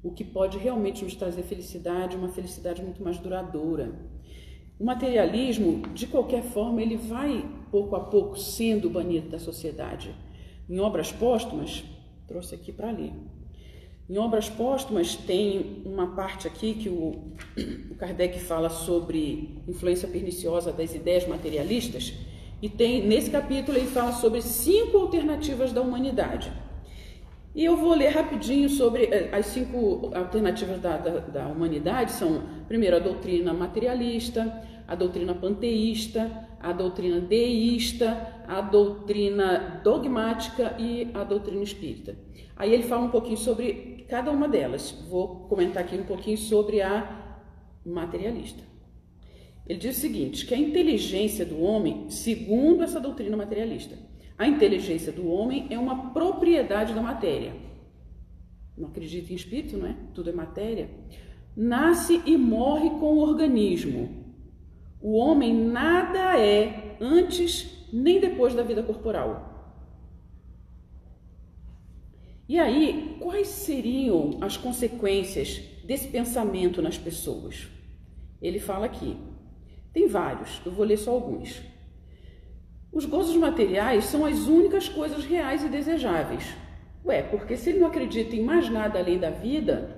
o 0.00 0.12
que 0.12 0.22
pode 0.22 0.58
realmente 0.58 1.02
nos 1.02 1.16
trazer 1.16 1.42
felicidade, 1.42 2.16
uma 2.16 2.28
felicidade 2.28 2.80
muito 2.80 3.02
mais 3.02 3.18
duradoura. 3.18 3.92
O 4.78 4.84
materialismo, 4.84 5.82
de 5.92 6.06
qualquer 6.06 6.44
forma, 6.44 6.80
ele 6.80 6.96
vai 6.96 7.44
pouco 7.72 7.96
a 7.96 8.00
pouco 8.00 8.38
sendo 8.38 8.88
banido 8.88 9.28
da 9.28 9.40
sociedade. 9.40 10.14
Em 10.68 10.78
obras 10.78 11.10
póstumas, 11.10 11.82
trouxe 12.28 12.54
aqui 12.54 12.72
para 12.72 12.92
ler. 12.92 13.12
Em 14.08 14.18
obras 14.18 14.48
póstumas 14.48 15.16
tem 15.16 15.82
uma 15.84 16.14
parte 16.14 16.46
aqui 16.46 16.74
que 16.74 16.88
o, 16.88 17.32
o 17.90 17.94
Kardec 17.96 18.38
fala 18.38 18.70
sobre 18.70 19.62
influência 19.66 20.06
perniciosa 20.06 20.72
das 20.72 20.94
ideias 20.94 21.26
materialistas 21.26 22.12
e 22.62 22.68
tem 22.68 23.04
nesse 23.04 23.28
capítulo 23.28 23.76
ele 23.76 23.88
fala 23.88 24.12
sobre 24.12 24.40
cinco 24.40 24.96
alternativas 24.96 25.72
da 25.72 25.82
humanidade. 25.82 26.52
E 27.54 27.64
eu 27.64 27.76
vou 27.76 27.94
ler 27.94 28.08
rapidinho 28.08 28.68
sobre 28.70 29.04
eh, 29.06 29.28
as 29.32 29.46
cinco 29.46 30.10
alternativas 30.14 30.80
da, 30.80 30.96
da, 30.96 31.18
da 31.18 31.46
humanidade. 31.48 32.12
São, 32.12 32.44
primeiro, 32.66 32.96
a 32.96 32.98
doutrina 32.98 33.52
materialista, 33.52 34.62
a 34.88 34.94
doutrina 34.94 35.34
panteísta, 35.34 36.48
a 36.60 36.72
doutrina 36.72 37.20
deísta, 37.20 38.44
a 38.48 38.60
doutrina 38.62 39.80
dogmática 39.84 40.76
e 40.78 41.10
a 41.12 41.24
doutrina 41.24 41.62
espírita. 41.62 42.16
Aí 42.56 42.72
ele 42.72 42.84
fala 42.84 43.02
um 43.02 43.10
pouquinho 43.10 43.36
sobre 43.36 44.06
cada 44.08 44.30
uma 44.30 44.48
delas. 44.48 44.92
Vou 45.10 45.46
comentar 45.48 45.82
aqui 45.82 45.96
um 45.96 46.04
pouquinho 46.04 46.38
sobre 46.38 46.80
a 46.80 47.36
materialista. 47.84 48.71
Ele 49.66 49.78
diz 49.78 49.96
o 49.96 50.00
seguinte: 50.00 50.46
que 50.46 50.54
a 50.54 50.58
inteligência 50.58 51.44
do 51.44 51.60
homem, 51.60 52.10
segundo 52.10 52.82
essa 52.82 53.00
doutrina 53.00 53.36
materialista, 53.36 53.96
a 54.38 54.46
inteligência 54.46 55.12
do 55.12 55.28
homem 55.28 55.66
é 55.70 55.78
uma 55.78 56.12
propriedade 56.12 56.94
da 56.94 57.02
matéria. 57.02 57.54
Não 58.76 58.88
acredita 58.88 59.32
em 59.32 59.36
espírito, 59.36 59.76
não 59.76 59.86
é? 59.86 59.96
Tudo 60.14 60.30
é 60.30 60.32
matéria. 60.32 60.90
Nasce 61.56 62.22
e 62.24 62.36
morre 62.36 62.90
com 62.90 63.14
o 63.14 63.18
organismo 63.18 64.22
o 65.02 65.16
homem 65.16 65.52
nada 65.52 66.38
é 66.38 66.96
antes 67.00 67.88
nem 67.92 68.20
depois 68.20 68.54
da 68.54 68.62
vida 68.62 68.84
corporal. 68.84 69.50
E 72.48 72.58
aí, 72.58 73.16
quais 73.18 73.48
seriam 73.48 74.38
as 74.40 74.56
consequências 74.56 75.60
desse 75.84 76.06
pensamento 76.06 76.80
nas 76.80 76.96
pessoas? 76.96 77.66
Ele 78.40 78.60
fala 78.60 78.86
aqui. 78.86 79.16
Tem 79.92 80.06
vários, 80.08 80.60
eu 80.64 80.72
vou 80.72 80.84
ler 80.84 80.96
só 80.96 81.10
alguns. 81.12 81.62
Os 82.92 83.06
gozos 83.06 83.36
materiais 83.36 84.04
são 84.04 84.24
as 84.24 84.46
únicas 84.46 84.88
coisas 84.88 85.24
reais 85.24 85.64
e 85.64 85.68
desejáveis. 85.68 86.54
Ué, 87.04 87.22
porque 87.22 87.56
se 87.56 87.70
ele 87.70 87.80
não 87.80 87.88
acredita 87.88 88.36
em 88.36 88.42
mais 88.42 88.68
nada 88.68 88.98
além 88.98 89.18
da 89.18 89.30
vida, 89.30 89.96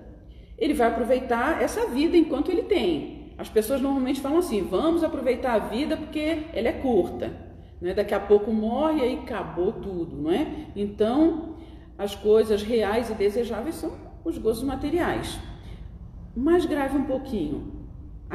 ele 0.57 0.75
vai 0.75 0.89
aproveitar 0.89 1.63
essa 1.63 1.87
vida 1.87 2.17
enquanto 2.17 2.51
ele 2.51 2.63
tem. 2.63 3.33
As 3.37 3.49
pessoas 3.49 3.81
normalmente 3.81 4.21
falam 4.21 4.39
assim: 4.39 4.63
vamos 4.63 5.03
aproveitar 5.03 5.55
a 5.55 5.59
vida 5.59 5.97
porque 5.97 6.45
ela 6.53 6.69
é 6.69 6.73
curta. 6.73 7.33
Né? 7.81 7.93
Daqui 7.93 8.15
a 8.15 8.21
pouco 8.21 8.53
morre 8.53 9.01
e 9.01 9.03
aí 9.03 9.19
acabou 9.19 9.73
tudo, 9.73 10.17
não 10.17 10.31
é? 10.31 10.47
Então, 10.77 11.57
as 11.99 12.15
coisas 12.15 12.63
reais 12.63 13.11
e 13.11 13.15
desejáveis 13.15 13.75
são 13.75 13.93
os 14.25 14.39
gozos 14.39 14.63
materiais. 14.63 15.39
Mais 16.37 16.65
grave 16.65 16.97
um 16.97 17.05
pouquinho, 17.05 17.84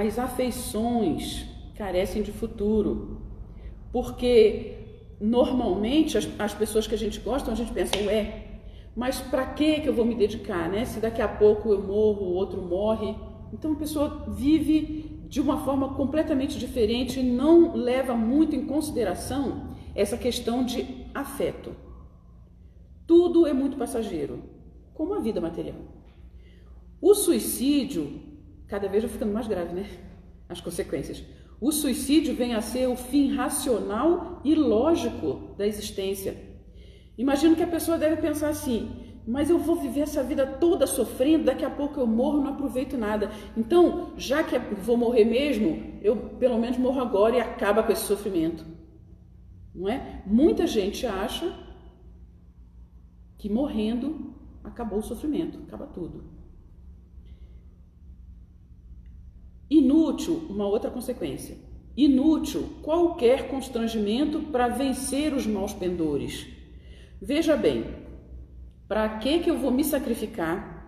as 0.08 0.18
afeições 0.18 1.46
carecem 1.76 2.22
de 2.22 2.32
futuro, 2.32 3.22
porque 3.92 4.78
normalmente 5.20 6.18
as, 6.18 6.28
as 6.40 6.54
pessoas 6.54 6.88
que 6.88 6.96
a 6.96 6.98
gente 6.98 7.20
gosta, 7.20 7.52
a 7.52 7.56
gente 7.56 7.74
pensa, 7.74 7.98
ué, 8.06 8.46
mas 8.96 9.20
para 9.20 9.46
que 9.46 9.82
eu 9.86 9.94
vou 9.94 10.06
me 10.06 10.16
dedicar, 10.16 10.70
né? 10.70 10.86
Se 10.86 11.00
daqui 11.00 11.22
a 11.22 11.28
pouco 11.28 11.74
eu 11.74 11.82
morro, 11.82 12.28
o 12.28 12.34
outro 12.34 12.62
morre, 12.62 13.14
então 13.52 13.74
a 13.74 13.76
pessoa 13.76 14.26
vive 14.30 15.20
de 15.28 15.42
uma 15.42 15.58
forma 15.66 15.94
completamente 15.94 16.58
diferente 16.58 17.20
e 17.20 17.24
não 17.24 17.76
leva 17.76 18.16
muito 18.16 18.56
em 18.56 18.66
consideração 18.66 19.76
essa 19.94 20.18
questão 20.18 20.64
de 20.64 21.06
afeto. 21.14 21.72
Tudo 23.06 23.46
é 23.46 23.54
muito 23.54 23.76
passageiro, 23.76 24.44
como 24.94 25.14
a 25.14 25.20
vida 25.20 25.42
material. 25.42 25.78
O 27.02 27.14
suicídio, 27.14 28.29
cada 28.70 28.88
vez 28.88 29.04
vai 29.04 29.12
ficando 29.12 29.34
mais 29.34 29.48
grave, 29.48 29.74
né? 29.74 29.86
As 30.48 30.62
consequências. 30.62 31.24
O 31.60 31.72
suicídio 31.72 32.34
vem 32.36 32.54
a 32.56 32.62
ser 32.62 32.88
o 32.88 32.96
fim 32.96 33.36
racional 33.36 34.42
e 34.46 34.56
lógico 34.56 35.56
da 35.58 35.68
existência. 35.68 36.38
Imagino 37.18 37.56
que 37.56 37.64
a 37.64 37.68
pessoa 37.68 37.98
deve 37.98 38.22
pensar 38.22 38.50
assim: 38.50 38.90
mas 39.28 39.50
eu 39.50 39.60
vou 39.60 39.76
viver 39.76 40.02
essa 40.02 40.24
vida 40.24 40.46
toda 40.46 40.88
sofrendo, 40.88 41.46
daqui 41.46 41.66
a 41.66 41.70
pouco 41.70 42.00
eu 42.00 42.08
morro, 42.08 42.42
não 42.42 42.54
aproveito 42.54 42.98
nada. 42.98 43.30
Então, 43.58 44.14
já 44.18 44.44
que 44.44 44.58
vou 44.58 44.98
morrer 44.98 45.26
mesmo, 45.26 46.00
eu 46.02 46.16
pelo 46.16 46.58
menos 46.58 46.78
morro 46.78 47.02
agora 47.02 47.36
e 47.36 47.40
acaba 47.40 47.84
com 47.84 47.92
esse 47.92 48.06
sofrimento. 48.06 48.66
Não 49.76 49.90
é? 49.90 50.24
Muita 50.26 50.66
gente 50.66 51.06
acha 51.06 51.54
que 53.38 53.50
morrendo 53.50 54.34
acabou 54.64 55.00
o 55.00 55.04
sofrimento, 55.04 55.60
acaba 55.68 55.88
tudo. 55.88 56.39
Inútil, 59.70 60.48
uma 60.50 60.68
outra 60.68 60.90
consequência. 60.90 61.58
Inútil 61.96 62.70
qualquer 62.82 63.48
constrangimento 63.50 64.40
para 64.52 64.68
vencer 64.68 65.34
os 65.34 65.46
maus 65.46 65.74
pendores. 65.74 66.48
Veja 67.22 67.56
bem, 67.56 67.86
para 68.88 69.08
que 69.20 69.40
que 69.40 69.50
eu 69.50 69.58
vou 69.58 69.70
me 69.70 69.84
sacrificar? 69.84 70.80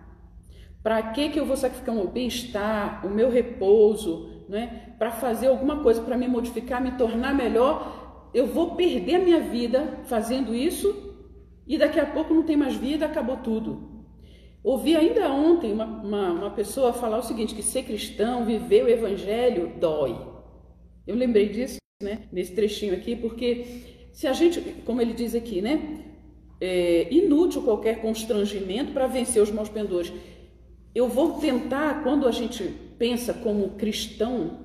Para 0.82 1.02
que 1.12 1.28
que 1.28 1.38
eu 1.38 1.46
vou 1.46 1.56
sacrificar 1.56 1.94
o 1.94 1.98
meu 1.98 2.08
bem-estar, 2.08 3.06
o 3.06 3.10
meu 3.10 3.30
repouso, 3.30 4.44
né? 4.48 4.94
Para 4.98 5.12
fazer 5.12 5.46
alguma 5.46 5.82
coisa 5.82 6.02
para 6.02 6.16
me 6.16 6.26
modificar, 6.26 6.82
me 6.82 6.92
tornar 6.92 7.34
melhor? 7.34 8.30
Eu 8.34 8.46
vou 8.46 8.74
perder 8.74 9.16
a 9.16 9.24
minha 9.24 9.40
vida 9.40 10.00
fazendo 10.04 10.54
isso 10.54 11.14
e 11.66 11.78
daqui 11.78 12.00
a 12.00 12.06
pouco 12.06 12.34
não 12.34 12.42
tem 12.42 12.56
mais 12.56 12.74
vida, 12.74 13.06
acabou 13.06 13.36
tudo. 13.36 13.91
Ouvi 14.62 14.94
ainda 14.96 15.30
ontem 15.32 15.72
uma, 15.72 15.84
uma, 15.84 16.32
uma 16.32 16.50
pessoa 16.50 16.92
falar 16.92 17.18
o 17.18 17.22
seguinte: 17.22 17.54
que 17.54 17.62
ser 17.62 17.82
cristão, 17.82 18.44
viver 18.44 18.84
o 18.84 18.88
evangelho, 18.88 19.72
dói. 19.78 20.16
Eu 21.06 21.16
lembrei 21.16 21.48
disso, 21.48 21.78
né? 22.02 22.28
Nesse 22.32 22.54
trechinho 22.54 22.94
aqui, 22.94 23.16
porque 23.16 24.08
se 24.12 24.26
a 24.26 24.32
gente, 24.32 24.60
como 24.84 25.00
ele 25.00 25.12
diz 25.12 25.34
aqui, 25.34 25.60
né? 25.60 26.02
é, 26.62 27.12
inútil 27.12 27.60
qualquer 27.62 28.00
constrangimento 28.00 28.92
para 28.92 29.08
vencer 29.08 29.42
os 29.42 29.50
maus 29.50 29.68
pendores. 29.68 30.12
Eu 30.94 31.08
vou 31.08 31.40
tentar, 31.40 32.04
quando 32.04 32.28
a 32.28 32.30
gente 32.30 32.62
pensa 32.96 33.34
como 33.34 33.70
cristão, 33.70 34.60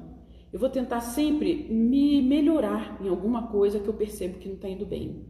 eu 0.53 0.59
vou 0.59 0.69
tentar 0.69 1.01
sempre 1.01 1.65
me 1.71 2.21
melhorar 2.21 2.99
em 3.01 3.09
alguma 3.09 3.47
coisa 3.47 3.79
que 3.79 3.87
eu 3.87 3.95
percebo 3.95 4.37
que 4.37 4.47
não 4.47 4.55
está 4.55 4.69
indo 4.69 4.85
bem. 4.85 5.25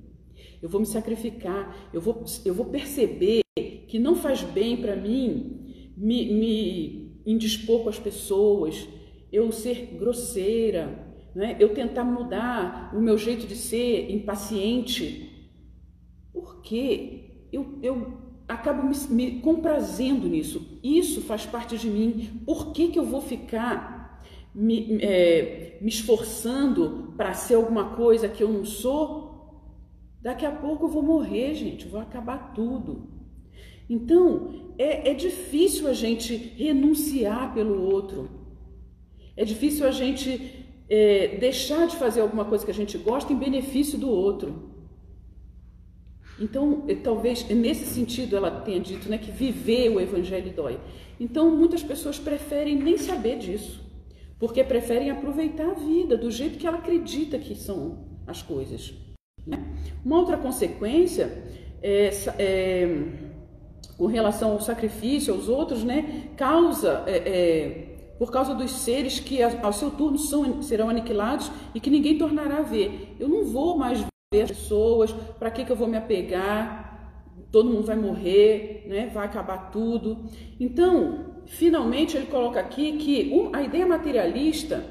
Eu 0.61 0.67
vou 0.67 0.81
me 0.81 0.85
sacrificar, 0.85 1.89
eu 1.93 2.01
vou, 2.01 2.25
eu 2.43 2.53
vou 2.53 2.65
perceber 2.65 3.43
que 3.87 3.97
não 3.97 4.15
faz 4.15 4.41
bem 4.43 4.77
para 4.77 4.95
mim 4.95 5.93
me, 5.97 6.33
me 6.33 7.21
indispor 7.25 7.83
com 7.83 7.89
as 7.89 7.99
pessoas, 7.99 8.87
eu 9.31 9.51
ser 9.51 9.95
grosseira, 9.97 11.07
né? 11.33 11.55
eu 11.59 11.73
tentar 11.73 12.03
mudar 12.03 12.93
o 12.95 13.01
meu 13.01 13.17
jeito 13.17 13.47
de 13.47 13.55
ser 13.55 14.11
impaciente, 14.11 15.51
porque 16.33 17.47
eu, 17.51 17.79
eu 17.81 18.17
acabo 18.47 18.83
me, 18.83 18.95
me 19.09 19.41
comprazendo 19.41 20.27
nisso. 20.27 20.79
Isso 20.83 21.21
faz 21.21 21.45
parte 21.45 21.77
de 21.77 21.89
mim. 21.89 22.41
Por 22.45 22.71
que, 22.71 22.89
que 22.89 22.99
eu 22.99 23.05
vou 23.05 23.21
ficar 23.21 24.23
me, 24.53 24.97
é, 25.01 25.77
me 25.81 25.89
esforçando 25.89 27.13
para 27.17 27.33
ser 27.33 27.55
alguma 27.55 27.95
coisa 27.95 28.29
que 28.29 28.41
eu 28.41 28.49
não 28.49 28.65
sou? 28.65 29.27
Daqui 30.21 30.45
a 30.45 30.51
pouco 30.51 30.85
eu 30.85 30.89
vou 30.89 31.03
morrer, 31.03 31.53
gente, 31.55 31.87
vou 31.87 31.99
acabar 31.99 32.53
tudo. 32.53 33.16
Então, 33.89 34.73
é, 34.77 35.11
é 35.11 35.13
difícil 35.13 35.87
a 35.87 35.93
gente 35.93 36.35
renunciar 36.35 37.53
pelo 37.53 37.81
outro. 37.81 38.29
É 39.35 39.45
difícil 39.45 39.87
a 39.87 39.91
gente 39.91 40.65
é, 40.89 41.37
deixar 41.37 41.87
de 41.87 41.95
fazer 41.95 42.21
alguma 42.21 42.45
coisa 42.45 42.65
que 42.65 42.71
a 42.71 42.73
gente 42.73 42.97
gosta 42.97 43.31
em 43.31 43.37
benefício 43.37 43.97
do 43.97 44.09
outro. 44.09 44.71
Então, 46.39 46.83
é, 46.87 46.95
talvez 46.95 47.47
nesse 47.49 47.85
sentido 47.85 48.35
ela 48.35 48.51
tenha 48.61 48.79
dito 48.79 49.09
né, 49.09 49.17
que 49.17 49.31
viver 49.31 49.89
o 49.89 49.99
evangelho 49.99 50.53
dói. 50.53 50.79
Então, 51.19 51.55
muitas 51.55 51.81
pessoas 51.81 52.19
preferem 52.19 52.75
nem 52.75 52.97
saber 52.97 53.39
disso, 53.39 53.83
porque 54.37 54.63
preferem 54.63 55.09
aproveitar 55.09 55.71
a 55.71 55.73
vida 55.73 56.15
do 56.15 56.29
jeito 56.29 56.59
que 56.59 56.67
ela 56.67 56.77
acredita 56.77 57.39
que 57.39 57.55
são 57.55 58.05
as 58.27 58.43
coisas. 58.43 58.93
Né? 59.45 59.65
Uma 60.05 60.19
outra 60.19 60.37
consequência 60.37 61.43
é, 61.81 62.09
é 62.37 63.26
com 63.97 64.05
relação 64.05 64.51
ao 64.51 64.61
sacrifício 64.61 65.33
aos 65.33 65.49
outros, 65.49 65.83
né, 65.83 66.29
causa, 66.37 67.03
é, 67.07 67.17
é, 67.17 67.97
por 68.19 68.31
causa 68.31 68.53
dos 68.53 68.71
seres 68.71 69.19
que 69.19 69.41
ao 69.41 69.73
seu 69.73 69.91
turno 69.91 70.17
são, 70.17 70.61
serão 70.61 70.89
aniquilados 70.89 71.51
e 71.73 71.79
que 71.79 71.89
ninguém 71.89 72.17
tornará 72.17 72.59
a 72.59 72.61
ver. 72.61 73.15
Eu 73.19 73.27
não 73.27 73.45
vou 73.45 73.77
mais 73.77 74.03
ver 74.33 74.41
as 74.43 74.51
pessoas, 74.51 75.11
para 75.39 75.51
que, 75.51 75.65
que 75.65 75.71
eu 75.71 75.75
vou 75.75 75.87
me 75.87 75.97
apegar? 75.97 76.85
Todo 77.51 77.69
mundo 77.69 77.85
vai 77.85 77.95
morrer, 77.95 78.85
né, 78.87 79.09
vai 79.13 79.25
acabar 79.25 79.71
tudo. 79.71 80.25
Então, 80.59 81.41
finalmente 81.45 82.17
ele 82.17 82.27
coloca 82.27 82.59
aqui 82.59 82.97
que 82.97 83.31
a 83.53 83.63
ideia 83.63 83.85
materialista, 83.85 84.83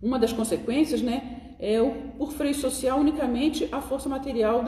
uma 0.00 0.18
das 0.18 0.32
consequências, 0.32 1.00
né, 1.00 1.54
é 1.58 1.80
o, 1.80 1.92
por 2.18 2.32
freio 2.32 2.54
social 2.54 2.98
unicamente 2.98 3.68
a 3.70 3.80
força 3.80 4.08
material 4.08 4.64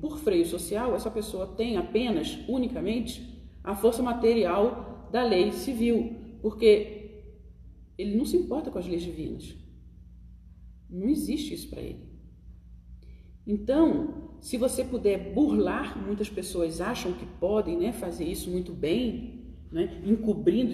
por 0.00 0.18
freio 0.18 0.46
social, 0.46 0.94
essa 0.94 1.10
pessoa 1.10 1.46
tem 1.46 1.76
apenas, 1.76 2.38
unicamente, 2.48 3.42
a 3.62 3.74
força 3.74 4.02
material 4.02 5.08
da 5.10 5.22
lei 5.22 5.52
civil, 5.52 6.16
porque 6.42 7.22
ele 7.96 8.16
não 8.16 8.24
se 8.24 8.36
importa 8.36 8.70
com 8.70 8.78
as 8.78 8.86
leis 8.86 9.02
divinas. 9.02 9.54
Não 10.90 11.08
existe 11.08 11.54
isso 11.54 11.68
para 11.70 11.80
ele. 11.80 12.04
Então, 13.46 14.38
se 14.40 14.56
você 14.56 14.84
puder 14.84 15.32
burlar, 15.32 15.98
muitas 15.98 16.28
pessoas 16.28 16.80
acham 16.80 17.12
que 17.12 17.26
podem 17.38 17.78
né, 17.78 17.92
fazer 17.92 18.24
isso 18.24 18.50
muito 18.50 18.72
bem, 18.72 19.44
né, 19.70 20.02
encobrindo, 20.04 20.72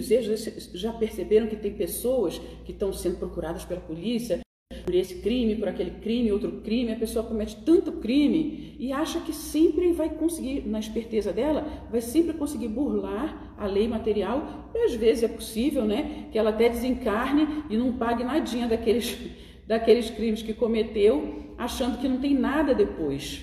já 0.75 0.93
perceberam 0.93 1.47
que 1.47 1.57
tem 1.57 1.75
pessoas 1.75 2.39
que 2.65 2.73
estão 2.73 2.93
sendo 2.93 3.19
procuradas 3.19 3.65
pela 3.65 3.81
polícia 3.81 4.41
por 4.85 4.95
esse 4.95 5.17
crime, 5.17 5.57
por 5.57 5.69
aquele 5.69 5.91
crime, 6.01 6.31
outro 6.31 6.61
crime, 6.63 6.93
a 6.93 6.97
pessoa 6.97 7.25
comete 7.25 7.57
tanto 7.65 7.93
crime 7.93 8.77
e 8.79 8.93
acha 8.93 9.21
que 9.21 9.33
sempre 9.33 9.93
vai 9.93 10.09
conseguir, 10.09 10.67
na 10.67 10.79
esperteza 10.79 11.33
dela, 11.33 11.87
vai 11.91 12.01
sempre 12.01 12.35
conseguir 12.35 12.69
burlar 12.69 13.55
a 13.59 13.67
lei 13.67 13.89
material, 13.89 14.71
e 14.75 14.79
às 14.79 14.95
vezes 14.95 15.25
é 15.25 15.29
possível, 15.29 15.85
né, 15.85 16.29
que 16.31 16.39
ela 16.39 16.51
até 16.51 16.69
desencarne 16.69 17.65
e 17.69 17.77
não 17.77 17.93
pague 17.93 18.25
nadinha 18.25 18.69
daqueles, 18.69 19.17
daqueles 19.67 20.09
crimes 20.11 20.43
que 20.43 20.55
cometeu, 20.55 21.55
achando 21.59 21.99
que 21.99 22.09
não 22.09 22.19
tem 22.19 22.35
nada 22.35 22.75
depois. 22.75 23.43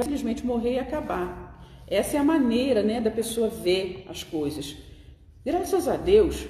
Simplesmente 0.00 0.44
morrer 0.44 0.74
e 0.74 0.78
acabar. 0.78 1.62
Essa 1.86 2.16
é 2.16 2.20
a 2.20 2.24
maneira, 2.24 2.82
né, 2.82 3.00
da 3.00 3.10
pessoa 3.10 3.48
ver 3.48 4.04
as 4.08 4.22
coisas. 4.22 4.76
Graças 5.44 5.88
a 5.88 5.96
Deus, 5.96 6.46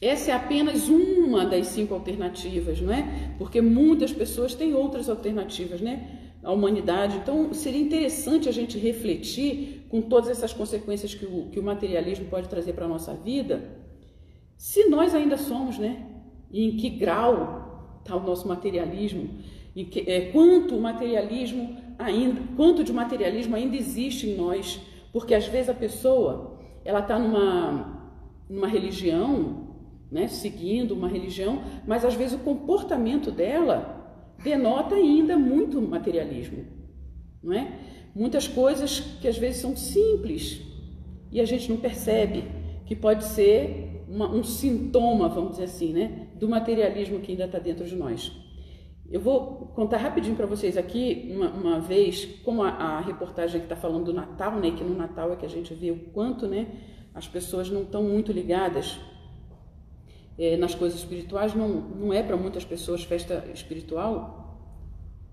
essa 0.00 0.30
é 0.30 0.34
apenas 0.34 0.88
uma 0.88 1.46
das 1.46 1.68
cinco 1.68 1.94
alternativas, 1.94 2.80
não 2.80 2.92
é? 2.92 3.34
Porque 3.38 3.60
muitas 3.60 4.12
pessoas 4.12 4.54
têm 4.54 4.74
outras 4.74 5.08
alternativas, 5.08 5.80
né? 5.80 6.34
A 6.42 6.52
humanidade. 6.52 7.16
Então, 7.16 7.52
seria 7.54 7.80
interessante 7.80 8.48
a 8.48 8.52
gente 8.52 8.78
refletir 8.78 9.86
com 9.88 10.02
todas 10.02 10.28
essas 10.28 10.52
consequências 10.52 11.14
que 11.14 11.24
o, 11.24 11.46
que 11.46 11.58
o 11.58 11.62
materialismo 11.62 12.26
pode 12.26 12.48
trazer 12.48 12.74
para 12.74 12.84
a 12.84 12.88
nossa 12.88 13.14
vida, 13.14 13.86
se 14.56 14.88
nós 14.88 15.14
ainda 15.14 15.38
somos, 15.38 15.78
né? 15.78 16.06
E 16.52 16.64
em 16.64 16.76
que 16.76 16.90
grau 16.90 17.98
está 18.00 18.16
o 18.16 18.22
nosso 18.22 18.46
materialismo? 18.46 19.30
E 19.74 19.84
que, 19.84 20.10
é, 20.10 20.30
quanto 20.30 20.78
materialismo 20.78 21.76
ainda, 21.98 22.40
quanto 22.54 22.84
de 22.84 22.92
materialismo 22.92 23.56
ainda 23.56 23.76
existe 23.76 24.28
em 24.28 24.36
nós? 24.36 24.80
Porque 25.10 25.34
às 25.34 25.46
vezes 25.46 25.70
a 25.70 25.74
pessoa 25.74 26.58
ela 26.84 27.00
está 27.00 27.18
numa, 27.18 28.12
numa 28.48 28.68
religião 28.68 29.66
né, 30.10 30.28
seguindo 30.28 30.92
uma 30.92 31.08
religião, 31.08 31.62
mas 31.86 32.04
às 32.04 32.14
vezes 32.14 32.34
o 32.34 32.42
comportamento 32.42 33.30
dela 33.30 33.96
denota 34.42 34.94
ainda 34.94 35.36
muito 35.36 35.80
materialismo, 35.80 36.64
não 37.42 37.52
é? 37.52 37.72
Muitas 38.14 38.48
coisas 38.48 39.00
que 39.20 39.28
às 39.28 39.36
vezes 39.36 39.60
são 39.60 39.76
simples 39.76 40.62
e 41.30 41.40
a 41.40 41.44
gente 41.44 41.68
não 41.68 41.76
percebe 41.76 42.44
que 42.86 42.94
pode 42.94 43.24
ser 43.24 44.04
uma, 44.08 44.30
um 44.30 44.42
sintoma, 44.42 45.28
vamos 45.28 45.52
dizer 45.52 45.64
assim, 45.64 45.92
né, 45.92 46.28
do 46.34 46.48
materialismo 46.48 47.20
que 47.20 47.32
ainda 47.32 47.44
está 47.44 47.58
dentro 47.58 47.84
de 47.84 47.96
nós. 47.96 48.32
Eu 49.10 49.20
vou 49.20 49.72
contar 49.74 49.98
rapidinho 49.98 50.34
para 50.34 50.46
vocês 50.46 50.76
aqui, 50.76 51.30
uma, 51.34 51.50
uma, 51.50 51.80
vez, 51.80 52.24
como 52.44 52.62
a, 52.62 52.70
a 52.70 53.00
reportagem 53.00 53.60
que 53.60 53.66
está 53.66 53.76
falando 53.76 54.06
do 54.06 54.12
Natal, 54.12 54.56
né, 54.56 54.70
que 54.70 54.82
no 54.82 54.96
Natal 54.96 55.32
é 55.32 55.36
que 55.36 55.46
a 55.46 55.48
gente 55.48 55.74
vê 55.74 55.90
o 55.90 55.98
quanto 56.12 56.46
né, 56.46 56.66
as 57.14 57.28
pessoas 57.28 57.70
não 57.70 57.82
estão 57.82 58.02
muito 58.02 58.32
ligadas 58.32 58.98
é, 60.38 60.56
nas 60.56 60.74
coisas 60.74 60.98
espirituais, 60.98 61.54
não, 61.54 61.68
não 61.68 62.12
é 62.12 62.22
para 62.22 62.36
muitas 62.36 62.64
pessoas 62.64 63.04
festa 63.04 63.44
espiritual, 63.52 64.46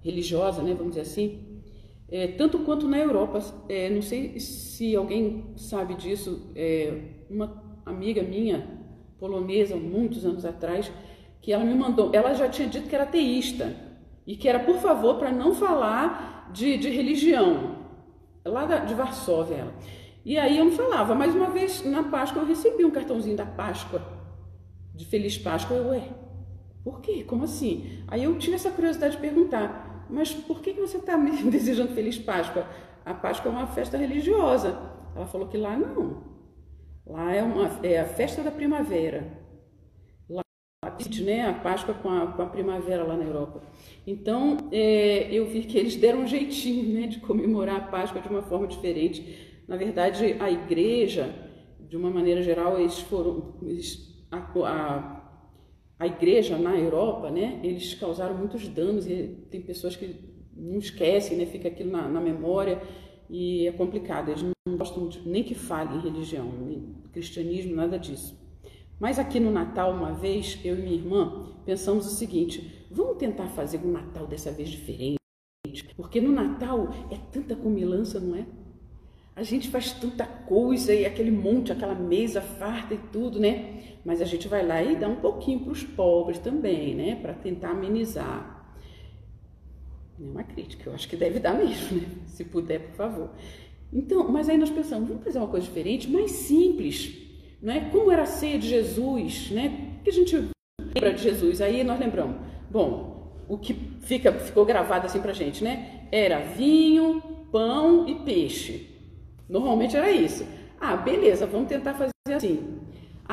religiosa, 0.02 0.62
né, 0.62 0.74
vamos 0.74 0.96
dizer 0.96 1.02
assim, 1.02 1.62
é, 2.10 2.28
tanto 2.28 2.60
quanto 2.60 2.88
na 2.88 2.98
Europa. 2.98 3.40
É, 3.68 3.90
não 3.90 4.02
sei 4.02 4.40
se 4.40 4.96
alguém 4.96 5.54
sabe 5.56 5.96
disso, 5.96 6.52
uma 7.30 7.64
amiga 7.86 8.22
minha, 8.22 8.68
polonesa, 9.20 9.76
muitos 9.76 10.26
anos 10.26 10.46
atrás, 10.46 10.92
que 11.42 11.52
ela 11.52 11.64
me 11.64 11.74
mandou, 11.74 12.12
ela 12.14 12.34
já 12.34 12.48
tinha 12.50 12.68
dito 12.68 12.88
que 12.88 12.96
era 12.96 13.06
teísta 13.06 13.76
e 14.26 14.36
que 14.36 14.48
era, 14.48 14.60
por 14.60 14.78
favor, 14.78 15.18
para 15.18 15.32
não 15.32 15.54
falar 15.54 16.50
de, 16.54 16.78
de 16.78 16.90
religião, 16.90 17.78
lá 18.46 18.66
de 18.66 18.94
Varsóvia 18.94 19.56
ela. 19.56 19.74
E 20.26 20.38
aí 20.38 20.58
eu 20.58 20.66
não 20.66 20.72
falava, 20.72 21.14
mas 21.14 21.36
uma 21.36 21.50
vez 21.50 21.84
na 21.86 22.04
Páscoa 22.04 22.42
eu 22.42 22.48
recebi 22.48 22.86
um 22.86 22.92
cartãozinho 22.92 23.36
da 23.36 23.46
Páscoa 23.46 24.02
de 24.94 25.06
Feliz 25.06 25.38
Páscoa. 25.38 25.78
Eu, 25.78 25.90
ué, 25.90 26.10
por 26.84 27.02
quê? 27.02 27.24
Como 27.24 27.46
assim? 27.46 28.04
Aí 28.08 28.24
eu 28.24 28.38
tive 28.38 28.56
essa 28.56 28.72
curiosidade 28.72 29.16
de 29.16 29.22
perguntar, 29.22 30.06
mas 30.10 30.34
por 30.34 30.62
que 30.62 30.74
você 30.74 30.98
está 30.98 31.18
me 31.18 31.32
desejando 31.50 31.94
Feliz 31.94 32.18
Páscoa? 32.18 32.68
A 33.06 33.14
Páscoa 33.14 33.52
é 33.52 33.56
uma 33.56 33.68
festa 33.68 33.98
religiosa. 33.98 34.78
Ela 35.16 35.26
falou 35.26 35.48
que 35.48 35.58
lá 35.58 35.78
não. 35.78 36.24
Lá 37.06 37.34
é, 37.34 37.44
uma, 37.44 37.80
é 37.84 38.00
a 38.00 38.06
festa 38.06 38.42
da 38.42 38.52
primavera. 38.52 39.42
Lá, 40.30 40.42
né, 41.22 41.50
a 41.50 41.54
Páscoa 41.54 41.94
com 41.96 42.10
a, 42.10 42.28
com 42.28 42.42
a 42.42 42.46
primavera 42.46 43.04
lá 43.04 43.16
na 43.18 43.26
Europa. 43.26 43.62
Então, 44.08 44.58
é, 44.72 45.28
eu 45.32 45.46
vi 45.46 45.64
que 45.64 45.78
eles 45.78 45.96
deram 45.96 46.22
um 46.22 46.28
jeitinho 46.28 46.94
né, 46.94 47.08
de 47.08 47.20
comemorar 47.20 47.76
a 47.76 47.88
Páscoa 47.88 48.22
de 48.22 48.30
uma 48.30 48.42
forma 48.42 48.68
diferente. 48.68 49.64
Na 49.68 49.76
verdade, 49.76 50.38
a 50.40 50.50
igreja, 50.50 51.34
de 51.80 51.98
uma 51.98 52.10
maneira 52.10 52.42
geral, 52.42 52.80
eles 52.80 53.00
foram, 53.00 53.56
eles 53.62 54.13
a, 54.34 54.68
a, 54.68 55.22
a 56.00 56.08
igreja 56.08 56.58
na 56.58 56.76
Europa, 56.78 57.30
né, 57.30 57.60
eles 57.64 57.94
causaram 57.94 58.36
muitos 58.36 58.68
danos 58.68 59.08
e 59.08 59.46
tem 59.50 59.62
pessoas 59.62 59.96
que 59.96 60.16
não 60.56 60.80
esquecem, 60.80 61.38
né, 61.38 61.46
fica 61.46 61.68
aquilo 61.68 61.92
na, 61.92 62.08
na 62.08 62.20
memória 62.20 62.82
e 63.30 63.68
é 63.68 63.72
complicado. 63.72 64.30
Eles 64.30 64.44
não 64.44 64.78
gostam 64.78 65.08
de, 65.08 65.28
nem 65.28 65.44
que 65.44 65.56
fale 65.56 65.96
em 65.96 66.02
religião, 66.02 66.52
nem 66.52 66.96
cristianismo, 67.12 67.76
nada 67.76 67.98
disso. 68.00 68.42
Mas 69.00 69.20
aqui 69.20 69.40
no 69.40 69.52
Natal, 69.52 69.92
uma 69.92 70.14
vez, 70.14 70.60
eu 70.64 70.78
e 70.78 70.82
minha 70.82 70.96
irmã 70.96 71.52
pensamos 71.66 72.06
o 72.06 72.10
seguinte: 72.10 72.88
vamos 72.90 73.18
tentar 73.18 73.48
fazer 73.50 73.80
um 73.84 73.92
Natal 73.92 74.26
dessa 74.26 74.52
vez 74.52 74.70
diferente, 74.70 75.18
porque 75.96 76.22
no 76.22 76.32
Natal 76.32 76.90
é 77.12 77.18
tanta 77.32 77.56
comilança, 77.56 78.20
não 78.20 78.36
é? 78.36 78.46
A 79.36 79.42
gente 79.42 79.68
faz 79.70 79.92
tanta 79.92 80.26
coisa 80.26 80.94
e 80.94 81.06
aquele 81.06 81.32
monte, 81.32 81.72
aquela 81.72 81.96
mesa 81.96 82.40
farta 82.40 82.94
e 82.94 83.00
tudo, 83.12 83.40
né? 83.40 83.93
Mas 84.06 84.22
a 84.22 84.26
gente 84.26 84.48
vai 84.48 84.66
lá 84.66 84.82
e 84.84 84.96
dá 84.96 85.08
um 85.08 85.16
pouquinho 85.16 85.62
para 85.62 85.72
os 85.72 85.84
pobres 85.84 86.40
também, 86.40 86.94
né? 86.96 87.16
Para 87.16 87.34
tentar 87.34 87.70
amenizar. 87.72 88.76
É 90.20 90.24
uma 90.24 90.44
crítica, 90.44 90.90
eu 90.90 90.94
acho 90.94 91.08
que 91.08 91.16
deve 91.16 91.40
dar 91.40 91.54
mesmo, 91.54 91.98
né? 91.98 92.08
Se 92.28 92.44
puder, 92.44 92.80
por 92.80 92.96
favor. 92.96 93.30
Então, 93.92 94.28
mas 94.32 94.50
aí 94.50 94.58
nós 94.58 94.70
pensamos, 94.70 95.08
vamos 95.08 95.24
fazer 95.24 95.38
uma 95.40 95.48
coisa 95.48 95.66
diferente, 95.66 96.10
mais 96.10 96.32
simples. 96.32 97.16
né? 97.62 97.90
Como 97.92 98.12
era 98.12 98.24
a 98.24 98.26
ceia 98.26 98.60
de 98.60 98.68
Jesus, 98.68 99.52
né? 99.52 100.00
Que 100.04 100.10
a 100.10 100.14
gente 100.14 100.36
lembra 100.80 101.14
de 101.14 101.22
Jesus. 101.24 101.62
Aí 101.62 101.84
nós 101.84 102.00
lembramos. 102.00 102.36
Bom, 102.70 103.44
o 103.48 103.58
que 103.58 103.74
fica 104.02 104.32
ficou 104.34 104.66
gravado 104.66 105.06
assim 105.06 105.22
pra 105.22 105.32
gente, 105.32 105.64
né? 105.64 106.08
Era 106.12 106.40
vinho, 106.40 107.22
pão 107.52 108.08
e 108.08 108.16
peixe. 108.16 108.90
Normalmente 109.48 109.96
era 109.96 110.12
isso. 110.12 110.46
Ah, 110.80 110.98
beleza, 110.98 111.46
vamos 111.46 111.70
tentar 111.70 111.94
fazer 111.94 112.12
assim. 112.36 112.80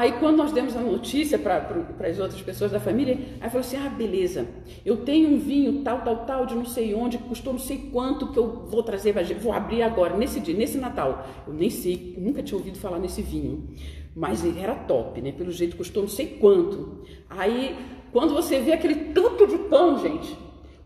Aí 0.01 0.13
quando 0.13 0.39
nós 0.39 0.51
demos 0.51 0.75
a 0.75 0.81
notícia 0.81 1.39
para 1.39 1.59
as 2.09 2.19
outras 2.19 2.41
pessoas 2.41 2.73
da 2.73 2.81
família, 2.81 3.19
aí 3.39 3.51
falou 3.51 3.61
assim: 3.61 3.77
ah, 3.77 3.91
beleza, 3.91 4.49
eu 4.83 4.97
tenho 4.97 5.29
um 5.29 5.39
vinho 5.39 5.83
tal, 5.83 6.01
tal, 6.01 6.25
tal, 6.25 6.47
de 6.47 6.55
não 6.55 6.65
sei 6.65 6.95
onde, 6.95 7.19
custou 7.19 7.53
não 7.53 7.61
sei 7.61 7.91
quanto 7.93 8.29
que 8.29 8.39
eu 8.39 8.65
vou 8.67 8.83
trazer, 8.83 9.13
vou 9.39 9.53
abrir 9.53 9.83
agora, 9.83 10.17
nesse 10.17 10.41
dia, 10.41 10.57
nesse 10.57 10.79
Natal. 10.79 11.29
Eu 11.47 11.53
nem 11.53 11.69
sei, 11.69 12.15
nunca 12.17 12.43
tinha 12.43 12.57
ouvido 12.57 12.79
falar 12.79 12.99
nesse 12.99 13.21
vinho, 13.21 13.69
mas 14.17 14.43
ele 14.43 14.59
era 14.59 14.75
top, 14.75 15.21
né? 15.21 15.33
Pelo 15.33 15.53
jeito 15.53 15.77
custou 15.77 16.05
não 16.05 16.09
sei 16.09 16.39
quanto. 16.41 17.03
Aí 17.29 17.77
quando 18.11 18.33
você 18.33 18.59
vê 18.59 18.73
aquele 18.73 19.13
tanto 19.13 19.47
de 19.47 19.59
pão, 19.59 19.99
gente, 19.99 20.35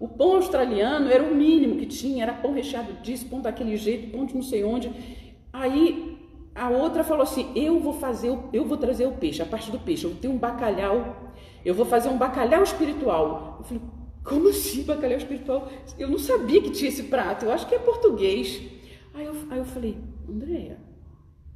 o 0.00 0.08
pão 0.08 0.34
australiano 0.34 1.08
era 1.08 1.22
o 1.22 1.32
mínimo 1.32 1.76
que 1.76 1.86
tinha, 1.86 2.24
era 2.24 2.32
pão 2.32 2.52
recheado 2.52 2.92
disso, 2.94 3.28
pão 3.30 3.40
daquele 3.40 3.76
jeito, 3.76 4.10
pão 4.10 4.26
de 4.26 4.34
não 4.34 4.42
sei 4.42 4.64
onde. 4.64 4.90
Aí 5.52 6.18
a 6.54 6.68
outra 6.68 7.02
falou 7.02 7.22
assim: 7.22 7.50
eu 7.54 7.80
vou 7.80 7.94
fazer, 7.94 8.36
eu 8.52 8.64
vou 8.64 8.76
trazer 8.76 9.06
o 9.06 9.12
peixe, 9.12 9.42
a 9.42 9.46
parte 9.46 9.70
do 9.70 9.78
peixe. 9.78 10.04
Eu 10.04 10.14
tenho 10.14 10.34
um 10.34 10.38
bacalhau, 10.38 11.32
eu 11.64 11.74
vou 11.74 11.84
fazer 11.84 12.08
um 12.08 12.16
bacalhau 12.16 12.62
espiritual. 12.62 13.56
Eu 13.58 13.64
falei: 13.64 13.82
como 14.22 14.48
assim 14.48 14.82
bacalhau 14.84 15.18
espiritual? 15.18 15.68
Eu 15.98 16.08
não 16.08 16.18
sabia 16.18 16.62
que 16.62 16.70
tinha 16.70 16.88
esse 16.88 17.04
prato. 17.04 17.44
Eu 17.44 17.52
acho 17.52 17.66
que 17.66 17.74
é 17.74 17.78
português. 17.78 18.62
Aí 19.12 19.24
eu, 19.24 19.34
aí 19.50 19.58
eu 19.58 19.64
falei: 19.64 19.98
Andréia, 20.28 20.78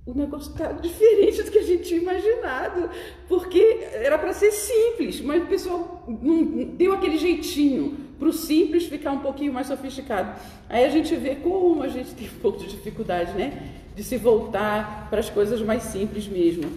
o 0.04 0.14
negócio 0.14 0.50
está 0.50 0.72
diferente 0.72 1.42
do 1.42 1.50
que 1.50 1.58
a 1.58 1.62
gente 1.62 1.84
tinha 1.84 2.00
imaginado, 2.00 2.90
porque 3.28 3.86
era 3.92 4.18
para 4.18 4.32
ser 4.32 4.50
simples, 4.50 5.20
mas 5.20 5.42
o 5.42 5.46
pessoal 5.46 6.04
não, 6.08 6.44
deu 6.44 6.92
aquele 6.92 7.18
jeitinho 7.18 8.07
para 8.18 8.28
o 8.28 8.32
simples 8.32 8.86
ficar 8.86 9.12
um 9.12 9.20
pouquinho 9.20 9.52
mais 9.52 9.66
sofisticado. 9.66 10.40
Aí 10.68 10.84
a 10.84 10.88
gente 10.88 11.14
vê 11.16 11.36
como 11.36 11.82
a 11.82 11.88
gente 11.88 12.14
tem 12.14 12.28
um 12.28 12.40
pouco 12.42 12.58
de 12.58 12.68
dificuldade, 12.68 13.32
né? 13.32 13.74
de 13.98 14.04
se 14.04 14.16
voltar 14.16 15.08
para 15.10 15.18
as 15.18 15.28
coisas 15.28 15.60
mais 15.60 15.82
simples 15.82 16.28
mesmo. 16.28 16.70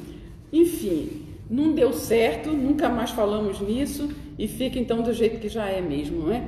Enfim, 0.52 1.22
não 1.48 1.72
deu 1.72 1.94
certo, 1.94 2.50
nunca 2.50 2.90
mais 2.90 3.12
falamos 3.12 3.62
nisso 3.62 4.10
e 4.40 4.48
fica 4.48 4.80
então 4.80 5.04
do 5.04 5.14
jeito 5.14 5.40
que 5.40 5.48
já 5.48 5.68
é 5.68 5.82
mesmo, 5.82 6.24
não 6.24 6.34
é? 6.34 6.44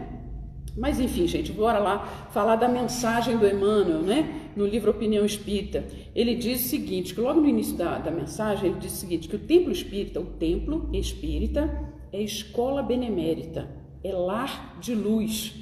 Mas 0.76 1.00
enfim, 1.00 1.28
gente, 1.28 1.52
bora 1.52 1.78
lá 1.78 2.28
falar 2.34 2.56
da 2.56 2.68
mensagem 2.68 3.38
do 3.38 3.48
Emmanuel, 3.48 4.02
né? 4.02 4.50
No 4.56 4.66
livro 4.66 4.90
Opinião 4.90 5.24
Espírita. 5.24 5.86
Ele 6.16 6.34
diz 6.34 6.66
o 6.66 6.70
seguinte, 6.70 7.14
que 7.14 7.22
logo 7.22 7.40
no 7.40 7.48
início 7.48 7.78
da, 7.78 8.00
da 8.00 8.10
mensagem, 8.10 8.72
ele 8.72 8.80
diz 8.80 8.94
o 8.94 8.98
seguinte, 8.98 9.28
que 9.28 9.36
o 9.36 9.40
templo 9.40 9.72
espírita, 9.72 10.20
o 10.20 10.26
templo 10.26 10.90
espírita, 10.92 11.70
é 12.12 12.20
escola 12.20 12.82
benemérita, 12.82 13.70
é 14.04 14.12
lar 14.12 14.78
de 14.80 14.94
luz, 14.94 15.54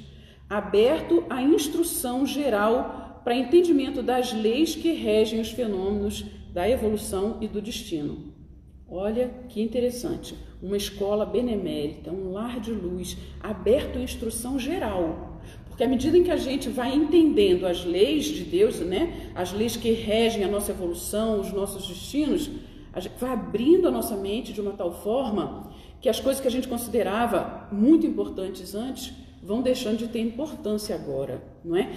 aberto 0.48 1.24
à 1.30 1.42
instrução 1.42 2.26
geral 2.26 3.20
para 3.24 3.36
entendimento 3.36 4.02
das 4.02 4.32
leis 4.32 4.74
que 4.74 4.92
regem 4.92 5.40
os 5.40 5.50
fenômenos 5.50 6.24
da 6.52 6.68
evolução 6.68 7.38
e 7.40 7.48
do 7.48 7.62
destino. 7.62 8.32
Olha 8.88 9.30
que 9.48 9.62
interessante, 9.62 10.34
uma 10.62 10.76
escola 10.76 11.24
benemérita, 11.24 12.10
um 12.10 12.32
lar 12.32 12.60
de 12.60 12.72
luz, 12.72 13.16
aberto 13.40 13.98
à 13.98 14.02
instrução 14.02 14.58
geral. 14.58 15.40
Porque 15.66 15.82
à 15.82 15.88
medida 15.88 16.18
em 16.18 16.22
que 16.22 16.30
a 16.30 16.36
gente 16.36 16.68
vai 16.68 16.94
entendendo 16.94 17.66
as 17.66 17.84
leis 17.84 18.26
de 18.26 18.44
Deus, 18.44 18.80
né, 18.80 19.32
as 19.34 19.52
leis 19.52 19.76
que 19.76 19.90
regem 19.92 20.44
a 20.44 20.48
nossa 20.48 20.72
evolução, 20.72 21.40
os 21.40 21.50
nossos 21.52 21.88
destinos, 21.88 22.50
a 22.92 23.00
gente 23.00 23.18
vai 23.18 23.32
abrindo 23.32 23.88
a 23.88 23.90
nossa 23.90 24.14
mente 24.14 24.52
de 24.52 24.60
uma 24.60 24.72
tal 24.72 24.92
forma 24.92 25.71
que 26.02 26.08
as 26.08 26.18
coisas 26.18 26.42
que 26.42 26.48
a 26.48 26.50
gente 26.50 26.66
considerava 26.66 27.68
muito 27.70 28.04
importantes 28.04 28.74
antes 28.74 29.14
vão 29.40 29.62
deixando 29.62 29.98
de 29.98 30.08
ter 30.08 30.18
importância 30.18 30.96
agora, 30.96 31.40
não 31.64 31.76
é? 31.76 31.90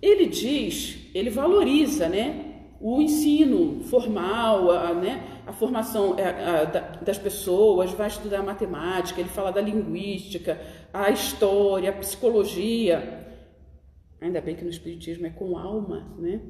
Ele 0.00 0.26
diz, 0.26 1.10
ele 1.14 1.28
valoriza, 1.28 2.08
né, 2.08 2.46
o 2.80 3.00
ensino 3.00 3.84
formal, 3.84 4.70
a, 4.70 4.94
né, 4.94 5.42
a 5.46 5.52
formação 5.52 6.16
a, 6.18 6.62
a, 6.62 6.64
das 7.04 7.18
pessoas, 7.18 7.92
vai 7.92 8.08
estudar 8.08 8.42
matemática, 8.42 9.20
ele 9.20 9.28
fala 9.28 9.52
da 9.52 9.60
linguística, 9.60 10.58
a 10.92 11.10
história, 11.10 11.90
a 11.90 11.92
psicologia. 11.92 13.20
Ainda 14.20 14.40
bem 14.40 14.56
que 14.56 14.64
no 14.64 14.70
Espiritismo 14.70 15.26
é 15.26 15.30
com 15.30 15.58
alma, 15.58 16.14
né? 16.18 16.40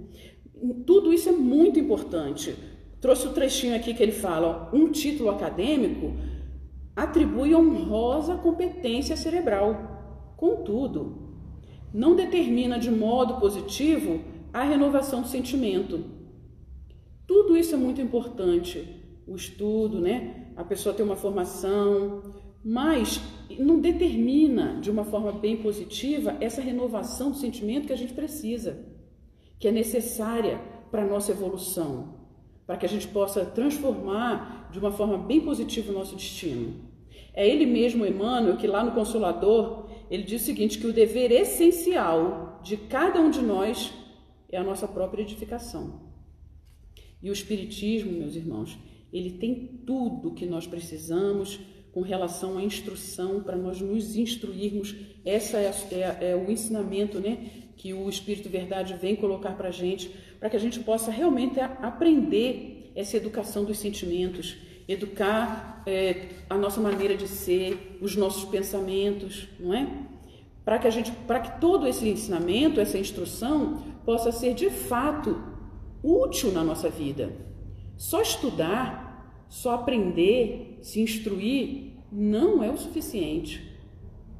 Tudo 0.87 1.13
isso 1.13 1.29
é 1.29 1.33
muito 1.33 1.79
importante. 1.81 2.55
Trouxe 3.01 3.27
o 3.27 3.31
um 3.31 3.33
trechinho 3.33 3.75
aqui 3.75 3.93
que 3.93 4.03
ele 4.03 4.13
fala: 4.13 4.71
ó, 4.73 4.77
um 4.77 4.91
título 4.91 5.31
acadêmico 5.31 6.15
atribui 6.95 7.55
honrosa 7.55 8.37
competência 8.37 9.17
cerebral. 9.17 10.35
Contudo, 10.37 11.37
não 11.93 12.15
determina 12.17 12.79
de 12.79 12.91
modo 12.91 13.39
positivo 13.41 14.21
a 14.53 14.63
renovação 14.63 15.23
do 15.23 15.29
sentimento. 15.29 16.05
Tudo 17.27 17.57
isso 17.57 17.75
é 17.75 17.79
muito 17.79 18.01
importante, 18.01 19.03
o 19.27 19.35
estudo, 19.35 20.01
né? 20.01 20.53
A 20.57 20.65
pessoa 20.65 20.95
ter 20.95 21.03
uma 21.03 21.17
formação, 21.17 22.23
mas 22.65 23.21
não 23.59 23.81
determina 23.81 24.79
de 24.81 24.91
uma 24.91 25.05
forma 25.05 25.33
bem 25.33 25.57
positiva 25.57 26.37
essa 26.41 26.61
renovação 26.61 27.31
do 27.31 27.37
sentimento 27.37 27.87
que 27.87 27.93
a 27.93 27.97
gente 27.97 28.13
precisa, 28.13 28.85
que 29.59 29.69
é 29.69 29.73
necessária 29.73 30.61
para 30.91 31.03
a 31.03 31.07
nossa 31.07 31.33
evolução, 31.33 32.15
para 32.67 32.77
que 32.77 32.87
a 32.87 32.89
gente 32.89 33.09
possa 33.09 33.45
transformar 33.45 34.62
de 34.73 34.79
uma 34.79 34.91
forma 34.91 35.19
bem 35.19 35.41
positiva 35.41 35.93
o 35.93 35.95
nosso 35.95 36.17
destino. 36.17 36.75
É 37.35 37.47
ele 37.47 37.67
mesmo, 37.67 38.07
Emmanuel, 38.07 38.57
que 38.57 38.67
lá 38.67 38.83
no 38.83 38.93
Consolador 38.93 39.89
ele 40.11 40.23
diz 40.23 40.43
o 40.43 40.45
seguinte: 40.45 40.79
que 40.79 40.87
o 40.87 40.93
dever 40.93 41.31
essencial 41.31 42.61
de 42.63 42.77
cada 42.77 43.21
um 43.21 43.31
de 43.31 43.41
nós 43.41 43.93
é 44.51 44.59
a 44.59 44.65
nossa 44.65 44.89
própria 44.89 45.23
edificação. 45.23 46.01
E 47.23 47.31
o 47.31 47.33
Espiritismo, 47.33 48.13
meus 48.13 48.35
irmãos, 48.35 48.77
ele 49.13 49.31
tem 49.33 49.55
tudo 49.87 50.33
que 50.33 50.45
nós 50.45 50.67
precisamos 50.67 51.61
com 51.93 52.01
relação 52.01 52.57
à 52.57 52.63
instrução, 52.63 53.43
para 53.43 53.57
nós 53.57 53.81
nos 53.81 54.17
instruirmos. 54.17 54.97
Essa 55.25 55.59
é, 55.59 55.71
é, 55.93 56.31
é, 56.31 56.37
o 56.37 56.51
ensinamento 56.51 57.21
né, 57.21 57.51
que 57.77 57.93
o 57.93 58.09
Espírito 58.09 58.49
Verdade 58.49 58.95
vem 58.95 59.15
colocar 59.15 59.53
para 59.57 59.69
a 59.69 59.73
gente, 59.73 60.11
para 60.41 60.49
que 60.49 60.57
a 60.57 60.61
gente 60.61 60.81
possa 60.81 61.11
realmente 61.11 61.61
aprender 61.61 62.82
essa 62.95 63.17
educação 63.17 63.65
dos 63.65 63.79
sentimentos, 63.79 64.57
educar 64.89 65.83
é, 65.87 66.29
a 66.49 66.57
nossa 66.57 66.81
maneira 66.81 67.17
de 67.17 67.29
ser, 67.29 67.99
os 68.01 68.17
nossos 68.17 68.45
pensamentos, 68.45 69.49
não 69.59 69.75
é? 69.75 69.89
Para 70.65 70.79
que 70.79 70.87
a 70.87 70.91
gente, 70.91 71.11
para 71.27 71.41
que 71.41 71.61
todo 71.61 71.87
esse 71.87 72.09
ensinamento, 72.09 72.81
essa 72.81 72.99
instrução 72.99 73.83
possa 74.05 74.31
ser 74.31 74.55
de 74.55 74.71
fato 74.71 75.41
útil 76.03 76.53
na 76.53 76.63
nossa 76.63 76.89
vida. 76.89 77.33
Só 77.97 78.21
estudar, 78.21 79.47
só 79.49 79.75
aprender, 79.75 80.79
se 80.83 81.01
instruir 81.01 81.93
não 82.11 82.63
é 82.63 82.71
o 82.71 82.77
suficiente. 82.77 83.73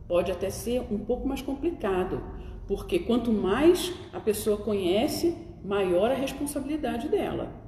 Pode 0.07 0.31
até 0.31 0.51
ser 0.51 0.83
um 0.91 0.99
pouco 0.99 1.27
mais 1.27 1.41
complicado, 1.41 2.23
porque 2.69 2.99
quanto 2.99 3.33
mais 3.33 3.93
a 4.13 4.21
pessoa 4.21 4.57
conhece, 4.57 5.37
maior 5.65 6.11
a 6.11 6.15
responsabilidade 6.15 7.09
dela. 7.09 7.62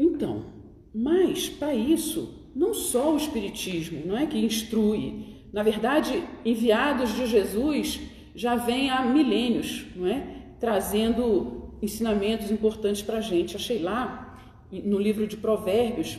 Então, 0.00 0.46
mas 0.94 1.50
para 1.50 1.74
isso, 1.74 2.48
não 2.56 2.72
só 2.72 3.12
o 3.12 3.18
Espiritismo 3.18 4.00
não 4.06 4.16
é 4.16 4.24
que 4.24 4.38
instrui. 4.38 5.44
Na 5.52 5.62
verdade, 5.62 6.24
enviados 6.42 7.14
de 7.14 7.26
Jesus 7.26 8.00
já 8.34 8.56
vem 8.56 8.88
há 8.88 9.02
milênios, 9.02 9.84
não 9.94 10.06
é? 10.06 10.54
Trazendo 10.58 11.74
ensinamentos 11.82 12.50
importantes 12.50 13.02
para 13.02 13.18
a 13.18 13.20
gente. 13.20 13.56
Achei 13.56 13.78
lá 13.78 14.38
no 14.72 14.98
livro 14.98 15.26
de 15.26 15.36
Provérbios, 15.36 16.18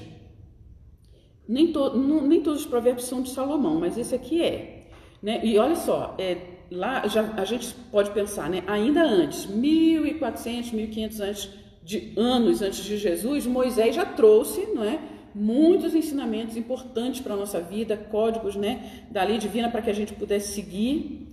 nem, 1.48 1.74
to, 1.74 1.98
não, 1.98 2.22
nem 2.28 2.42
todos 2.42 2.62
os 2.62 2.68
provérbios 2.68 3.06
são 3.06 3.22
de 3.22 3.32
Salomão, 3.32 3.80
mas 3.80 3.98
esse 3.98 4.14
aqui 4.14 4.44
é. 4.44 4.90
Né? 5.24 5.44
E 5.44 5.58
olha 5.58 5.76
só, 5.76 6.16
é, 6.20 6.38
lá 6.70 7.08
já, 7.08 7.34
a 7.36 7.46
gente 7.46 7.74
pode 7.92 8.12
pensar, 8.12 8.50
né? 8.50 8.64
ainda 8.68 9.04
antes, 9.04 9.48
1400, 9.48 10.72
1500 10.72 11.20
antes 11.20 11.61
de 11.92 12.14
anos 12.16 12.62
antes 12.62 12.84
de 12.86 12.98
Jesus, 12.98 13.46
Moisés 13.46 13.94
já 13.94 14.06
trouxe, 14.06 14.66
não 14.74 14.82
é? 14.82 14.98
Muitos 15.36 15.94
ensinamentos 15.94 16.56
importantes 16.56 17.20
para 17.20 17.34
a 17.34 17.38
nossa 17.38 17.60
vida, 17.60 17.98
códigos, 17.98 18.56
né, 18.56 19.06
da 19.12 19.24
lei 19.24 19.38
divina 19.38 19.70
para 19.70 19.82
que 19.82 19.90
a 19.90 19.94
gente 19.94 20.14
pudesse 20.14 20.54
seguir, 20.54 21.28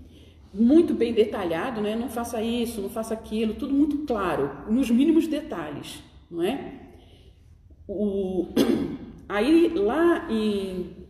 muito 0.52 0.94
bem 0.94 1.12
detalhado, 1.12 1.80
né? 1.80 1.94
Não 1.94 2.09
faça 2.09 2.42
isso, 2.42 2.80
não 2.80 2.90
faça 2.90 3.14
aquilo, 3.14 3.54
tudo 3.54 3.72
muito 3.72 3.98
claro, 3.98 4.50
nos 4.68 4.90
mínimos 4.90 5.28
detalhes, 5.28 6.02
não 6.28 6.42
é? 6.42 6.72
O, 7.86 8.48
aí 9.28 9.68
lá 9.68 10.26
em 10.28 11.06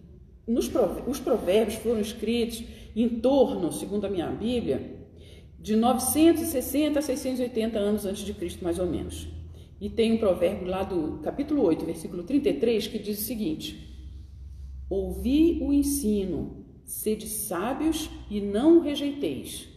nos 0.46 0.70
os 1.06 1.20
provérbios 1.20 1.76
foram 1.76 2.00
escritos 2.00 2.64
em 2.96 3.08
torno, 3.08 3.72
segundo 3.72 4.06
a 4.06 4.10
minha 4.10 4.28
Bíblia, 4.28 4.98
de 5.58 5.76
960 5.76 6.98
a 6.98 7.02
680 7.02 7.78
anos 7.78 8.04
antes 8.06 8.24
de 8.24 8.32
Cristo, 8.32 8.64
mais 8.64 8.78
ou 8.78 8.86
menos. 8.86 9.37
E 9.80 9.88
tem 9.88 10.12
um 10.12 10.18
provérbio 10.18 10.66
lá 10.66 10.82
do 10.82 11.18
capítulo 11.18 11.62
8, 11.62 11.84
versículo 11.84 12.24
33, 12.24 12.88
que 12.88 12.98
diz 12.98 13.20
o 13.20 13.24
seguinte: 13.24 13.88
Ouvi 14.90 15.60
o 15.62 15.72
ensino, 15.72 16.64
sede 16.84 17.26
sábios 17.26 18.10
e 18.30 18.40
não 18.40 18.78
o 18.78 18.80
rejeiteis. 18.80 19.68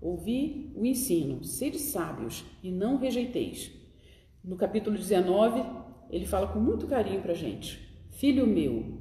Ouvi 0.00 0.72
o 0.74 0.84
ensino, 0.84 1.42
sede 1.44 1.78
sábios 1.78 2.44
e 2.62 2.70
não 2.70 2.96
o 2.96 2.98
rejeiteis. 2.98 3.70
No 4.44 4.56
capítulo 4.56 4.96
19, 4.96 5.62
ele 6.10 6.26
fala 6.26 6.48
com 6.48 6.58
muito 6.58 6.86
carinho 6.86 7.22
para 7.22 7.32
a 7.32 7.36
gente: 7.36 7.80
Filho 8.10 8.46
meu, 8.46 8.98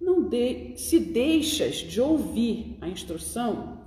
não 0.00 0.28
de, 0.28 0.76
se 0.76 0.98
deixas 0.98 1.76
de 1.76 2.00
ouvir 2.00 2.76
a 2.80 2.88
instrução, 2.88 3.80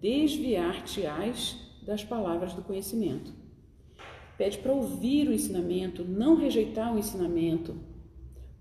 desviar-te-ás 0.00 1.56
das 1.82 2.04
palavras 2.04 2.52
do 2.52 2.62
conhecimento. 2.62 3.39
Pede 4.40 4.56
para 4.56 4.72
ouvir 4.72 5.28
o 5.28 5.34
ensinamento, 5.34 6.02
não 6.02 6.34
rejeitar 6.34 6.94
o 6.94 6.98
ensinamento. 6.98 7.76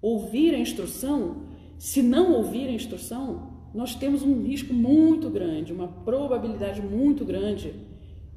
Ouvir 0.01 0.53
a 0.53 0.59
instrução, 0.59 1.43
se 1.77 2.01
não 2.01 2.33
ouvir 2.33 2.67
a 2.67 2.73
instrução, 2.73 3.69
nós 3.73 3.95
temos 3.95 4.21
um 4.21 4.41
risco 4.43 4.73
muito 4.73 5.29
grande, 5.29 5.71
uma 5.71 5.87
probabilidade 5.87 6.81
muito 6.81 7.23
grande 7.23 7.73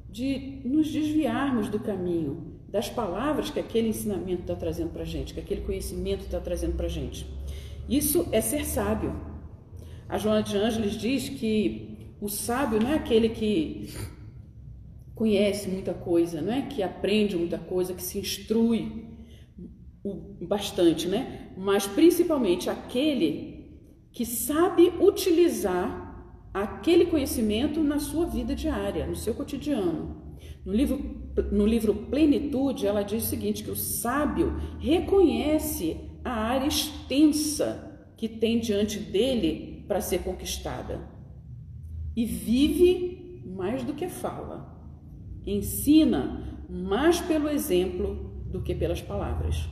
de 0.09 0.61
nos 0.63 0.89
desviarmos 0.89 1.67
do 1.67 1.81
caminho, 1.81 2.61
das 2.69 2.89
palavras 2.89 3.49
que 3.49 3.59
aquele 3.59 3.89
ensinamento 3.89 4.43
está 4.43 4.55
trazendo 4.55 4.91
para 4.91 5.01
a 5.01 5.05
gente, 5.05 5.33
que 5.33 5.41
aquele 5.41 5.63
conhecimento 5.63 6.21
está 6.21 6.39
trazendo 6.39 6.77
para 6.77 6.85
a 6.85 6.89
gente. 6.89 7.27
Isso 7.89 8.25
é 8.31 8.39
ser 8.39 8.63
sábio. 8.63 9.13
A 10.07 10.17
Joana 10.17 10.43
de 10.43 10.55
Ângeles 10.55 10.93
diz 10.93 11.27
que 11.27 12.07
o 12.21 12.29
sábio 12.29 12.79
não 12.79 12.91
é 12.91 12.95
aquele 12.95 13.27
que 13.27 13.89
conhece 15.15 15.69
muita 15.69 15.93
coisa, 15.93 16.41
não 16.41 16.51
é? 16.51 16.63
Que 16.63 16.81
aprende 16.81 17.35
muita 17.35 17.57
coisa, 17.57 17.93
que 17.93 18.03
se 18.03 18.19
instrui 18.19 19.07
bastante, 20.41 21.07
né? 21.07 21.51
Mas 21.57 21.87
principalmente 21.87 22.69
aquele 22.69 23.53
que 24.11 24.25
sabe 24.25 24.91
utilizar 24.99 26.01
aquele 26.53 27.05
conhecimento 27.05 27.83
na 27.83 27.99
sua 27.99 28.25
vida 28.25 28.53
diária, 28.55 29.07
no 29.07 29.15
seu 29.15 29.33
cotidiano. 29.33 30.37
No 30.65 30.73
livro, 30.73 30.99
no 31.51 31.65
livro 31.65 31.93
Plenitude, 31.93 32.85
ela 32.85 33.01
diz 33.01 33.23
o 33.23 33.27
seguinte: 33.27 33.63
que 33.63 33.71
o 33.71 33.75
sábio 33.75 34.55
reconhece 34.79 35.97
a 36.23 36.31
área 36.31 36.67
extensa 36.67 38.11
que 38.17 38.27
tem 38.27 38.59
diante 38.59 38.99
dele 38.99 39.83
para 39.87 40.01
ser 40.01 40.19
conquistada 40.19 41.09
e 42.15 42.25
vive 42.25 43.43
mais 43.45 43.83
do 43.83 43.93
que 43.93 44.07
fala 44.07 44.72
ensina 45.45 46.63
mais 46.69 47.19
pelo 47.19 47.49
exemplo 47.49 48.31
do 48.47 48.61
que 48.61 48.73
pelas 48.73 49.01
palavras. 49.01 49.67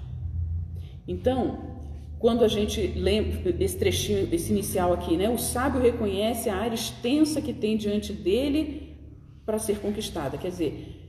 Então, 1.07 1.72
quando 2.19 2.43
a 2.43 2.47
gente 2.47 2.86
lembra 2.88 3.55
esse 3.63 3.78
trechinho, 3.78 4.28
esse 4.32 4.51
inicial 4.51 4.93
aqui, 4.93 5.17
né? 5.17 5.30
O 5.30 5.38
sábio 5.38 5.82
reconhece 5.82 6.49
a 6.49 6.55
área 6.55 6.76
extensa 6.76 7.41
que 7.41 7.53
tem 7.53 7.78
diante 7.78 8.13
dele 8.13 8.97
para 9.45 9.57
ser 9.57 9.80
conquistada. 9.80 10.38
Quer 10.38 10.49
dizer, 10.49 11.01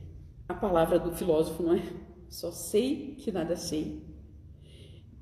a 0.47 0.53
palavra 0.53 0.97
do 0.97 1.11
filósofo 1.11 1.63
não 1.63 1.75
é 1.75 1.81
só 2.29 2.51
sei 2.51 3.15
que 3.19 3.31
nada 3.31 3.55
sei. 3.55 4.01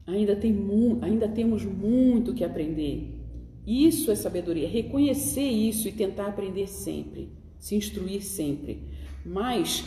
Ainda, 0.07 0.35
tem 0.35 0.55
ainda 1.01 1.27
temos 1.27 1.63
muito 1.65 2.33
que 2.33 2.43
aprender. 2.43 3.19
Isso 3.67 4.11
é 4.11 4.15
sabedoria, 4.15 4.67
reconhecer 4.67 5.47
isso 5.47 5.87
e 5.87 5.91
tentar 5.91 6.27
aprender 6.27 6.67
sempre, 6.67 7.29
se 7.59 7.75
instruir 7.75 8.23
sempre 8.23 8.89
mas 9.25 9.83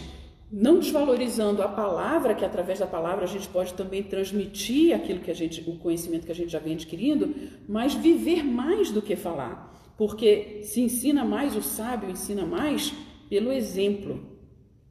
não 0.51 0.79
desvalorizando 0.79 1.63
a 1.63 1.69
palavra, 1.69 2.35
que 2.35 2.45
através 2.45 2.79
da 2.79 2.87
palavra 2.87 3.25
a 3.25 3.29
gente 3.29 3.49
pode 3.49 3.75
também 3.75 4.03
transmitir 4.03 4.95
aquilo 4.95 5.21
que 5.21 5.31
a 5.31 5.35
gente, 5.35 5.69
o 5.69 5.77
conhecimento 5.79 6.27
que 6.27 6.33
a 6.33 6.35
gente 6.35 6.51
já 6.53 6.59
vem 6.59 6.75
adquirindo, 6.75 7.35
mas 7.69 7.95
viver 7.95 8.45
mais 8.45 8.91
do 8.91 9.03
que 9.03 9.17
falar, 9.17 9.93
porque 9.97 10.61
se 10.63 10.81
ensina 10.81 11.25
mais, 11.25 11.57
o 11.57 11.63
sábio 11.63 12.11
ensina 12.11 12.47
mais 12.47 12.93
pelo 13.29 13.53
exemplo 13.53 14.21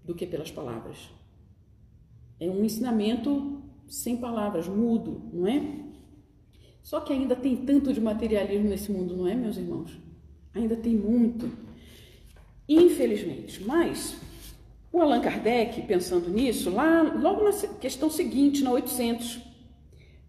do 0.04 0.14
que 0.14 0.26
pelas 0.26 0.52
palavras. 0.52 0.98
É 2.40 2.50
um 2.50 2.66
ensinamento 2.66 3.62
sem 3.88 4.18
palavras, 4.18 4.68
mudo, 4.68 5.30
não 5.32 5.48
é? 5.48 5.84
Só 6.82 7.00
que 7.00 7.14
ainda 7.14 7.36
tem 7.36 7.56
tanto 7.56 7.94
de 7.94 8.02
materialismo 8.02 8.68
nesse 8.68 8.92
mundo, 8.92 9.16
não 9.16 9.28
é, 9.28 9.34
meus 9.34 9.56
irmãos? 9.56 9.98
Ainda 10.54 10.76
tem 10.76 10.94
muito. 10.94 11.50
Infelizmente. 12.68 13.64
Mas 13.64 14.18
o 14.94 15.02
Allan 15.02 15.22
Kardec, 15.22 15.82
pensando 15.82 16.30
nisso, 16.30 16.70
lá 16.70 17.02
logo 17.02 17.44
na 17.44 17.52
questão 17.80 18.12
seguinte, 18.12 18.64
na 18.64 18.72
800, 18.72 19.40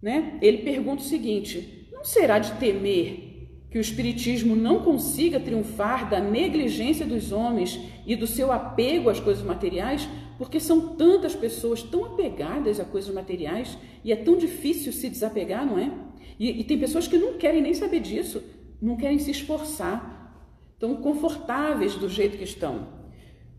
né, 0.01 0.39
ele 0.41 0.59
pergunta 0.59 1.03
o 1.03 1.07
seguinte: 1.07 1.87
não 1.93 2.03
será 2.03 2.39
de 2.39 2.53
temer 2.53 3.33
que 3.71 3.77
o 3.77 3.81
Espiritismo 3.81 4.57
não 4.57 4.83
consiga 4.83 5.39
triunfar 5.39 6.09
da 6.09 6.19
negligência 6.19 7.05
dos 7.05 7.31
homens 7.31 7.79
e 8.07 8.17
do 8.17 8.27
seu 8.27 8.51
apego 8.51 9.11
às 9.11 9.21
coisas 9.21 9.45
materiais? 9.45 10.09
Porque 10.39 10.59
são 10.59 10.97
tantas 10.97 11.35
pessoas 11.35 11.83
tão 11.83 12.07
apegadas 12.07 12.81
a 12.81 12.85
coisas 12.85 13.15
materiais 13.15 13.77
e 14.03 14.13
é 14.13 14.17
tão 14.17 14.37
difícil 14.37 14.93
se 14.93 15.11
desapegar, 15.11 15.67
não 15.67 15.79
é? 15.79 15.93
E, 16.41 16.61
e 16.61 16.65
tem 16.65 16.79
pessoas 16.79 17.07
que 17.07 17.19
não 17.19 17.35
querem 17.35 17.61
nem 17.61 17.75
saber 17.75 18.01
disso, 18.01 18.43
não 18.81 18.97
querem 18.97 19.19
se 19.19 19.31
esforçar, 19.31 20.35
estão 20.73 20.97
confortáveis 20.97 21.97
do 21.97 22.09
jeito 22.09 22.39
que 22.39 22.45
estão. 22.45 23.04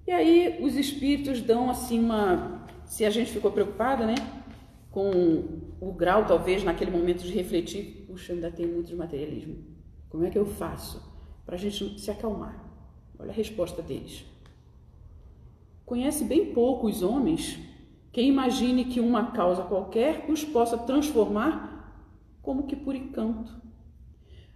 E 0.07 0.11
aí 0.11 0.59
os 0.61 0.75
espíritos 0.75 1.41
dão 1.41 1.69
assim 1.69 1.99
uma. 1.99 2.67
Se 2.85 3.03
a 3.03 3.09
gente 3.09 3.31
ficou 3.31 3.51
preocupada, 3.51 4.05
né? 4.05 4.15
Com 4.91 5.61
o 5.81 5.91
grau, 5.91 6.25
talvez, 6.25 6.63
naquele 6.63 6.91
momento 6.91 7.23
de 7.23 7.33
refletir, 7.33 8.05
puxa, 8.07 8.33
ainda 8.33 8.49
tem 8.49 8.65
muito 8.65 8.87
de 8.87 8.95
materialismo. 8.95 9.57
Como 10.09 10.25
é 10.25 10.29
que 10.29 10.37
eu 10.37 10.45
faço 10.45 11.01
para 11.45 11.55
a 11.55 11.57
gente 11.57 11.99
se 11.99 12.09
acalmar? 12.09 12.63
Olha 13.19 13.31
a 13.31 13.33
resposta 13.33 13.81
deles. 13.81 14.25
Conhece 15.85 16.23
bem 16.23 16.53
pouco 16.53 16.87
os 16.87 17.01
homens 17.01 17.59
quem 18.15 18.29
imagine 18.29 18.85
que 18.85 19.01
uma 19.01 19.31
causa 19.31 19.63
qualquer 19.63 20.25
os 20.29 20.41
possa 20.41 20.77
transformar 20.77 21.75
como 22.41 22.63
que 22.63 22.73
por 22.73 22.95
encanto. 22.95 23.51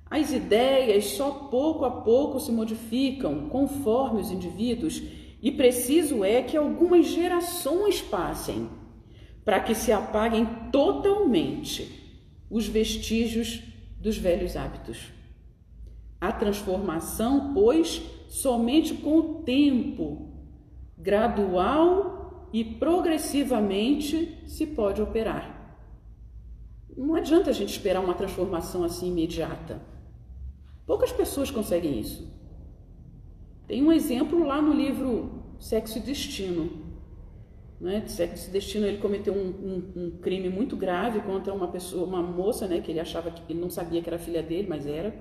As 0.09 0.31
ideias 0.31 1.07
só 1.07 1.29
pouco 1.29 1.83
a 1.83 1.91
pouco 1.91 2.39
se 2.39 2.53
modificam 2.53 3.49
conforme 3.49 4.21
os 4.21 4.31
indivíduos 4.31 5.03
e 5.41 5.51
preciso 5.51 6.23
é 6.23 6.41
que 6.41 6.57
algumas 6.57 7.07
gerações 7.07 8.01
passem 8.01 8.69
para 9.45 9.59
que 9.59 9.73
se 9.73 9.91
apaguem 9.91 10.45
totalmente 10.71 11.99
os 12.49 12.67
vestígios 12.67 13.61
dos 13.99 14.17
velhos 14.17 14.55
hábitos. 14.55 15.11
A 16.19 16.31
transformação, 16.31 17.53
pois, 17.53 18.01
somente 18.27 18.93
com 18.95 19.17
o 19.17 19.43
tempo, 19.43 20.29
gradual 20.97 22.49
e 22.51 22.63
progressivamente 22.63 24.43
se 24.45 24.67
pode 24.67 25.01
operar. 25.01 25.57
Não 26.97 27.15
adianta 27.15 27.49
a 27.49 27.53
gente 27.53 27.69
esperar 27.69 28.03
uma 28.03 28.13
transformação 28.13 28.83
assim 28.83 29.07
imediata. 29.07 29.81
Poucas 30.85 31.13
pessoas 31.13 31.49
conseguem 31.49 31.99
isso. 31.99 32.38
Tem 33.69 33.83
um 33.83 33.91
exemplo 33.91 34.43
lá 34.43 34.59
no 34.59 34.73
livro 34.73 35.43
Sexo 35.59 35.99
e 35.99 36.01
Destino. 36.01 36.71
Né? 37.79 38.03
Sexo 38.07 38.49
e 38.49 38.51
Destino, 38.51 38.87
ele 38.87 38.97
cometeu 38.97 39.31
um, 39.31 39.47
um, 39.47 39.93
um, 39.95 40.11
crime 40.19 40.49
muito 40.49 40.75
grave 40.75 41.21
contra 41.21 41.53
uma 41.53 41.67
pessoa, 41.67 42.03
uma 42.03 42.23
moça, 42.23 42.67
né? 42.67 42.81
Que 42.81 42.91
ele 42.91 42.99
achava 42.99 43.29
que 43.29 43.43
ele 43.47 43.61
não 43.61 43.69
sabia 43.69 44.01
que 44.01 44.09
era 44.09 44.17
filha 44.17 44.41
dele, 44.41 44.67
mas 44.67 44.87
era. 44.87 45.13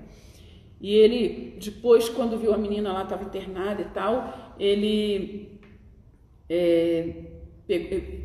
E 0.81 0.95
ele, 0.95 1.59
depois, 1.59 2.09
quando 2.09 2.39
viu 2.39 2.51
a 2.51 2.57
menina 2.57 2.91
lá, 2.91 3.03
estava 3.03 3.23
internada 3.23 3.83
e 3.83 3.89
tal, 3.89 4.55
ele 4.57 5.59
é, 6.49 7.25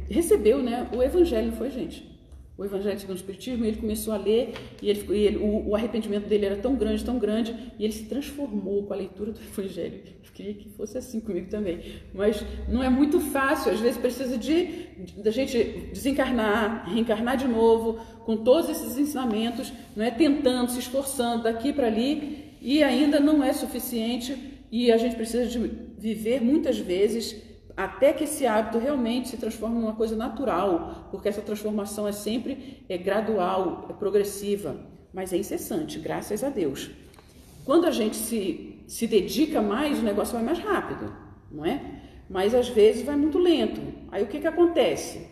recebeu 0.09 0.63
né, 0.63 0.89
o 0.97 1.03
evangelho, 1.03 1.53
foi, 1.53 1.71
gente? 1.71 2.14
O 2.57 2.65
Evangelho 2.65 2.99
segundo 2.99 3.17
o 3.17 3.19
Espiritismo, 3.19 3.65
e 3.65 3.69
ele 3.69 3.79
começou 3.79 4.15
a 4.15 4.17
ler, 4.17 4.55
e, 4.81 4.89
ele, 4.89 5.07
e 5.13 5.27
ele, 5.27 5.37
o, 5.39 5.71
o, 5.71 5.75
arrependimento 5.75 6.29
dele 6.29 6.47
era 6.47 6.57
tão 6.57 6.77
grande, 6.77 7.05
tão 7.05 7.19
grande, 7.19 7.55
e 7.79 7.85
ele 7.85 7.93
se 7.93 8.05
transformou 8.05 8.85
com 8.85 8.93
a 8.93 8.97
leitura 8.97 9.33
do 9.33 9.41
Evangelho. 9.43 10.01
Eu 10.25 10.33
queria 10.33 10.55
que 10.55 10.69
fosse 10.71 10.97
assim 10.97 11.21
comigo 11.21 11.49
também. 11.49 11.81
Mas 12.13 12.45
não 12.69 12.83
é 12.83 12.89
muito 12.89 13.19
fácil, 13.19 13.73
às 13.73 13.81
vezes 13.81 13.99
precisa 13.99 14.39
de, 14.39 14.87
da 15.17 15.33
gente 15.33 15.59
desencarnar, 15.93 16.89
reencarnar 16.89 17.37
de 17.37 17.49
novo, 17.49 17.99
com 18.25 18.37
todos 18.37 18.71
esses 18.71 18.97
ensinamentos, 18.99 19.73
não 19.97 20.05
é 20.05 20.11
tentando, 20.11 20.71
se 20.71 20.79
esforçando 20.79 21.43
daqui 21.43 21.73
para 21.73 21.89
ali, 21.89 22.53
e 22.61 22.85
ainda 22.85 23.19
não 23.19 23.43
é 23.43 23.53
suficiente, 23.53 24.37
e 24.71 24.93
a 24.93 24.97
gente 24.97 25.17
precisa 25.17 25.47
de 25.47 25.59
viver 25.99 26.41
muitas 26.41 26.79
vezes 26.79 27.37
até 27.77 28.13
que 28.13 28.25
esse 28.25 28.47
hábito 28.47 28.79
realmente 28.79 29.29
se 29.29 29.37
transforme 29.37 29.79
numa 29.79 29.95
coisa 29.95 30.15
natural, 30.15 31.09
porque 31.11 31.29
essa 31.29 31.43
transformação 31.43 32.07
é 32.07 32.13
sempre 32.13 32.85
é 32.89 32.97
gradual, 32.97 33.87
é 33.91 33.93
progressiva, 33.93 34.77
mas 35.13 35.33
é 35.33 35.37
incessante, 35.37 35.99
graças 35.99 36.45
a 36.45 36.51
Deus. 36.51 36.91
Quando 37.65 37.87
a 37.87 37.91
gente 37.91 38.17
se, 38.17 38.85
se 38.87 39.07
dedica 39.07 39.61
mais, 39.61 39.99
o 39.99 40.03
negócio 40.03 40.35
vai 40.35 40.43
mais 40.43 40.59
rápido, 40.59 41.13
não 41.51 41.65
é? 41.65 41.81
Mas 42.29 42.55
às 42.55 42.69
vezes 42.69 43.03
vai 43.03 43.17
muito 43.17 43.39
lento. 43.39 43.81
Aí 44.11 44.23
o 44.23 44.27
que, 44.27 44.39
que 44.39 44.47
acontece? 44.47 45.27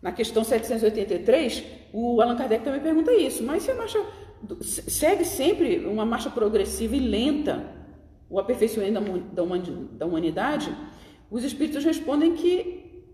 Na 0.00 0.12
questão 0.12 0.44
783, 0.44 1.64
o 1.92 2.20
Allan 2.20 2.36
Kardec 2.36 2.62
também 2.62 2.80
pergunta 2.80 3.12
isso, 3.12 3.42
mas 3.42 3.64
se 3.64 3.70
a 3.70 3.74
marcha 3.74 3.98
segue 4.62 5.24
sempre 5.24 5.84
uma 5.86 6.06
marcha 6.06 6.30
progressiva 6.30 6.94
e 6.94 7.00
lenta, 7.00 7.64
o 8.30 8.38
aperfeiçoamento 8.38 9.00
da 9.96 10.06
humanidade, 10.06 10.72
os 11.30 11.44
espíritos 11.44 11.84
respondem 11.84 12.34
que 12.34 13.04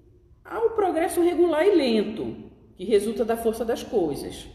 há 0.45 0.59
o 0.61 0.71
progresso 0.71 1.21
regular 1.21 1.67
e 1.67 1.75
lento, 1.75 2.37
que 2.77 2.85
resulta 2.85 3.25
da 3.25 3.37
força 3.37 3.65
das 3.65 3.83
coisas. 3.83 4.47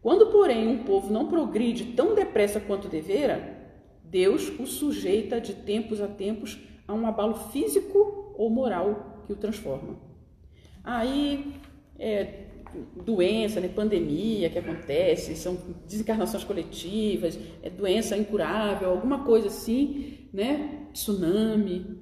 Quando, 0.00 0.26
porém, 0.28 0.68
um 0.68 0.84
povo 0.84 1.12
não 1.12 1.28
progride 1.28 1.92
tão 1.92 2.14
depressa 2.14 2.60
quanto 2.60 2.88
devera, 2.88 3.56
Deus 4.04 4.52
o 4.58 4.66
sujeita 4.66 5.40
de 5.40 5.52
tempos 5.52 6.00
a 6.00 6.06
tempos 6.06 6.58
a 6.86 6.94
um 6.94 7.06
abalo 7.06 7.34
físico 7.50 8.32
ou 8.36 8.48
moral 8.48 9.24
que 9.26 9.32
o 9.32 9.36
transforma. 9.36 9.98
Aí, 10.84 11.54
é, 11.98 12.44
doença, 13.04 13.60
né, 13.60 13.68
pandemia 13.68 14.50
que 14.50 14.58
acontece, 14.58 15.34
são 15.34 15.58
desencarnações 15.86 16.44
coletivas, 16.44 17.38
é 17.62 17.70
doença 17.70 18.16
incurável, 18.16 18.90
alguma 18.90 19.24
coisa 19.24 19.48
assim, 19.48 20.28
né, 20.32 20.86
tsunami, 20.92 21.98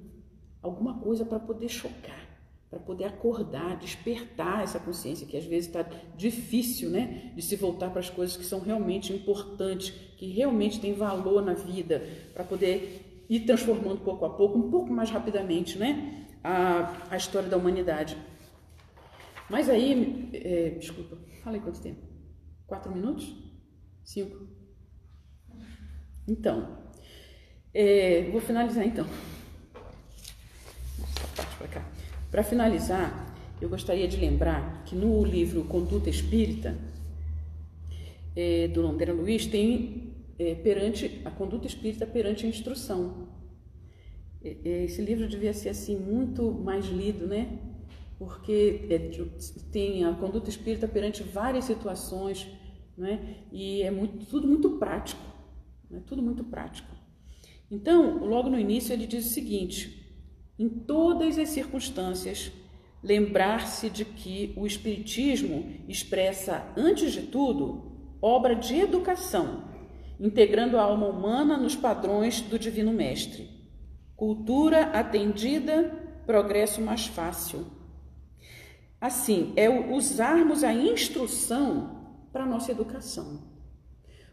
alguma 0.64 0.98
coisa 0.98 1.24
para 1.24 1.38
poder 1.38 1.68
chocar 1.68 2.34
para 2.74 2.82
poder 2.82 3.04
acordar, 3.04 3.76
despertar 3.78 4.64
essa 4.64 4.80
consciência 4.80 5.24
que 5.24 5.36
às 5.36 5.44
vezes 5.44 5.68
está 5.68 5.88
difícil, 6.16 6.90
né, 6.90 7.32
de 7.36 7.40
se 7.40 7.54
voltar 7.54 7.88
para 7.90 8.00
as 8.00 8.10
coisas 8.10 8.36
que 8.36 8.44
são 8.44 8.58
realmente 8.58 9.12
importantes, 9.12 9.90
que 10.16 10.26
realmente 10.32 10.80
têm 10.80 10.92
valor 10.92 11.40
na 11.40 11.54
vida, 11.54 12.02
para 12.32 12.42
poder 12.42 13.24
ir 13.28 13.40
transformando 13.40 14.00
pouco 14.00 14.24
a 14.24 14.30
pouco, 14.30 14.58
um 14.58 14.70
pouco 14.72 14.92
mais 14.92 15.08
rapidamente, 15.08 15.78
né, 15.78 16.26
a, 16.42 17.00
a 17.10 17.16
história 17.16 17.48
da 17.48 17.56
humanidade. 17.56 18.16
Mas 19.48 19.68
aí, 19.68 20.30
é, 20.32 20.70
desculpa, 20.70 21.16
falei 21.44 21.60
quanto 21.60 21.80
tempo? 21.80 22.02
Quatro 22.66 22.92
minutos? 22.92 23.36
Cinco? 24.02 24.48
Então, 26.26 26.76
é, 27.72 28.28
vou 28.32 28.40
finalizar 28.40 28.84
então. 28.84 29.06
Para 31.64 31.80
cá. 31.80 31.88
Para 32.30 32.42
finalizar, 32.42 33.34
eu 33.58 33.70
gostaria 33.70 34.06
de 34.06 34.18
lembrar 34.18 34.84
que 34.84 34.94
no 34.94 35.24
livro 35.24 35.64
Conduta 35.64 36.10
Espírita, 36.10 36.76
é, 38.36 38.68
do 38.68 38.86
André 38.86 39.12
Luiz, 39.12 39.46
tem 39.46 40.12
é, 40.38 40.54
perante 40.56 41.22
a 41.24 41.30
conduta 41.30 41.66
espírita 41.66 42.06
perante 42.06 42.44
a 42.44 42.48
instrução. 42.50 43.28
Esse 44.42 45.00
livro 45.00 45.26
devia 45.26 45.54
ser 45.54 45.70
assim 45.70 45.96
muito 45.96 46.52
mais 46.52 46.84
lido, 46.84 47.26
né? 47.26 47.58
Porque 48.18 48.86
é, 48.90 48.98
tem 49.72 50.04
a 50.04 50.12
conduta 50.12 50.50
espírita 50.50 50.86
perante 50.86 51.22
várias 51.22 51.64
situações, 51.64 52.46
né? 52.94 53.36
E 53.50 53.80
é 53.80 53.90
muito, 53.90 54.26
tudo 54.26 54.46
muito 54.46 54.72
prático, 54.72 55.22
né? 55.90 56.02
tudo 56.06 56.20
muito 56.20 56.44
prático. 56.44 56.94
Então, 57.70 58.22
logo 58.22 58.50
no 58.50 58.58
início 58.58 58.92
ele 58.92 59.06
diz 59.06 59.24
o 59.24 59.30
seguinte: 59.30 60.03
em 60.58 60.68
todas 60.68 61.38
as 61.38 61.48
circunstâncias, 61.48 62.52
lembrar-se 63.02 63.90
de 63.90 64.04
que 64.04 64.52
o 64.56 64.66
Espiritismo 64.66 65.66
expressa, 65.88 66.66
antes 66.76 67.12
de 67.12 67.22
tudo, 67.22 68.16
obra 68.22 68.54
de 68.54 68.76
educação, 68.76 69.64
integrando 70.18 70.78
a 70.78 70.82
alma 70.82 71.06
humana 71.06 71.56
nos 71.56 71.76
padrões 71.76 72.40
do 72.40 72.58
Divino 72.58 72.92
Mestre. 72.92 73.50
Cultura 74.16 74.84
atendida, 74.92 75.92
progresso 76.24 76.80
mais 76.80 77.06
fácil. 77.06 77.66
Assim, 79.00 79.52
é 79.56 79.68
usarmos 79.68 80.64
a 80.64 80.72
instrução 80.72 82.24
para 82.32 82.44
a 82.44 82.46
nossa 82.46 82.70
educação. 82.72 83.42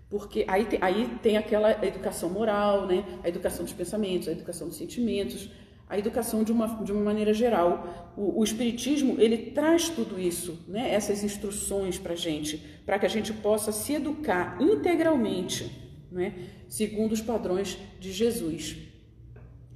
Porque 0.09 0.45
aí 0.47 0.65
tem, 0.65 0.79
aí 0.81 1.07
tem 1.21 1.37
aquela 1.37 1.85
educação 1.85 2.29
moral, 2.29 2.85
né? 2.85 3.03
a 3.23 3.27
educação 3.29 3.65
dos 3.65 3.73
pensamentos, 3.73 4.27
a 4.27 4.31
educação 4.31 4.67
dos 4.67 4.77
sentimentos, 4.77 5.49
a 5.91 5.99
educação 5.99 6.41
de 6.41 6.53
uma, 6.53 6.81
de 6.81 6.93
uma 6.93 7.03
maneira 7.03 7.33
geral. 7.33 8.13
O, 8.15 8.39
o 8.39 8.43
Espiritismo, 8.45 9.19
ele 9.19 9.51
traz 9.51 9.89
tudo 9.89 10.17
isso, 10.17 10.57
né? 10.65 10.89
essas 10.89 11.21
instruções 11.21 11.99
para 11.99 12.13
a 12.13 12.15
gente, 12.15 12.57
para 12.85 12.97
que 12.97 13.05
a 13.05 13.09
gente 13.09 13.33
possa 13.33 13.73
se 13.73 13.95
educar 13.95 14.57
integralmente, 14.61 15.69
né? 16.09 16.33
segundo 16.69 17.11
os 17.11 17.19
padrões 17.19 17.77
de 17.99 18.09
Jesus. 18.09 18.77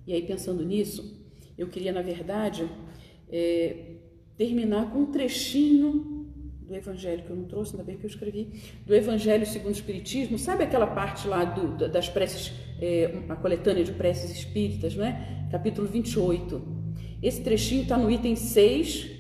E 0.08 0.14
aí, 0.14 0.22
pensando 0.22 0.64
nisso, 0.64 1.22
eu 1.58 1.68
queria, 1.68 1.92
na 1.92 2.02
verdade, 2.02 2.66
é, 3.30 3.76
terminar 4.38 4.92
com 4.92 5.00
um 5.00 5.12
trechinho 5.12 6.25
do 6.68 6.76
Evangelho 6.76 7.24
que 7.24 7.30
eu 7.30 7.36
não 7.36 7.46
trouxe, 7.46 7.72
ainda 7.72 7.84
bem 7.84 7.98
que 7.98 8.06
eu 8.06 8.10
escrevi, 8.10 8.62
do 8.86 8.96
Evangelho 8.96 9.46
segundo 9.46 9.70
o 9.70 9.78
Espiritismo, 9.78 10.38
sabe 10.38 10.64
aquela 10.64 10.88
parte 10.88 11.28
lá 11.28 11.46
do, 11.46 11.90
das 11.90 12.10
preces, 12.10 12.52
é, 12.82 13.24
a 13.30 13.36
coletânea 13.36 13.84
de 13.84 13.92
preces 13.92 14.32
espíritas, 14.32 14.96
não 14.96 15.06
é? 15.06 15.48
Capítulo 15.52 15.88
28. 15.88 16.62
Esse 17.22 17.42
trechinho 17.42 17.84
está 17.84 17.98
no 17.98 18.10
item 18.10 18.36
6, 18.36 19.12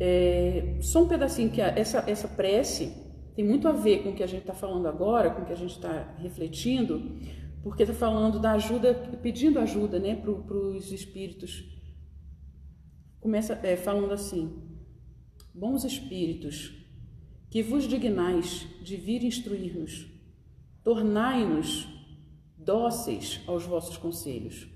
é, 0.00 0.76
só 0.80 1.02
um 1.04 1.08
pedacinho, 1.08 1.50
que 1.50 1.60
essa, 1.60 2.04
essa 2.06 2.28
prece 2.28 2.92
tem 3.34 3.44
muito 3.44 3.68
a 3.68 3.72
ver 3.72 4.02
com 4.02 4.10
o 4.10 4.14
que 4.14 4.22
a 4.22 4.26
gente 4.26 4.42
está 4.42 4.54
falando 4.54 4.86
agora, 4.86 5.30
com 5.30 5.42
o 5.42 5.44
que 5.44 5.52
a 5.52 5.56
gente 5.56 5.72
está 5.74 6.14
refletindo, 6.18 7.18
porque 7.62 7.82
está 7.82 7.94
falando 7.94 8.38
da 8.38 8.52
ajuda, 8.52 8.94
pedindo 9.22 9.58
ajuda 9.58 9.98
né, 9.98 10.14
para 10.14 10.30
os 10.30 10.92
espíritos. 10.92 11.64
Começa 13.20 13.58
é, 13.62 13.76
falando 13.76 14.12
assim: 14.12 14.73
bons 15.54 15.84
espíritos, 15.84 16.74
que 17.48 17.62
vos 17.62 17.86
dignais 17.86 18.66
de 18.82 18.96
vir 18.96 19.22
instruir-nos, 19.22 20.10
tornai-nos 20.82 21.86
dóceis 22.58 23.40
aos 23.46 23.64
vossos 23.64 23.96
conselhos. 23.96 24.66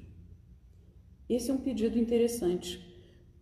Esse 1.29 1.51
é 1.51 1.55
um 1.55 1.59
pedido 1.59 1.99
interessante, 1.99 2.81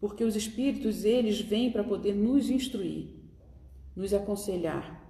porque 0.00 0.24
os 0.24 0.34
espíritos, 0.34 1.04
eles 1.04 1.38
vêm 1.40 1.70
para 1.70 1.84
poder 1.84 2.14
nos 2.14 2.48
instruir, 2.48 3.14
nos 3.94 4.14
aconselhar, 4.14 5.04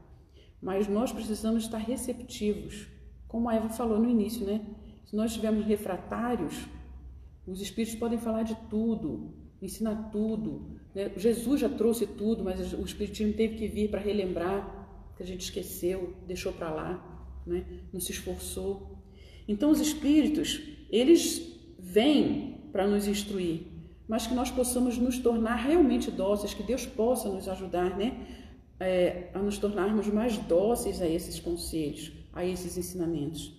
mas 0.61 0.89
nós 0.89 1.13
precisamos 1.13 1.63
estar 1.63 1.79
receptivos, 1.79 2.89
como 3.29 3.49
a 3.49 3.55
Eva 3.55 3.69
falou 3.69 4.01
no 4.01 4.11
início, 4.11 4.45
né? 4.45 4.67
Se 5.05 5.15
nós 5.15 5.31
estivermos 5.31 5.65
refratários, 5.65 6.67
os 7.47 7.61
espíritos 7.61 7.97
podem 7.97 8.19
falar 8.19 8.43
de 8.43 8.57
tudo, 8.69 9.33
ensinar 9.63 10.11
tudo, 10.11 10.76
né? 10.97 11.13
Jesus 11.15 11.61
já 11.61 11.69
trouxe 11.69 12.07
tudo, 12.07 12.43
mas 12.43 12.73
o 12.73 12.83
Espiritismo 12.83 13.35
teve 13.35 13.57
que 13.57 13.69
vir 13.69 13.91
para 13.91 14.01
relembrar 14.01 15.13
que 15.15 15.23
a 15.23 15.27
gente 15.27 15.43
esqueceu, 15.43 16.15
deixou 16.27 16.55
para 16.55 16.73
lá, 16.73 17.43
né? 17.47 17.67
não 17.93 18.01
se 18.01 18.13
esforçou. 18.13 18.97
Então, 19.47 19.71
os 19.71 19.79
Espíritos, 19.79 20.59
eles 20.91 21.55
vêm 21.79 22.71
para 22.73 22.87
nos 22.87 23.07
instruir, 23.07 23.67
mas 24.09 24.27
que 24.27 24.35
nós 24.35 24.51
possamos 24.51 24.97
nos 24.97 25.19
tornar 25.19 25.57
realmente 25.57 26.11
dóceis, 26.11 26.55
que 26.55 26.63
Deus 26.63 26.87
possa 26.87 27.29
nos 27.29 27.47
ajudar 27.47 27.95
né? 27.99 28.27
É, 28.81 29.31
a 29.35 29.39
nos 29.39 29.59
tornarmos 29.59 30.07
mais 30.07 30.39
dóceis 30.39 31.03
a 31.03 31.09
esses 31.09 31.39
conselhos, 31.39 32.13
a 32.33 32.45
esses 32.45 32.77
ensinamentos. 32.79 33.53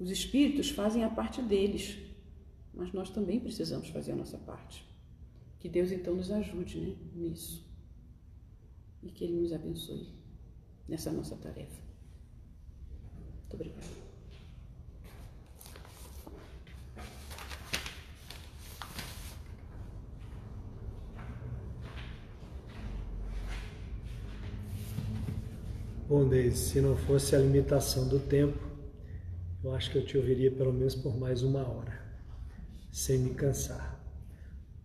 Os 0.00 0.10
Espíritos 0.10 0.70
fazem 0.70 1.04
a 1.04 1.08
parte 1.08 1.40
deles, 1.42 1.96
mas 2.74 2.92
nós 2.92 3.08
também 3.10 3.38
precisamos 3.38 3.88
fazer 3.88 4.12
a 4.12 4.16
nossa 4.16 4.38
parte. 4.38 4.91
Que 5.62 5.68
Deus 5.68 5.92
então 5.92 6.16
nos 6.16 6.28
ajude 6.28 6.80
né, 6.80 6.96
nisso 7.14 7.64
e 9.00 9.12
que 9.12 9.22
Ele 9.22 9.34
nos 9.34 9.52
abençoe 9.52 10.08
nessa 10.88 11.12
nossa 11.12 11.36
tarefa. 11.36 11.80
Muito 13.38 13.54
obrigada. 13.54 13.86
Bom, 26.08 26.28
Deise, 26.28 26.56
se 26.56 26.80
não 26.80 26.96
fosse 26.96 27.36
a 27.36 27.38
limitação 27.38 28.08
do 28.08 28.18
tempo, 28.18 28.58
eu 29.62 29.72
acho 29.76 29.92
que 29.92 29.98
eu 29.98 30.04
te 30.04 30.18
ouviria 30.18 30.50
pelo 30.50 30.72
menos 30.72 30.96
por 30.96 31.16
mais 31.16 31.44
uma 31.44 31.64
hora, 31.64 32.02
sem 32.90 33.20
me 33.20 33.32
cansar 33.32 34.01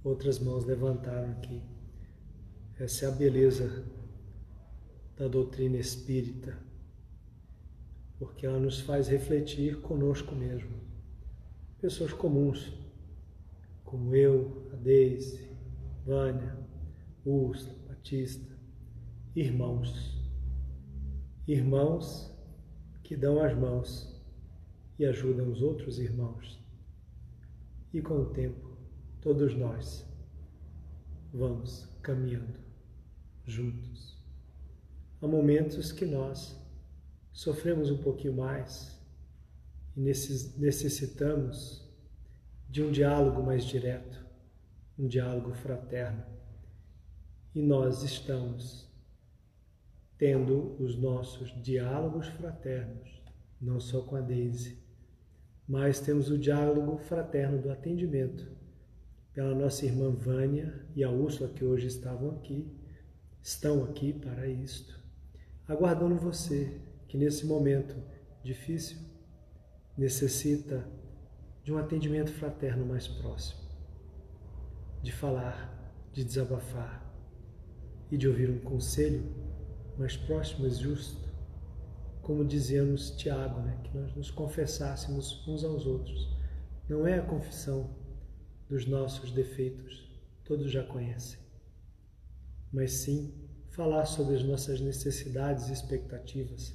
outras 0.08 0.40
mãos 0.40 0.66
levantaram 0.66 1.32
aqui. 1.32 1.62
Essa 2.80 3.06
é 3.06 3.08
a 3.10 3.12
beleza 3.12 3.86
da 5.18 5.28
doutrina 5.28 5.78
espírita, 5.78 6.58
porque 8.18 8.46
ela 8.46 8.60
nos 8.60 8.80
faz 8.80 9.08
refletir 9.08 9.82
conosco 9.82 10.34
mesmo. 10.34 10.72
Pessoas 11.82 12.14
comuns, 12.14 12.72
como 13.84 14.16
eu, 14.16 14.70
a 14.74 14.76
Deise, 14.76 15.50
Vânia, 16.06 16.58
Urso, 17.26 17.76
Batista, 17.88 18.56
irmãos. 19.36 20.16
Irmãos 21.48 22.34
que 23.04 23.16
dão 23.16 23.42
as 23.42 23.58
mãos 23.58 24.22
e 24.98 25.06
ajudam 25.06 25.52
os 25.52 25.62
outros 25.62 26.00
irmãos. 26.00 26.60
E 27.94 28.02
com 28.02 28.22
o 28.22 28.26
tempo 28.26 28.67
todos 29.22 29.56
nós 29.56 30.06
vamos 31.34 31.88
caminhando 32.02 32.60
juntos. 33.46 34.18
Há 35.22 35.28
momentos 35.28 35.92
que 35.92 36.06
nós 36.06 36.58
sofremos 37.32 37.90
um 37.90 37.98
pouquinho 37.98 38.34
mais 38.34 38.98
e 39.96 40.02
necessitamos 40.02 41.88
de 42.70 42.84
um 42.84 42.92
diálogo 42.92 43.42
mais 43.42 43.66
direto, 43.66 44.26
um 44.98 45.08
diálogo 45.08 45.54
fraterno. 45.54 46.24
E 47.56 47.62
nós 47.62 48.04
estamos 48.04 48.88
tendo 50.18 50.76
os 50.82 50.96
nossos 50.96 51.50
diálogos 51.62 52.28
fraternos, 52.28 53.24
não 53.60 53.80
só 53.80 54.02
com 54.02 54.16
a 54.16 54.22
Daisy, 54.22 54.84
mas 55.68 56.00
temos 56.00 56.30
o 56.30 56.38
diálogo 56.38 56.98
fraterno 56.98 57.62
do 57.62 57.72
atendimento 57.72 58.57
pela 59.38 59.54
nossa 59.54 59.86
irmã 59.86 60.10
Vânia 60.10 60.84
e 60.96 61.04
a 61.04 61.12
Úrsula, 61.12 61.48
que 61.48 61.64
hoje 61.64 61.86
estavam 61.86 62.32
aqui, 62.32 62.76
estão 63.40 63.84
aqui 63.84 64.12
para 64.12 64.48
isto, 64.48 65.00
aguardando 65.68 66.16
você, 66.16 66.82
que 67.08 67.20
nesse 67.20 67.46
momento 67.46 67.96
difícil 68.44 68.98
necessita 69.96 70.90
de 71.64 71.72
um 71.72 71.78
atendimento 71.78 72.32
fraterno 72.32 72.84
mais 72.84 73.08
próximo, 73.08 73.62
de 75.04 75.12
falar, 75.12 75.94
de 76.12 76.24
desabafar 76.24 77.08
e 78.10 78.18
de 78.18 78.28
ouvir 78.28 78.50
um 78.50 78.58
conselho 78.62 79.24
mais 80.00 80.18
próximo 80.18 80.66
e 80.66 80.72
justo, 80.72 81.30
como 82.24 82.44
dizíamos 82.44 83.12
Tiago, 83.12 83.62
né? 83.62 83.80
que 83.84 83.96
nós 83.96 84.16
nos 84.16 84.32
confessássemos 84.32 85.48
uns 85.48 85.64
aos 85.64 85.86
outros. 85.86 86.36
Não 86.90 87.06
é 87.06 87.20
a 87.20 87.22
confissão 87.22 88.07
dos 88.70 88.86
nossos 88.86 89.32
defeitos, 89.32 90.10
todos 90.44 90.72
já 90.72 90.84
conhecem, 90.84 91.40
mas 92.72 92.92
sim 92.92 93.34
falar 93.70 94.06
sobre 94.06 94.36
as 94.36 94.44
nossas 94.44 94.80
necessidades 94.82 95.70
e 95.70 95.74
expectativas, 95.74 96.74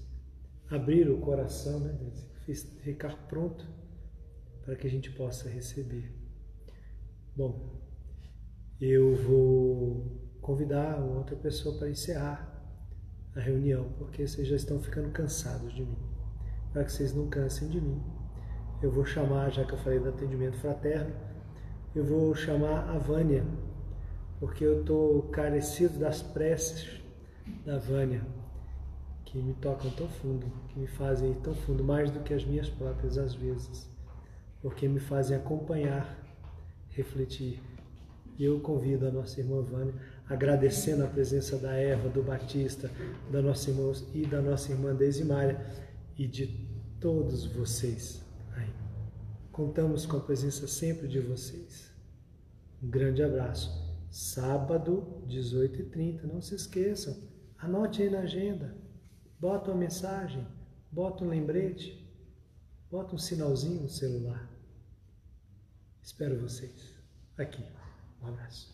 abrir 0.71 1.11
o 1.11 1.21
coração, 1.21 1.81
né, 1.81 1.99
ficar 2.83 3.29
pronto 3.29 3.67
para 4.65 4.77
que 4.77 4.87
a 4.87 4.91
gente 4.91 5.11
possa 5.11 5.49
receber. 5.49 6.15
Bom, 7.37 7.81
eu 8.81 9.15
vou 9.15 10.37
convidar 10.41 11.01
outra 11.01 11.37
pessoa 11.37 11.79
para 11.79 11.91
encerrar 11.91 12.53
a 13.35 13.41
reunião, 13.41 13.93
porque 13.99 14.27
vocês 14.27 14.47
já 14.47 14.57
estão 14.57 14.81
ficando 14.81 15.11
cansados 15.11 15.75
de 15.75 15.85
mim. 15.85 15.99
Para 16.73 16.85
que 16.85 16.93
vocês 16.93 17.15
não 17.15 17.29
cansem 17.29 17.69
de 17.69 17.81
mim, 17.81 18.03
eu 18.83 18.91
vou 18.91 19.05
chamar, 19.05 19.51
já 19.51 19.65
que 19.65 19.73
eu 19.73 19.79
falei 19.79 20.01
do 20.01 20.09
atendimento 20.09 20.57
fraterno, 20.59 21.15
eu 21.95 22.05
vou 22.05 22.35
chamar 22.35 22.89
a 22.89 22.99
Vânia, 22.99 23.45
porque 24.41 24.65
eu 24.65 24.81
estou 24.81 25.23
carecido 25.25 25.99
das 25.99 26.23
preces 26.23 27.03
da 27.67 27.77
Vânia, 27.79 28.23
que 29.27 29.37
me 29.39 29.53
tocam 29.55 29.91
tão 29.91 30.09
fundo, 30.09 30.47
que 30.69 30.79
me 30.79 30.87
fazem 30.87 31.33
ir 31.33 31.37
tão 31.37 31.55
fundo, 31.55 31.85
mais 31.85 32.11
do 32.11 32.21
que 32.21 32.33
as 32.33 32.45
minhas 32.45 32.69
próprias 32.69 33.19
às 33.19 33.35
vezes, 33.35 33.91
porque 34.63 34.89
me 34.89 35.01
fazem 35.01 35.37
acompanhar, 35.37 36.19
refletir. 36.91 37.61
E 38.39 38.45
eu 38.45 38.59
convido 38.61 39.07
a 39.07 39.11
nossa 39.11 39.39
irmã 39.41 39.61
Vânia, 39.61 39.95
agradecendo 40.27 41.05
a 41.05 41.09
presença 41.09 41.59
da 41.59 41.75
Eva, 41.75 42.09
do 42.09 42.23
Batista, 42.23 42.91
da 43.31 43.43
nossa 43.43 43.69
irmã 43.69 43.93
e 44.15 44.25
da 44.25 44.41
nossa 44.41 44.73
irmã 44.73 44.95
Desimária 44.95 45.61
e 46.17 46.27
de 46.27 46.47
todos 46.99 47.45
vocês 47.45 48.22
Contamos 49.53 50.07
com 50.07 50.17
a 50.17 50.21
presença 50.21 50.67
sempre 50.67 51.07
de 51.07 51.21
vocês. 51.21 51.93
Um 52.83 52.89
grande 52.89 53.23
abraço. 53.23 53.71
Sábado, 54.11 55.23
18h30, 55.29 56.23
não 56.23 56.41
se 56.41 56.55
esqueçam. 56.55 57.23
Anote 57.59 58.03
aí 58.03 58.09
na 58.09 58.21
agenda. 58.21 58.75
Bota 59.39 59.71
uma 59.71 59.77
mensagem, 59.77 60.47
bota 60.91 61.23
um 61.23 61.29
lembrete, 61.29 62.11
bota 62.91 63.15
um 63.15 63.19
sinalzinho 63.19 63.83
no 63.83 63.91
celular. 63.91 64.51
Espero 66.03 66.41
vocês 66.41 66.95
aqui. 67.37 67.63
Um 68.23 68.29
abraço. 68.29 68.73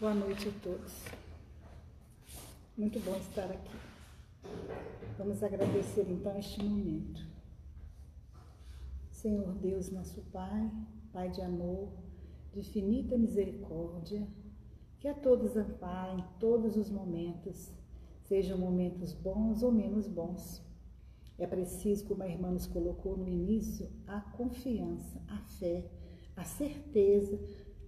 Boa 0.00 0.14
noite 0.14 0.48
a 0.48 0.52
todos. 0.60 0.92
Muito 2.76 2.98
bom 3.00 3.16
estar 3.16 3.44
aqui. 3.44 3.87
Vamos 5.18 5.42
agradecer 5.42 6.06
então 6.08 6.38
este 6.38 6.62
momento. 6.62 7.26
Senhor 9.10 9.52
Deus, 9.54 9.90
nosso 9.90 10.22
Pai, 10.32 10.70
Pai 11.12 11.28
de 11.28 11.42
amor, 11.42 11.92
de 12.52 12.60
infinita 12.60 13.18
misericórdia, 13.18 14.28
que 15.00 15.08
a 15.08 15.14
todos 15.14 15.56
amparem 15.56 16.24
todos 16.38 16.76
os 16.76 16.88
momentos, 16.88 17.72
sejam 18.22 18.56
momentos 18.58 19.12
bons 19.12 19.62
ou 19.64 19.72
menos 19.72 20.06
bons. 20.06 20.62
É 21.36 21.46
preciso, 21.46 22.06
como 22.06 22.22
a 22.22 22.28
irmã 22.28 22.52
nos 22.52 22.66
colocou 22.66 23.16
no 23.16 23.28
início, 23.28 23.90
a 24.06 24.20
confiança, 24.20 25.20
a 25.26 25.38
fé, 25.38 25.90
a 26.36 26.44
certeza 26.44 27.38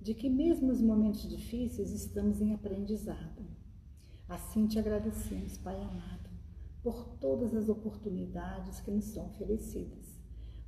de 0.01 0.15
que 0.15 0.29
mesmo 0.29 0.67
nos 0.67 0.81
momentos 0.81 1.29
difíceis 1.29 1.93
estamos 1.93 2.41
em 2.41 2.55
aprendizado. 2.55 3.45
Assim 4.29 4.67
te 4.67 4.79
agradecemos, 4.79 5.59
Pai 5.59 5.81
amado 5.81 6.30
por 6.83 7.07
todas 7.21 7.55
as 7.55 7.69
oportunidades 7.69 8.81
que 8.81 8.91
nos 8.91 9.05
são 9.07 9.27
oferecidas. 9.27 10.19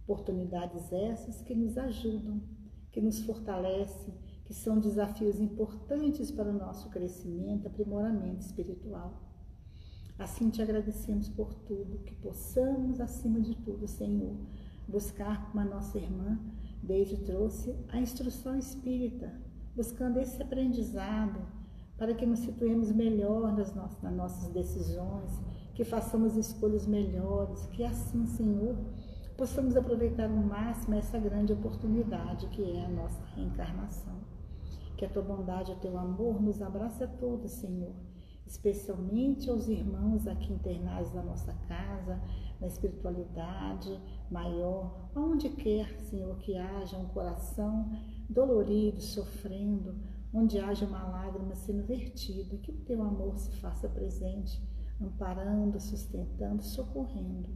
Oportunidades 0.05 0.93
essas 0.93 1.41
que 1.43 1.55
nos 1.55 1.79
ajudam, 1.79 2.43
que 2.91 3.01
nos 3.01 3.21
fortalecem, 3.21 4.15
que 4.45 4.53
são 4.53 4.79
desafios 4.79 5.41
importantes 5.41 6.31
para 6.31 6.51
o 6.51 6.59
nosso 6.59 6.91
crescimento, 6.91 7.67
aprimoramento 7.67 8.41
espiritual. 8.41 9.23
Assim 10.19 10.51
te 10.51 10.61
agradecemos 10.61 11.29
por 11.29 11.55
tudo, 11.55 12.05
que 12.05 12.15
possamos, 12.15 13.01
acima 13.01 13.41
de 13.41 13.55
tudo, 13.57 13.89
Senhor, 13.89 14.37
buscar 14.87 15.51
como 15.51 15.61
a 15.61 15.65
nossa 15.65 15.99
irmã 15.99 16.39
desde 16.83 17.17
trouxe 17.19 17.75
a 17.89 17.99
instrução 17.99 18.57
espírita, 18.57 19.33
buscando 19.75 20.21
esse 20.21 20.43
aprendizado 20.43 21.41
para 21.97 22.15
que 22.15 22.27
nos 22.27 22.41
situemos 22.41 22.91
melhor 22.91 23.57
nas 23.57 23.75
nossas, 23.75 24.03
nas 24.03 24.15
nossas 24.15 24.53
decisões, 24.53 25.31
que 25.75 25.85
façamos 25.85 26.37
escolhas 26.37 26.87
melhores, 26.87 27.67
que 27.69 27.83
assim, 27.85 28.27
Senhor, 28.27 28.77
possamos 29.37 29.77
aproveitar 29.77 30.31
ao 30.31 30.37
máximo 30.37 30.95
essa 30.95 31.19
grande 31.19 31.53
oportunidade 31.53 32.47
que 32.49 32.63
é 32.77 32.85
a 32.85 32.89
nossa 32.89 33.25
reencarnação. 33.35 34.21
Que 34.97 35.07
a 35.07 35.09
tua 35.09 35.23
bondade, 35.23 35.73
o 35.73 35.77
teu 35.77 35.99
amor 35.99 36.41
nos 36.41 36.61
abrace 36.61 37.03
a 37.03 37.09
todos, 37.09 37.51
Senhor, 37.53 37.93
especialmente 38.47 39.51
aos 39.51 39.67
irmãos 39.69 40.27
aqui 40.27 40.53
internados 40.53 41.13
na 41.13 41.23
nossa 41.23 41.53
casa, 41.67 42.23
na 42.61 42.67
espiritualidade 42.67 44.01
maior, 44.31 45.09
aonde 45.15 45.49
quer, 45.49 45.99
Senhor, 46.03 46.37
que 46.39 46.57
haja 46.57 46.99
um 46.99 47.09
coração 47.09 47.91
dolorido, 48.29 49.01
sofrendo, 49.01 49.97
onde 50.33 50.59
haja 50.59 50.87
uma 50.87 51.03
lágrima 51.03 51.55
sendo 51.55 51.85
vertida, 51.85 52.57
que 52.59 52.71
o 52.71 52.85
teu 52.85 53.03
amor 53.03 53.37
se 53.39 53.51
faça 53.57 53.89
presente 53.89 54.63
amparando, 55.07 55.81
sustentando, 55.81 56.63
socorrendo 56.63 57.51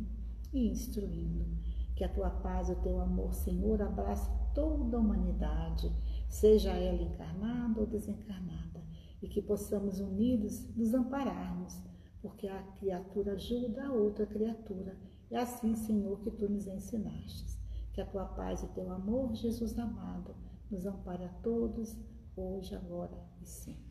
e 0.53 0.69
instruindo. 0.69 1.47
Que 1.95 2.05
a 2.05 2.13
tua 2.13 2.31
paz 2.31 2.69
e 2.69 2.73
o 2.73 2.83
teu 2.83 3.01
amor, 3.01 3.33
Senhor, 3.33 3.81
abrace 3.81 4.31
toda 4.55 4.97
a 4.97 5.01
humanidade, 5.01 5.91
seja 6.29 6.73
ela 6.73 7.03
encarnada 7.03 7.81
ou 7.81 7.87
desencarnada, 7.87 8.83
e 9.23 9.29
que 9.29 9.41
possamos 9.41 9.99
unidos 9.99 10.69
nos 10.77 10.93
ampararmos, 10.93 11.83
porque 12.21 12.49
a 12.49 12.63
criatura 12.79 13.33
ajuda 13.33 13.87
a 13.87 13.93
outra 13.93 14.27
criatura. 14.27 14.97
É 15.31 15.39
assim, 15.39 15.75
Senhor, 15.75 16.21
que 16.21 16.31
tu 16.31 16.49
nos 16.49 16.67
ensinaste. 16.67 17.57
Que 17.93 18.01
a 18.01 18.07
tua 18.07 18.27
paz 18.27 18.63
e 18.63 18.67
o 18.67 18.69
teu 18.69 18.93
amor, 18.93 19.35
Jesus 19.35 19.79
amado, 19.79 20.35
nos 20.71 20.87
ampare 20.87 21.25
a 21.25 21.33
todos, 21.43 21.97
hoje, 22.37 22.75
agora 22.75 23.19
e 23.41 23.47
sempre. 23.47 23.86